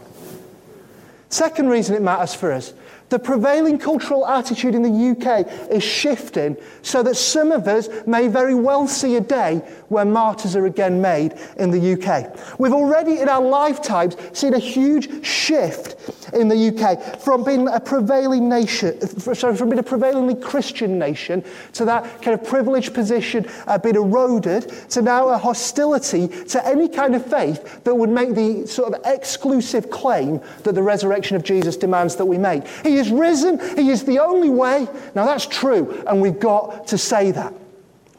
Second 1.29 1.69
reason 1.69 1.95
it 1.95 2.01
matters 2.01 2.33
for 2.33 2.51
us 2.51 2.73
the 3.13 3.19
prevailing 3.19 3.77
cultural 3.77 4.25
attitude 4.25 4.73
in 4.73 4.81
the 4.81 5.11
UK 5.11 5.69
is 5.69 5.83
shifting 5.83 6.57
so 6.81 7.03
that 7.03 7.13
some 7.13 7.51
of 7.51 7.67
us 7.67 7.87
may 8.07 8.27
very 8.27 8.55
well 8.55 8.87
see 8.87 9.17
a 9.17 9.21
day 9.21 9.61
where 9.89 10.03
martyrs 10.03 10.55
are 10.55 10.65
again 10.65 10.99
made 10.99 11.35
in 11.57 11.69
the 11.69 11.93
UK. 11.93 12.57
We've 12.57 12.73
already 12.73 13.19
in 13.19 13.29
our 13.29 13.39
lifetimes 13.39 14.17
seen 14.33 14.55
a 14.55 14.59
huge 14.59 15.23
shift 15.23 15.95
in 16.33 16.47
the 16.47 16.55
UK 16.55 17.19
from 17.19 17.43
being 17.43 17.67
a 17.67 17.79
prevailing 17.79 18.49
nation, 18.49 18.99
sorry, 19.35 19.55
from 19.55 19.69
being 19.69 19.79
a 19.79 19.83
prevailingly 19.83 20.33
Christian 20.33 20.97
nation 20.97 21.43
to 21.73 21.85
that 21.85 22.21
kind 22.23 22.39
of 22.39 22.43
privileged 22.43 22.95
position 22.95 23.45
uh, 23.67 23.77
being 23.77 23.95
eroded 23.95 24.69
to 24.89 25.03
now 25.03 25.29
a 25.29 25.37
hostility 25.37 26.27
to 26.27 26.65
any 26.65 26.89
kind 26.89 27.13
of 27.13 27.23
faith 27.23 27.83
that 27.83 27.93
would 27.93 28.09
make 28.09 28.33
the 28.33 28.65
sort 28.65 28.91
of 28.91 28.99
exclusive 29.05 29.91
claim 29.91 30.41
that 30.63 30.73
the 30.73 30.81
resurrection 30.81 31.35
of 31.35 31.43
Jesus 31.43 31.77
demands 31.77 32.15
that 32.15 32.25
we 32.25 32.39
make. 32.39 32.67
He 32.67 32.97
is 33.05 33.11
risen. 33.11 33.59
He 33.77 33.89
is 33.89 34.03
the 34.03 34.19
only 34.19 34.49
way. 34.49 34.87
Now, 35.15 35.25
that's 35.25 35.45
true, 35.45 36.03
and 36.07 36.21
we've 36.21 36.39
got 36.39 36.87
to 36.87 36.97
say 36.97 37.31
that. 37.31 37.53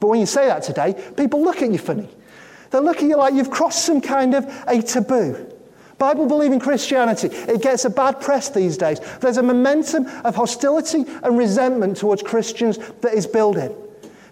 But 0.00 0.08
when 0.08 0.20
you 0.20 0.26
say 0.26 0.46
that 0.46 0.62
today, 0.62 0.94
people 1.16 1.42
look 1.42 1.62
at 1.62 1.70
you 1.70 1.78
funny. 1.78 2.08
They 2.70 2.80
look 2.80 2.96
at 2.96 3.04
you 3.04 3.16
like 3.16 3.34
you've 3.34 3.50
crossed 3.50 3.84
some 3.84 4.00
kind 4.00 4.34
of 4.34 4.44
a 4.66 4.82
taboo. 4.82 5.50
Bible 5.98 6.26
believing 6.26 6.58
Christianity, 6.58 7.28
it 7.28 7.62
gets 7.62 7.84
a 7.84 7.90
bad 7.90 8.20
press 8.20 8.50
these 8.50 8.76
days. 8.76 9.00
There's 9.20 9.36
a 9.36 9.42
momentum 9.42 10.06
of 10.24 10.34
hostility 10.34 11.04
and 11.22 11.38
resentment 11.38 11.96
towards 11.96 12.22
Christians 12.22 12.78
that 13.00 13.14
is 13.14 13.26
building. 13.26 13.74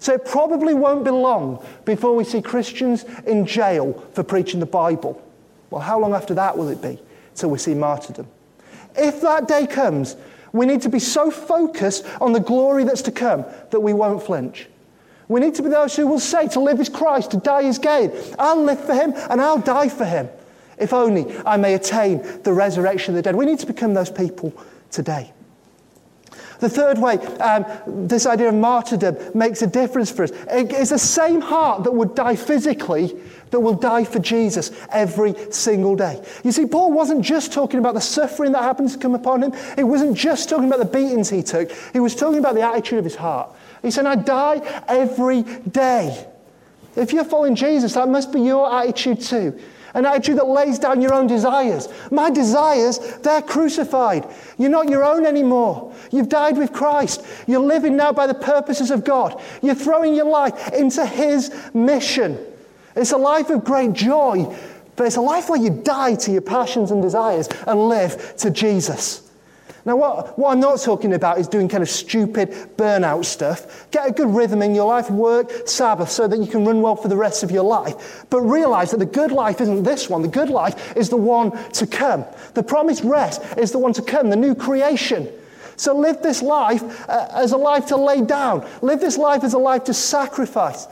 So 0.01 0.13
it 0.13 0.25
probably 0.25 0.75
won't 0.75 1.05
be 1.05 1.13
long 1.13 1.65
before 1.85 2.17
we 2.17 2.25
see 2.25 2.43
Christians 2.43 3.05
in 3.27 3.47
jail 3.47 3.93
for 4.13 4.25
preaching 4.25 4.59
the 4.59 4.67
Bible. 4.67 5.23
Well, 5.71 5.81
how 5.81 6.01
long 6.01 6.13
after 6.13 6.35
that 6.35 6.59
will 6.59 6.69
it 6.69 6.83
be 6.83 6.99
till 7.37 7.51
we 7.51 7.59
see 7.59 7.75
martyrdom? 7.75 8.27
If 8.97 9.21
that 9.21 9.47
day 9.47 9.67
comes, 9.67 10.17
we 10.53 10.67
need 10.67 10.83
to 10.83 10.89
be 10.89 10.99
so 10.99 11.31
focused 11.31 12.05
on 12.21 12.33
the 12.33 12.41
glory 12.41 12.85
that's 12.85 13.03
to 13.03 13.13
come 13.13 13.45
that 13.71 13.81
we 13.81 13.93
won't 13.93 14.23
flinch. 14.23 14.69
We 15.29 15.41
need 15.41 15.55
to 15.55 15.63
be 15.63 15.71
those 15.71 15.97
who 15.97 16.07
will 16.07 16.21
say, 16.21 16.49
to 16.49 16.61
live 16.61 16.81
is 16.81 16.89
Christ, 16.89 17.31
to 17.31 17.39
die 17.39 17.63
is 17.63 17.79
gain. 17.79 18.13
I'll 18.39 18.63
live 18.63 18.85
for 18.85 18.95
him 18.95 19.15
and 19.31 19.41
I'll 19.41 19.61
die 19.61 19.89
for 19.89 20.05
him, 20.05 20.29
if 20.79 20.93
only 20.93 21.35
I 21.47 21.57
may 21.57 21.75
attain 21.75 22.23
the 22.43 22.53
resurrection 22.53 23.15
of 23.15 23.17
the 23.17 23.23
dead. 23.23 23.37
We 23.37 23.47
need 23.47 23.61
to 23.61 23.67
become 23.67 23.95
those 23.95 24.11
people 24.11 24.53
today. 24.91 25.33
The 26.63 26.69
third 26.69 26.99
way 26.99 27.19
um, 27.39 27.67
this 28.07 28.25
idea 28.25 28.49
of 28.49 28.55
martyrdom 28.55 29.17
makes 29.35 29.63
a 29.63 29.67
difference 29.67 30.13
for 30.13 30.23
us 30.23 30.31
it's 30.49 30.91
the 30.91 30.99
same 30.99 31.41
heart 31.41 31.83
that 31.83 31.91
would 31.91 32.15
die 32.15 32.37
physically 32.37 33.21
that 33.51 33.59
will 33.59 33.75
die 33.75 34.05
for 34.05 34.21
Jesus 34.21 34.71
every 34.93 35.35
single 35.51 35.97
day. 35.97 36.23
You 36.45 36.53
see, 36.53 36.67
Paul 36.67 36.93
wasn't 36.93 37.25
just 37.25 37.53
talking 37.53 37.81
about 37.81 37.95
the 37.95 38.01
suffering 38.01 38.53
that 38.53 38.63
happens 38.63 38.93
to 38.93 38.99
come 39.01 39.17
upon 39.17 39.43
him, 39.43 39.53
he 39.75 39.83
wasn't 39.83 40.17
just 40.17 40.49
talking 40.49 40.69
about 40.69 40.79
the 40.79 40.85
beatings 40.85 41.29
he 41.29 41.43
took, 41.43 41.73
he 41.93 41.99
was 41.99 42.15
talking 42.15 42.39
about 42.39 42.55
the 42.55 42.63
attitude 42.63 43.01
of 43.01 43.05
his 43.07 43.17
heart. 43.17 43.51
He 43.83 43.91
said, 43.91 44.07
I 44.07 44.15
die 44.15 44.85
every 44.87 45.43
day. 45.43 46.29
If 46.95 47.13
you're 47.13 47.25
following 47.25 47.57
Jesus, 47.57 47.95
that 47.95 48.09
must 48.09 48.33
be 48.33 48.41
your 48.41 48.73
attitude 48.73 49.21
too. 49.21 49.61
An 49.95 50.07
attitude 50.07 50.39
that 50.39 50.47
lays 50.47 50.79
down 50.79 51.01
your 51.01 51.13
own 51.13 51.27
desires. 51.27 51.89
My 52.11 52.31
desires, 52.31 52.99
they're 53.19 53.43
crucified. 53.43 54.27
You're 54.59 54.71
not 54.71 54.89
your 54.89 55.05
own 55.05 55.27
anymore. 55.27 55.95
You've 56.11 56.29
died 56.29 56.57
with 56.57 56.73
Christ. 56.73 57.25
You're 57.47 57.61
living 57.61 57.97
now 57.97 58.13
by 58.13 58.27
the 58.27 58.35
purposes 58.35 58.91
of 58.91 59.05
God. 59.05 59.41
You're 59.63 59.75
throwing 59.75 60.15
your 60.15 60.27
life 60.27 60.73
into 60.73 61.05
His 61.05 61.53
mission. 61.75 62.39
It's 62.97 63.13
a 63.13 63.19
life 63.19 63.51
of 63.51 63.65
great 63.65 63.93
joy, 63.93 64.55
but 64.97 65.07
it's 65.07 65.17
a 65.17 65.21
life 65.23 65.49
where 65.49 65.61
you 65.61 65.71
die 65.71 66.15
to 66.17 66.33
your 66.33 66.43
passions 66.43 66.91
and 66.91 67.03
desires 67.03 67.49
and 67.67 67.89
live 67.89 68.37
to 68.39 68.51
Jesus. 68.51 69.31
Now, 69.85 69.97
what, 69.97 70.39
what 70.39 70.53
I'm 70.53 70.61
not 70.61 70.81
talking 70.81 71.13
about 71.13 71.39
is 71.39 71.49
doing 71.49 71.69
kind 71.69 71.83
of 71.83 71.89
stupid 71.89 72.51
burnout 72.77 73.25
stuff. 73.25 73.91
Get 73.91 74.09
a 74.09 74.13
good 74.13 74.29
rhythm 74.29 74.63
in 74.63 74.75
your 74.75 74.87
life, 74.87 75.11
work, 75.11 75.51
Sabbath, 75.67 76.09
so 76.09 76.29
that 76.29 76.39
you 76.39 76.47
can 76.47 76.65
run 76.65 76.83
well 76.83 76.95
for 76.95 77.09
the 77.09 77.17
rest 77.17 77.43
of 77.43 77.51
your 77.51 77.65
life. 77.65 78.25
But 78.31 78.43
realize 78.43 78.93
that 78.93 78.99
the 78.99 79.07
good 79.07 79.33
life 79.33 79.61
isn't 79.61 79.83
this 79.83 80.09
one. 80.09 80.23
The 80.23 80.29
good 80.29 80.51
life 80.51 80.97
is 80.97 81.09
the 81.09 81.17
one 81.17 81.51
to 81.73 81.87
come. 81.87 82.25
The 82.55 82.63
promised 82.63 83.03
rest 83.03 83.43
is 83.59 83.73
the 83.73 83.79
one 83.81 83.93
to 83.95 84.03
come, 84.03 84.31
the 84.31 84.37
new 84.37 84.55
creation. 84.55 85.29
So 85.77 85.97
live 85.97 86.23
this 86.23 86.43
life 86.43 87.09
uh, 87.09 87.29
as 87.33 87.51
a 87.51 87.57
life 87.57 87.87
to 87.87 87.97
lay 87.97 88.21
down. 88.21 88.65
Live 88.83 89.01
this 89.01 89.19
life 89.19 89.43
as 89.43 89.55
a 89.55 89.59
life 89.59 89.85
to 89.85 89.95
sacrifice. 89.95 90.87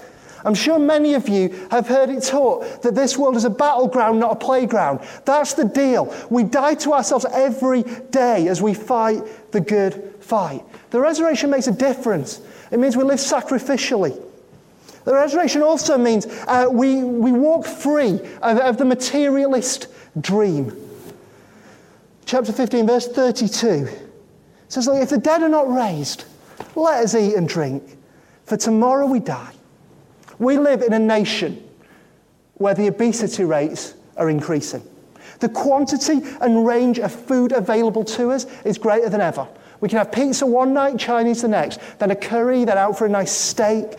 I'm 0.44 0.54
sure 0.54 0.78
many 0.78 1.14
of 1.14 1.28
you 1.28 1.68
have 1.70 1.86
heard 1.86 2.08
it 2.10 2.22
taught 2.22 2.82
that 2.82 2.94
this 2.94 3.18
world 3.18 3.36
is 3.36 3.44
a 3.44 3.50
battleground, 3.50 4.20
not 4.20 4.32
a 4.32 4.36
playground. 4.36 5.00
That's 5.24 5.54
the 5.54 5.64
deal. 5.64 6.14
We 6.30 6.44
die 6.44 6.74
to 6.76 6.92
ourselves 6.94 7.26
every 7.30 7.82
day 8.10 8.48
as 8.48 8.62
we 8.62 8.74
fight 8.74 9.22
the 9.52 9.60
good 9.60 10.14
fight. 10.20 10.64
The 10.90 11.00
resurrection 11.00 11.50
makes 11.50 11.66
a 11.66 11.72
difference. 11.72 12.40
It 12.70 12.78
means 12.78 12.96
we 12.96 13.04
live 13.04 13.18
sacrificially. 13.18 14.20
The 15.04 15.14
resurrection 15.14 15.62
also 15.62 15.96
means 15.98 16.26
uh, 16.26 16.66
we, 16.70 17.02
we 17.02 17.32
walk 17.32 17.66
free 17.66 18.20
of, 18.42 18.58
of 18.58 18.76
the 18.76 18.84
materialist 18.84 19.88
dream. 20.20 20.76
Chapter 22.26 22.52
15, 22.52 22.86
verse 22.86 23.08
32 23.08 23.88
says, 24.68 24.86
If 24.86 25.10
the 25.10 25.18
dead 25.18 25.42
are 25.42 25.48
not 25.48 25.72
raised, 25.72 26.24
let 26.76 27.02
us 27.02 27.14
eat 27.14 27.34
and 27.34 27.48
drink, 27.48 27.82
for 28.44 28.56
tomorrow 28.56 29.06
we 29.06 29.20
die. 29.20 29.52
We 30.40 30.58
live 30.58 30.80
in 30.80 30.94
a 30.94 30.98
nation 30.98 31.62
where 32.54 32.74
the 32.74 32.88
obesity 32.88 33.44
rates 33.44 33.94
are 34.16 34.30
increasing. 34.30 34.82
The 35.38 35.50
quantity 35.50 36.22
and 36.40 36.66
range 36.66 36.98
of 36.98 37.12
food 37.12 37.52
available 37.52 38.04
to 38.04 38.30
us 38.30 38.46
is 38.64 38.78
greater 38.78 39.10
than 39.10 39.20
ever. 39.20 39.46
We 39.80 39.90
can 39.90 39.98
have 39.98 40.10
pizza 40.10 40.46
one 40.46 40.72
night, 40.72 40.98
Chinese 40.98 41.42
the 41.42 41.48
next, 41.48 41.78
then 41.98 42.10
a 42.10 42.16
curry, 42.16 42.64
then 42.64 42.78
out 42.78 42.96
for 42.96 43.04
a 43.04 43.08
nice 43.08 43.30
steak. 43.30 43.98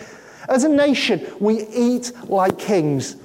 As 0.49 0.63
a 0.63 0.69
nation, 0.69 1.25
we 1.39 1.67
eat 1.67 2.11
like 2.27 2.57
kings. 2.57 3.17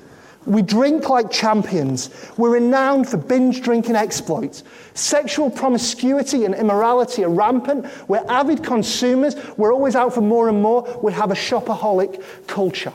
We 0.44 0.60
drink 0.60 1.08
like 1.08 1.30
champions. 1.30 2.10
We're 2.36 2.50
renowned 2.50 3.08
for 3.08 3.16
binge 3.16 3.62
drinking 3.62 3.96
exploits. 3.96 4.62
Sexual 4.92 5.50
promiscuity 5.50 6.44
and 6.44 6.54
immorality 6.54 7.24
are 7.24 7.30
rampant. 7.30 7.86
We're 8.08 8.24
avid 8.28 8.62
consumers. 8.62 9.36
We're 9.56 9.72
always 9.72 9.96
out 9.96 10.14
for 10.14 10.20
more 10.20 10.50
and 10.50 10.62
more. 10.62 11.00
We 11.02 11.14
have 11.14 11.30
a 11.30 11.34
shopaholic 11.34 12.22
culture. 12.46 12.92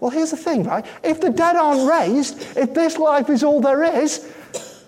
Well, 0.00 0.10
here's 0.10 0.30
the 0.30 0.36
thing, 0.36 0.64
right? 0.64 0.86
If 1.02 1.20
the 1.20 1.30
dead 1.30 1.56
aren't 1.56 1.88
raised, 1.88 2.40
if 2.56 2.72
this 2.74 2.98
life 2.98 3.30
is 3.30 3.42
all 3.42 3.60
there 3.60 3.82
is, 3.82 4.32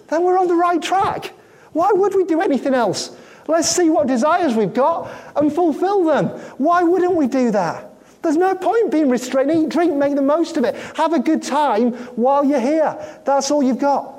then 0.09 0.23
we're 0.23 0.39
on 0.39 0.47
the 0.49 0.55
right 0.55 0.81
track. 0.81 1.33
Why 1.73 1.91
would 1.93 2.15
we 2.15 2.25
do 2.25 2.41
anything 2.41 2.75
else? 2.75 3.17
Let's 3.49 3.69
see 3.69 3.91
what 3.91 4.07
desires 4.07 4.55
we've 4.55 4.75
got 4.75 5.11
and 5.35 5.53
fulfill 5.53 6.05
them. 6.05 6.29
Why 6.59 6.83
wouldn't 6.83 7.15
we 7.15 7.27
do 7.27 7.51
that? 7.51 7.91
There's 8.23 8.37
no 8.37 8.55
point 8.55 8.93
being 8.93 9.09
restrained. 9.09 9.51
Eat, 9.51 9.69
drink, 9.71 9.95
make 9.95 10.15
the 10.15 10.23
most 10.23 10.57
of 10.57 10.65
it. 10.65 10.77
Have 10.97 11.13
a 11.13 11.19
good 11.19 11.43
time 11.43 11.93
while 12.17 12.45
you're 12.45 12.61
here. 12.61 12.97
That's 13.25 13.51
all 13.51 13.63
you've 13.63 13.79
got. 13.79 14.15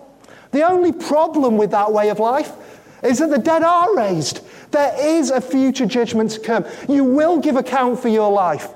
The 0.51 0.63
only 0.63 0.91
problem 0.91 1.57
with 1.57 1.71
that 1.71 1.91
way 1.93 2.09
of 2.09 2.19
life 2.19 2.51
is 3.03 3.19
that 3.19 3.29
the 3.29 3.37
dead 3.37 3.63
are 3.63 3.95
raised. 3.95 4.41
There 4.71 4.93
is 4.99 5.29
a 5.29 5.39
future 5.39 5.85
judgment 5.85 6.31
to 6.31 6.39
come. 6.39 6.65
You 6.89 7.03
will 7.03 7.39
give 7.39 7.55
account 7.55 7.99
for 7.99 8.09
your 8.09 8.31
life. 8.31 8.69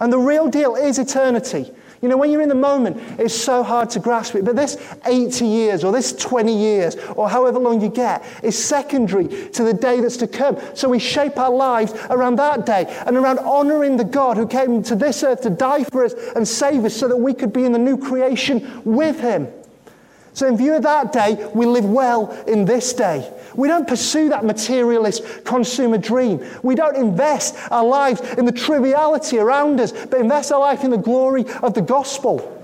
And 0.00 0.12
the 0.12 0.18
real 0.18 0.48
deal 0.48 0.74
is 0.76 0.98
eternity. 0.98 1.70
You 2.02 2.08
know, 2.08 2.16
when 2.16 2.30
you're 2.30 2.40
in 2.40 2.48
the 2.48 2.54
moment, 2.54 2.96
it's 3.20 3.34
so 3.34 3.62
hard 3.62 3.90
to 3.90 4.00
grasp 4.00 4.34
it. 4.34 4.42
But 4.42 4.56
this 4.56 4.78
80 5.04 5.46
years 5.46 5.84
or 5.84 5.92
this 5.92 6.14
20 6.14 6.56
years 6.56 6.96
or 7.14 7.28
however 7.28 7.58
long 7.58 7.82
you 7.82 7.90
get 7.90 8.24
is 8.42 8.62
secondary 8.62 9.28
to 9.50 9.62
the 9.62 9.74
day 9.74 10.00
that's 10.00 10.16
to 10.18 10.26
come. 10.26 10.58
So 10.74 10.88
we 10.88 10.98
shape 10.98 11.38
our 11.38 11.50
lives 11.54 11.92
around 12.08 12.36
that 12.36 12.64
day 12.64 12.86
and 13.06 13.18
around 13.18 13.38
honoring 13.40 13.98
the 13.98 14.04
God 14.04 14.38
who 14.38 14.46
came 14.46 14.82
to 14.84 14.94
this 14.94 15.22
earth 15.22 15.42
to 15.42 15.50
die 15.50 15.84
for 15.84 16.06
us 16.06 16.14
and 16.34 16.48
save 16.48 16.86
us 16.86 16.96
so 16.96 17.06
that 17.06 17.18
we 17.18 17.34
could 17.34 17.52
be 17.52 17.66
in 17.66 17.72
the 17.72 17.78
new 17.78 17.98
creation 17.98 18.82
with 18.86 19.20
him. 19.20 19.48
So, 20.32 20.46
in 20.46 20.56
view 20.56 20.74
of 20.74 20.84
that 20.84 21.12
day, 21.12 21.50
we 21.54 21.66
live 21.66 21.84
well 21.84 22.30
in 22.46 22.64
this 22.64 22.92
day. 22.94 23.30
We 23.54 23.68
don't 23.68 23.86
pursue 23.86 24.28
that 24.30 24.44
materialist 24.44 25.44
consumer 25.44 25.98
dream. 25.98 26.44
We 26.62 26.74
don't 26.74 26.96
invest 26.96 27.56
our 27.70 27.84
lives 27.84 28.20
in 28.38 28.44
the 28.44 28.52
triviality 28.52 29.38
around 29.38 29.80
us, 29.80 29.92
but 29.92 30.20
invest 30.20 30.52
our 30.52 30.60
life 30.60 30.84
in 30.84 30.90
the 30.90 30.98
glory 30.98 31.44
of 31.62 31.74
the 31.74 31.82
gospel. 31.82 32.56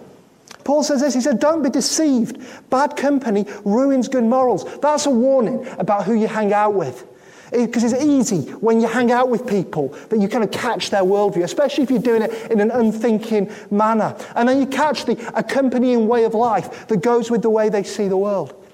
Paul 0.66 0.82
says 0.82 1.01
this, 1.01 1.14
he 1.14 1.20
said, 1.20 1.39
Don't 1.39 1.62
be 1.62 1.70
deceived. 1.70 2.45
Bad 2.70 2.97
company 2.97 3.47
ruins 3.64 4.09
good 4.09 4.24
morals. 4.24 4.64
That's 4.80 5.07
a 5.07 5.11
warning 5.11 5.64
about 5.78 6.05
who 6.05 6.14
you 6.14 6.26
hang 6.26 6.53
out 6.53 6.74
with. 6.74 7.07
Because 7.53 7.84
it's 7.84 8.03
easy 8.03 8.51
when 8.55 8.80
you 8.80 8.89
hang 8.89 9.12
out 9.12 9.28
with 9.28 9.47
people 9.47 9.89
that 10.09 10.18
you 10.18 10.26
kind 10.28 10.43
of 10.43 10.51
catch 10.51 10.91
their 10.91 11.03
worldview, 11.03 11.45
especially 11.45 11.84
if 11.84 11.91
you're 11.91 12.01
doing 12.01 12.22
it 12.22 12.51
in 12.51 12.59
an 12.59 12.72
unthinking 12.72 13.53
manner. 13.70 14.16
And 14.34 14.49
then 14.49 14.59
you 14.59 14.66
catch 14.66 15.05
the 15.05 15.32
accompanying 15.37 16.09
way 16.09 16.24
of 16.24 16.34
life 16.34 16.89
that 16.89 16.97
goes 16.97 17.30
with 17.30 17.43
the 17.43 17.51
way 17.51 17.68
they 17.68 17.84
see 17.84 18.09
the 18.09 18.16
world. 18.16 18.66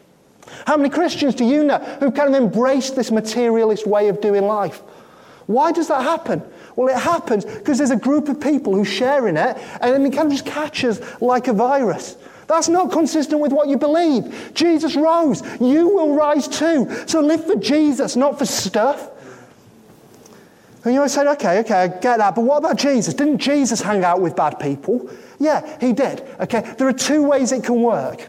How 0.67 0.77
many 0.77 0.89
Christians 0.89 1.35
do 1.35 1.45
you 1.45 1.65
know 1.65 1.79
who've 1.79 2.15
kind 2.15 2.35
of 2.35 2.41
embraced 2.41 2.97
this 2.97 3.11
materialist 3.11 3.87
way 3.87 4.09
of 4.09 4.21
doing 4.21 4.45
life? 4.45 4.83
Why 5.47 5.73
does 5.73 5.89
that 5.89 6.03
happen? 6.03 6.43
Well, 6.77 6.89
it 6.89 7.01
happens 7.01 7.45
because 7.45 7.79
there's 7.79 7.91
a 7.91 7.97
group 7.97 8.29
of 8.29 8.41
people 8.41 8.75
who 8.75 8.85
share 8.85 9.29
in 9.29 9.37
it 9.37 9.57
and 9.81 9.93
then 9.93 10.07
it 10.07 10.15
kind 10.15 10.27
of 10.27 10.33
just 10.33 10.47
catches 10.47 11.01
like 11.21 11.49
a 11.49 11.53
virus. 11.53 12.17
That's 12.47 12.69
not 12.69 12.91
consistent 12.91 13.41
with 13.41 13.53
what 13.53 13.69
you 13.69 13.79
believe. 13.79 14.53
Jesus 14.55 14.97
rose. 14.97 15.43
You 15.61 15.89
will 15.89 16.15
rise 16.15 16.49
too. 16.49 16.91
So 17.07 17.21
live 17.21 17.47
for 17.47 17.57
Jesus, 17.57 18.17
not 18.17 18.39
for 18.39 18.47
stuff. 18.47 19.11
And 20.85 20.95
you 20.95 21.01
might 21.01 21.11
say, 21.11 21.27
okay, 21.29 21.61
okay, 21.61 21.75
I 21.75 21.89
get 21.89 22.19
that, 22.19 22.35
but 22.35 22.43
what 22.43 22.59
about 22.59 22.77
Jesus? 22.77 23.15
Didn't 23.15 23.39
Jesus 23.39 23.81
hang 23.81 24.05
out 24.05 24.21
with 24.21 24.35
bad 24.35 24.59
people? 24.59 25.09
Yeah, 25.39 25.79
he 25.81 25.93
did. 25.93 26.23
Okay, 26.41 26.61
there 26.77 26.89
are 26.89 26.93
two 26.93 27.23
ways 27.23 27.53
it 27.53 27.63
can 27.63 27.81
work. 27.83 28.29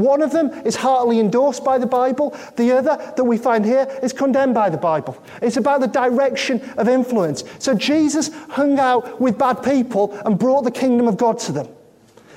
One 0.00 0.22
of 0.22 0.32
them 0.32 0.50
is 0.64 0.76
heartily 0.76 1.20
endorsed 1.20 1.64
by 1.64 1.78
the 1.78 1.86
Bible. 1.86 2.36
The 2.56 2.72
other 2.72 2.96
that 3.16 3.24
we 3.24 3.38
find 3.38 3.64
here 3.64 3.86
is 4.02 4.12
condemned 4.12 4.54
by 4.54 4.70
the 4.70 4.76
Bible. 4.76 5.22
It's 5.42 5.56
about 5.56 5.80
the 5.80 5.88
direction 5.88 6.60
of 6.76 6.88
influence. 6.88 7.44
So 7.58 7.74
Jesus 7.74 8.30
hung 8.50 8.78
out 8.78 9.20
with 9.20 9.38
bad 9.38 9.62
people 9.62 10.12
and 10.24 10.38
brought 10.38 10.62
the 10.62 10.70
kingdom 10.70 11.08
of 11.08 11.16
God 11.16 11.38
to 11.40 11.52
them. 11.52 11.68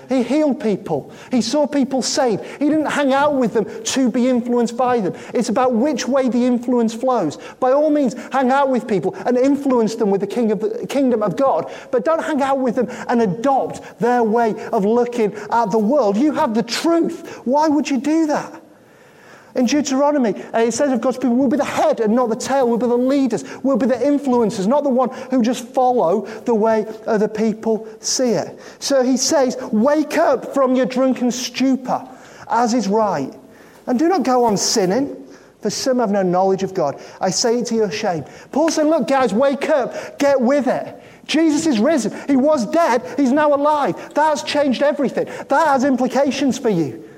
He 0.09 0.23
healed 0.23 0.59
people. 0.59 1.11
He 1.31 1.41
saw 1.41 1.67
people 1.67 2.01
saved. 2.01 2.43
He 2.43 2.67
didn't 2.67 2.87
hang 2.87 3.13
out 3.13 3.35
with 3.35 3.53
them 3.53 3.83
to 3.83 4.09
be 4.09 4.27
influenced 4.27 4.75
by 4.75 4.99
them. 4.99 5.13
It's 5.33 5.49
about 5.49 5.73
which 5.73 6.07
way 6.07 6.27
the 6.27 6.43
influence 6.45 6.93
flows. 6.93 7.37
By 7.59 7.71
all 7.71 7.91
means, 7.91 8.15
hang 8.31 8.49
out 8.49 8.69
with 8.69 8.87
people 8.87 9.13
and 9.25 9.37
influence 9.37 9.95
them 9.95 10.09
with 10.09 10.21
the, 10.21 10.27
king 10.27 10.51
of 10.51 10.59
the 10.61 10.87
kingdom 10.87 11.21
of 11.21 11.37
God, 11.37 11.71
but 11.91 12.03
don't 12.03 12.23
hang 12.23 12.41
out 12.41 12.59
with 12.59 12.75
them 12.75 12.87
and 13.07 13.21
adopt 13.21 13.99
their 13.99 14.23
way 14.23 14.55
of 14.71 14.83
looking 14.83 15.33
at 15.51 15.71
the 15.71 15.79
world. 15.79 16.17
You 16.17 16.33
have 16.33 16.55
the 16.55 16.63
truth. 16.63 17.45
Why 17.45 17.67
would 17.67 17.89
you 17.89 17.99
do 17.99 18.25
that? 18.27 18.63
In 19.59 19.65
Deuteronomy, 19.65 20.41
uh, 20.53 20.59
it 20.59 20.71
says 20.71 20.89
of 20.93 21.01
God's 21.01 21.17
people, 21.17 21.35
we'll 21.35 21.49
be 21.49 21.57
the 21.57 21.65
head 21.65 21.99
and 21.99 22.15
not 22.15 22.29
the 22.29 22.35
tail. 22.37 22.69
We'll 22.69 22.77
be 22.77 22.87
the 22.87 22.97
leaders. 22.97 23.43
We'll 23.61 23.75
be 23.75 23.87
the 23.87 23.95
influencers, 23.95 24.67
not 24.67 24.85
the 24.85 24.89
one 24.89 25.09
who 25.31 25.41
just 25.41 25.67
follow 25.67 26.25
the 26.45 26.55
way 26.55 26.85
other 27.05 27.27
people 27.27 27.85
see 27.99 28.29
it. 28.29 28.57
So 28.79 29.03
he 29.03 29.17
says, 29.17 29.57
wake 29.73 30.17
up 30.17 30.53
from 30.53 30.75
your 30.75 30.85
drunken 30.85 31.29
stupor, 31.29 32.07
as 32.49 32.73
is 32.73 32.87
right. 32.87 33.33
And 33.85 33.99
do 33.99 34.07
not 34.07 34.23
go 34.23 34.45
on 34.45 34.55
sinning, 34.55 35.27
for 35.61 35.69
some 35.69 35.99
have 35.99 36.11
no 36.11 36.23
knowledge 36.23 36.63
of 36.63 36.73
God. 36.73 37.03
I 37.19 37.29
say 37.29 37.59
it 37.59 37.65
to 37.65 37.75
your 37.75 37.91
shame. 37.91 38.23
Paul 38.53 38.69
said, 38.69 38.85
look, 38.85 39.09
guys, 39.09 39.33
wake 39.33 39.67
up. 39.67 40.19
Get 40.19 40.39
with 40.39 40.67
it. 40.67 40.95
Jesus 41.25 41.65
is 41.65 41.79
risen. 41.79 42.17
He 42.29 42.37
was 42.37 42.65
dead. 42.67 43.03
He's 43.17 43.33
now 43.33 43.53
alive. 43.53 44.13
That 44.13 44.29
has 44.29 44.41
changed 44.41 44.81
everything. 44.83 45.25
That 45.25 45.67
has 45.67 45.83
implications 45.83 46.57
for 46.57 46.69
you. 46.69 47.08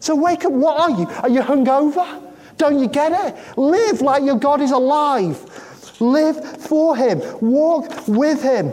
So 0.00 0.14
wake 0.14 0.44
up. 0.44 0.52
What 0.52 0.80
are 0.80 0.90
you? 0.90 1.06
Are 1.06 1.28
you 1.28 1.40
hungover? 1.40 2.22
Don't 2.56 2.78
you 2.78 2.88
get 2.88 3.12
it? 3.12 3.58
Live 3.58 4.00
like 4.00 4.22
your 4.24 4.36
God 4.36 4.60
is 4.60 4.72
alive. 4.72 5.38
Live 6.00 6.62
for 6.62 6.96
Him. 6.96 7.20
Walk 7.40 8.08
with 8.08 8.42
Him. 8.42 8.72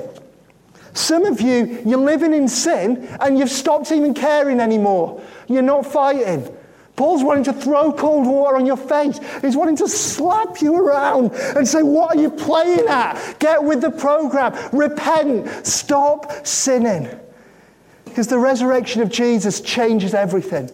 Some 0.93 1.26
of 1.26 1.41
you, 1.41 1.82
you're 1.86 1.99
living 1.99 2.34
in 2.34 2.47
sin 2.47 3.05
and 3.19 3.38
you've 3.38 3.49
stopped 3.49 3.91
even 3.91 4.13
caring 4.13 4.59
anymore. 4.59 5.21
You're 5.47 5.61
not 5.61 5.86
fighting. 5.86 6.55
Paul's 6.95 7.23
wanting 7.23 7.43
to 7.45 7.53
throw 7.53 7.91
cold 7.91 8.26
water 8.26 8.55
on 8.55 8.65
your 8.65 8.78
face. 8.78 9.19
He's 9.41 9.57
wanting 9.57 9.76
to 9.78 9.88
slap 9.88 10.61
you 10.61 10.76
around 10.76 11.34
and 11.34 11.67
say, 11.67 11.84
What 11.84 12.15
are 12.15 12.21
you 12.21 12.30
playing 12.30 12.88
at? 12.88 13.36
Get 13.39 13.61
with 13.61 13.82
the 13.82 13.91
program. 13.91 14.55
Repent. 14.71 15.67
Stop 15.67 16.47
sinning. 16.47 17.09
Because 18.05 18.28
the 18.28 18.39
resurrection 18.39 19.01
of 19.01 19.09
Jesus 19.09 19.59
changes 19.59 20.13
everything. 20.13 20.69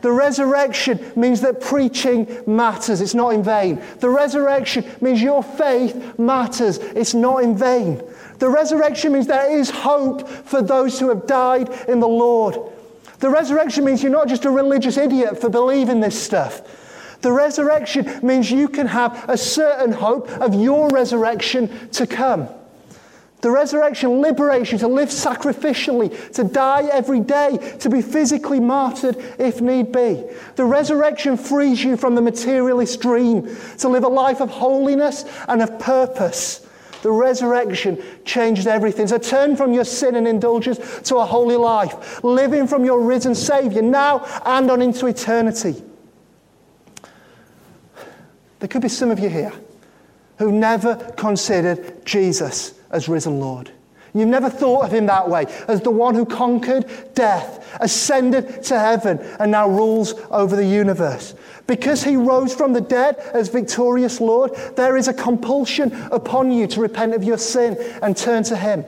The 0.00 0.12
resurrection 0.12 1.12
means 1.16 1.40
that 1.42 1.60
preaching 1.60 2.26
matters, 2.46 3.00
it's 3.00 3.14
not 3.14 3.34
in 3.34 3.42
vain. 3.42 3.82
The 3.98 4.08
resurrection 4.08 4.84
means 5.00 5.20
your 5.20 5.42
faith 5.42 6.18
matters, 6.18 6.78
it's 6.78 7.14
not 7.14 7.42
in 7.42 7.56
vain. 7.56 8.02
The 8.38 8.48
resurrection 8.48 9.12
means 9.12 9.26
there 9.26 9.54
is 9.54 9.68
hope 9.70 10.26
for 10.28 10.62
those 10.62 10.98
who 10.98 11.10
have 11.10 11.26
died 11.26 11.68
in 11.88 12.00
the 12.00 12.08
Lord. 12.08 12.56
The 13.18 13.28
resurrection 13.28 13.84
means 13.84 14.02
you're 14.02 14.10
not 14.10 14.28
just 14.28 14.46
a 14.46 14.50
religious 14.50 14.96
idiot 14.96 15.38
for 15.40 15.50
believing 15.50 16.00
this 16.00 16.20
stuff. 16.20 16.62
The 17.20 17.32
resurrection 17.32 18.20
means 18.22 18.50
you 18.50 18.68
can 18.68 18.86
have 18.86 19.28
a 19.28 19.36
certain 19.36 19.92
hope 19.92 20.30
of 20.30 20.54
your 20.54 20.88
resurrection 20.88 21.90
to 21.90 22.06
come. 22.06 22.48
The 23.40 23.50
resurrection 23.50 24.20
liberates 24.20 24.70
you 24.70 24.78
to 24.78 24.88
live 24.88 25.08
sacrificially, 25.08 26.32
to 26.32 26.44
die 26.44 26.88
every 26.92 27.20
day, 27.20 27.56
to 27.80 27.88
be 27.88 28.02
physically 28.02 28.60
martyred 28.60 29.16
if 29.38 29.62
need 29.62 29.92
be. 29.92 30.24
The 30.56 30.64
resurrection 30.64 31.38
frees 31.38 31.82
you 31.82 31.96
from 31.96 32.14
the 32.14 32.22
materialist 32.22 33.00
dream, 33.00 33.56
to 33.78 33.88
live 33.88 34.04
a 34.04 34.08
life 34.08 34.40
of 34.40 34.50
holiness 34.50 35.24
and 35.48 35.62
of 35.62 35.78
purpose. 35.78 36.66
The 37.02 37.10
resurrection 37.10 38.02
changes 38.26 38.66
everything. 38.66 39.06
So 39.06 39.16
turn 39.16 39.56
from 39.56 39.72
your 39.72 39.84
sin 39.84 40.16
and 40.16 40.28
indulgence 40.28 41.00
to 41.08 41.16
a 41.16 41.24
holy 41.24 41.56
life, 41.56 42.22
living 42.22 42.66
from 42.66 42.84
your 42.84 43.00
risen 43.00 43.34
Savior 43.34 43.80
now 43.80 44.26
and 44.44 44.70
on 44.70 44.82
into 44.82 45.06
eternity. 45.06 45.82
There 48.58 48.68
could 48.68 48.82
be 48.82 48.90
some 48.90 49.10
of 49.10 49.18
you 49.18 49.30
here 49.30 49.52
who 50.36 50.52
never 50.52 50.96
considered 51.16 52.04
Jesus 52.04 52.79
as 52.90 53.08
risen 53.08 53.40
Lord. 53.40 53.70
You've 54.12 54.28
never 54.28 54.50
thought 54.50 54.86
of 54.86 54.92
him 54.92 55.06
that 55.06 55.28
way, 55.28 55.46
as 55.68 55.80
the 55.80 55.90
one 55.90 56.14
who 56.14 56.26
conquered 56.26 56.86
death, 57.14 57.78
ascended 57.80 58.62
to 58.64 58.78
heaven, 58.78 59.18
and 59.38 59.52
now 59.52 59.68
rules 59.68 60.14
over 60.30 60.56
the 60.56 60.66
universe. 60.66 61.34
Because 61.66 62.02
he 62.02 62.16
rose 62.16 62.52
from 62.52 62.72
the 62.72 62.80
dead 62.80 63.16
as 63.32 63.48
victorious 63.48 64.20
Lord, 64.20 64.54
there 64.76 64.96
is 64.96 65.06
a 65.06 65.14
compulsion 65.14 65.92
upon 66.10 66.50
you 66.50 66.66
to 66.68 66.80
repent 66.80 67.14
of 67.14 67.22
your 67.22 67.38
sin 67.38 67.76
and 68.02 68.16
turn 68.16 68.42
to 68.44 68.56
him. 68.56 68.84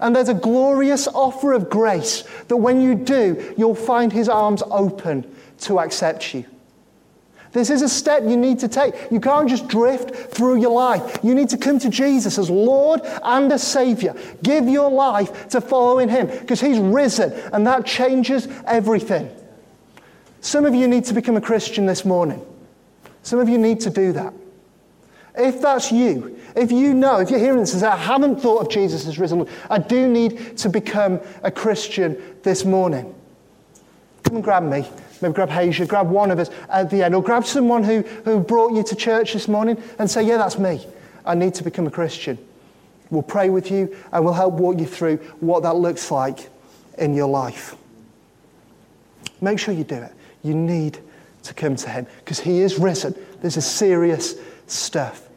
And 0.00 0.16
there's 0.16 0.30
a 0.30 0.34
glorious 0.34 1.06
offer 1.06 1.52
of 1.52 1.68
grace 1.68 2.24
that 2.48 2.56
when 2.56 2.80
you 2.80 2.94
do, 2.94 3.54
you'll 3.58 3.74
find 3.74 4.12
his 4.12 4.28
arms 4.28 4.62
open 4.70 5.30
to 5.60 5.80
accept 5.80 6.34
you. 6.34 6.44
This 7.52 7.68
is 7.68 7.82
a 7.82 7.88
step 7.88 8.22
you 8.22 8.36
need 8.36 8.58
to 8.60 8.68
take. 8.68 8.94
You 9.10 9.20
can't 9.20 9.48
just 9.48 9.68
drift 9.68 10.32
through 10.34 10.60
your 10.60 10.72
life. 10.72 11.18
You 11.22 11.34
need 11.34 11.50
to 11.50 11.58
come 11.58 11.78
to 11.80 11.90
Jesus 11.90 12.38
as 12.38 12.48
Lord 12.48 13.02
and 13.22 13.52
as 13.52 13.62
Savior. 13.62 14.14
Give 14.42 14.66
your 14.68 14.90
life 14.90 15.48
to 15.48 15.60
following 15.60 16.08
Him 16.08 16.26
because 16.26 16.60
He's 16.60 16.78
risen 16.78 17.32
and 17.52 17.66
that 17.66 17.84
changes 17.84 18.48
everything. 18.66 19.30
Some 20.40 20.64
of 20.64 20.74
you 20.74 20.88
need 20.88 21.04
to 21.04 21.14
become 21.14 21.36
a 21.36 21.40
Christian 21.40 21.86
this 21.86 22.04
morning. 22.04 22.44
Some 23.22 23.38
of 23.38 23.48
you 23.48 23.58
need 23.58 23.80
to 23.80 23.90
do 23.90 24.12
that. 24.12 24.32
If 25.36 25.60
that's 25.60 25.92
you, 25.92 26.38
if 26.56 26.72
you 26.72 26.92
know, 26.92 27.20
if 27.20 27.30
you're 27.30 27.38
hearing 27.38 27.60
this 27.60 27.72
and 27.72 27.80
say, 27.80 27.86
I 27.86 27.96
haven't 27.96 28.40
thought 28.40 28.62
of 28.62 28.68
Jesus 28.68 29.06
as 29.06 29.18
risen, 29.18 29.46
I 29.70 29.78
do 29.78 30.08
need 30.08 30.58
to 30.58 30.68
become 30.68 31.20
a 31.42 31.50
Christian 31.50 32.20
this 32.42 32.64
morning. 32.64 33.14
Come 34.24 34.36
and 34.36 34.44
grab 34.44 34.62
me. 34.62 34.86
Maybe 35.22 35.34
grab 35.34 35.48
Hasia, 35.48 35.86
grab 35.86 36.10
one 36.10 36.32
of 36.32 36.40
us 36.40 36.50
at 36.68 36.90
the 36.90 37.04
end, 37.04 37.14
or 37.14 37.22
grab 37.22 37.46
someone 37.46 37.84
who, 37.84 38.02
who 38.24 38.40
brought 38.40 38.72
you 38.72 38.82
to 38.82 38.96
church 38.96 39.32
this 39.32 39.46
morning 39.46 39.80
and 39.98 40.10
say, 40.10 40.22
Yeah, 40.22 40.36
that's 40.36 40.58
me. 40.58 40.84
I 41.24 41.36
need 41.36 41.54
to 41.54 41.64
become 41.64 41.86
a 41.86 41.90
Christian. 41.90 42.36
We'll 43.10 43.22
pray 43.22 43.48
with 43.48 43.70
you 43.70 43.96
and 44.10 44.24
we'll 44.24 44.34
help 44.34 44.54
walk 44.54 44.80
you 44.80 44.86
through 44.86 45.18
what 45.38 45.62
that 45.62 45.76
looks 45.76 46.10
like 46.10 46.50
in 46.98 47.14
your 47.14 47.28
life. 47.28 47.76
Make 49.40 49.58
sure 49.58 49.72
you 49.74 49.84
do 49.84 49.96
it. 49.96 50.12
You 50.42 50.54
need 50.54 50.98
to 51.44 51.54
come 51.54 51.76
to 51.76 51.88
Him 51.88 52.06
because 52.18 52.40
He 52.40 52.60
is 52.60 52.78
risen. 52.78 53.14
This 53.40 53.56
is 53.56 53.66
serious 53.66 54.34
stuff. 54.66 55.28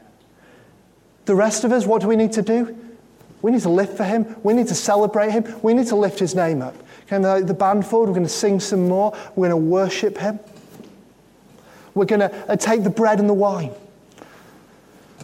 The 1.26 1.36
rest 1.36 1.64
of 1.64 1.72
us, 1.72 1.86
what 1.86 2.02
do 2.02 2.08
we 2.08 2.16
need 2.16 2.32
to 2.34 2.42
do? 2.42 2.76
We 3.42 3.52
need 3.52 3.62
to 3.62 3.70
live 3.70 3.96
for 3.96 4.04
Him. 4.04 4.36
We 4.42 4.54
need 4.54 4.68
to 4.68 4.76
celebrate 4.76 5.32
Him. 5.32 5.46
We 5.62 5.74
need 5.74 5.88
to 5.88 5.96
lift 5.96 6.18
His 6.18 6.34
name 6.34 6.62
up. 6.62 6.76
Can 7.08 7.22
the 7.22 7.54
band 7.54 7.86
forward? 7.86 8.08
We're 8.08 8.16
going 8.16 8.24
to 8.24 8.30
sing 8.30 8.60
some 8.60 8.88
more. 8.88 9.16
We're 9.36 9.50
going 9.50 9.62
to 9.62 9.70
worship 9.70 10.18
Him. 10.18 10.40
We're 11.94 12.06
going 12.06 12.22
to 12.22 12.52
uh, 12.52 12.56
take 12.56 12.84
the 12.84 12.90
bread 12.90 13.20
and 13.20 13.30
the 13.30 13.34
wine. 13.34 13.72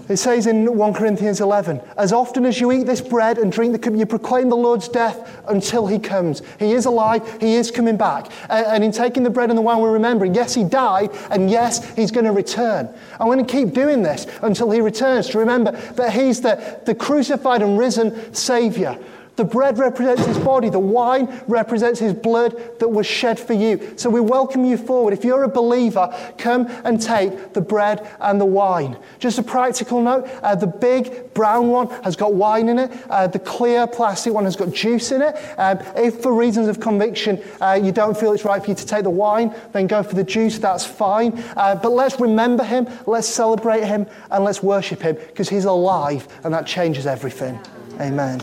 It 0.09 0.17
says 0.17 0.47
in 0.47 0.77
1 0.77 0.93
Corinthians 0.93 1.39
11, 1.39 1.79
as 1.97 2.11
often 2.11 2.45
as 2.45 2.59
you 2.59 2.71
eat 2.71 2.85
this 2.85 3.01
bread 3.01 3.37
and 3.37 3.51
drink 3.51 3.71
the 3.71 3.79
cup, 3.79 3.93
you 3.95 4.05
proclaim 4.05 4.49
the 4.49 4.55
Lord's 4.55 4.89
death 4.89 5.41
until 5.47 5.87
he 5.87 5.99
comes. 5.99 6.41
He 6.59 6.73
is 6.73 6.85
alive, 6.85 7.39
he 7.39 7.55
is 7.55 7.71
coming 7.71 7.97
back. 7.97 8.29
And 8.49 8.83
in 8.83 8.91
taking 8.91 9.23
the 9.23 9.29
bread 9.29 9.49
and 9.49 9.57
the 9.57 9.61
wine, 9.61 9.79
we're 9.79 9.93
remembering, 9.93 10.35
yes, 10.35 10.53
he 10.53 10.63
died, 10.63 11.11
and 11.29 11.49
yes, 11.49 11.95
he's 11.95 12.11
going 12.11 12.25
to 12.25 12.31
return. 12.31 12.93
I'm 13.19 13.27
going 13.27 13.45
to 13.45 13.49
keep 13.49 13.73
doing 13.73 14.01
this 14.01 14.27
until 14.41 14.69
he 14.71 14.81
returns 14.81 15.29
to 15.29 15.39
remember 15.39 15.71
that 15.71 16.13
he's 16.13 16.41
the, 16.41 16.81
the 16.85 16.95
crucified 16.95 17.61
and 17.61 17.77
risen 17.77 18.33
Savior 18.33 18.97
the 19.41 19.45
bread 19.45 19.79
represents 19.79 20.23
his 20.23 20.37
body, 20.37 20.69
the 20.69 20.77
wine 20.77 21.41
represents 21.47 21.99
his 21.99 22.13
blood 22.13 22.55
that 22.77 22.87
was 22.87 23.07
shed 23.07 23.39
for 23.39 23.53
you. 23.53 23.93
So 23.95 24.07
we 24.07 24.19
welcome 24.19 24.63
you 24.63 24.77
forward. 24.77 25.15
If 25.15 25.25
you're 25.25 25.45
a 25.45 25.49
believer, 25.49 26.15
come 26.37 26.67
and 26.85 27.01
take 27.01 27.53
the 27.53 27.61
bread 27.61 28.07
and 28.19 28.39
the 28.39 28.45
wine. 28.45 28.99
Just 29.17 29.39
a 29.39 29.43
practical 29.43 29.99
note 29.99 30.29
uh, 30.43 30.53
the 30.53 30.67
big 30.67 31.33
brown 31.33 31.69
one 31.69 31.89
has 32.03 32.15
got 32.15 32.35
wine 32.35 32.69
in 32.69 32.77
it, 32.77 32.91
uh, 33.09 33.25
the 33.25 33.39
clear 33.39 33.87
plastic 33.87 34.31
one 34.31 34.43
has 34.43 34.55
got 34.55 34.71
juice 34.75 35.11
in 35.11 35.23
it. 35.23 35.35
Um, 35.57 35.79
if 35.95 36.21
for 36.21 36.35
reasons 36.35 36.67
of 36.67 36.79
conviction 36.79 37.41
uh, 37.61 37.79
you 37.81 37.91
don't 37.91 38.15
feel 38.15 38.33
it's 38.33 38.45
right 38.45 38.61
for 38.61 38.69
you 38.69 38.75
to 38.75 38.85
take 38.85 39.05
the 39.05 39.09
wine, 39.09 39.55
then 39.71 39.87
go 39.87 40.03
for 40.03 40.13
the 40.13 40.23
juice, 40.23 40.59
that's 40.59 40.85
fine. 40.85 41.43
Uh, 41.57 41.73
but 41.73 41.93
let's 41.93 42.19
remember 42.19 42.63
him, 42.63 42.87
let's 43.07 43.27
celebrate 43.27 43.85
him, 43.85 44.05
and 44.29 44.43
let's 44.43 44.61
worship 44.61 45.01
him 45.01 45.15
because 45.15 45.49
he's 45.49 45.65
alive 45.65 46.27
and 46.43 46.53
that 46.53 46.67
changes 46.67 47.07
everything. 47.07 47.59
Amen. 47.99 48.39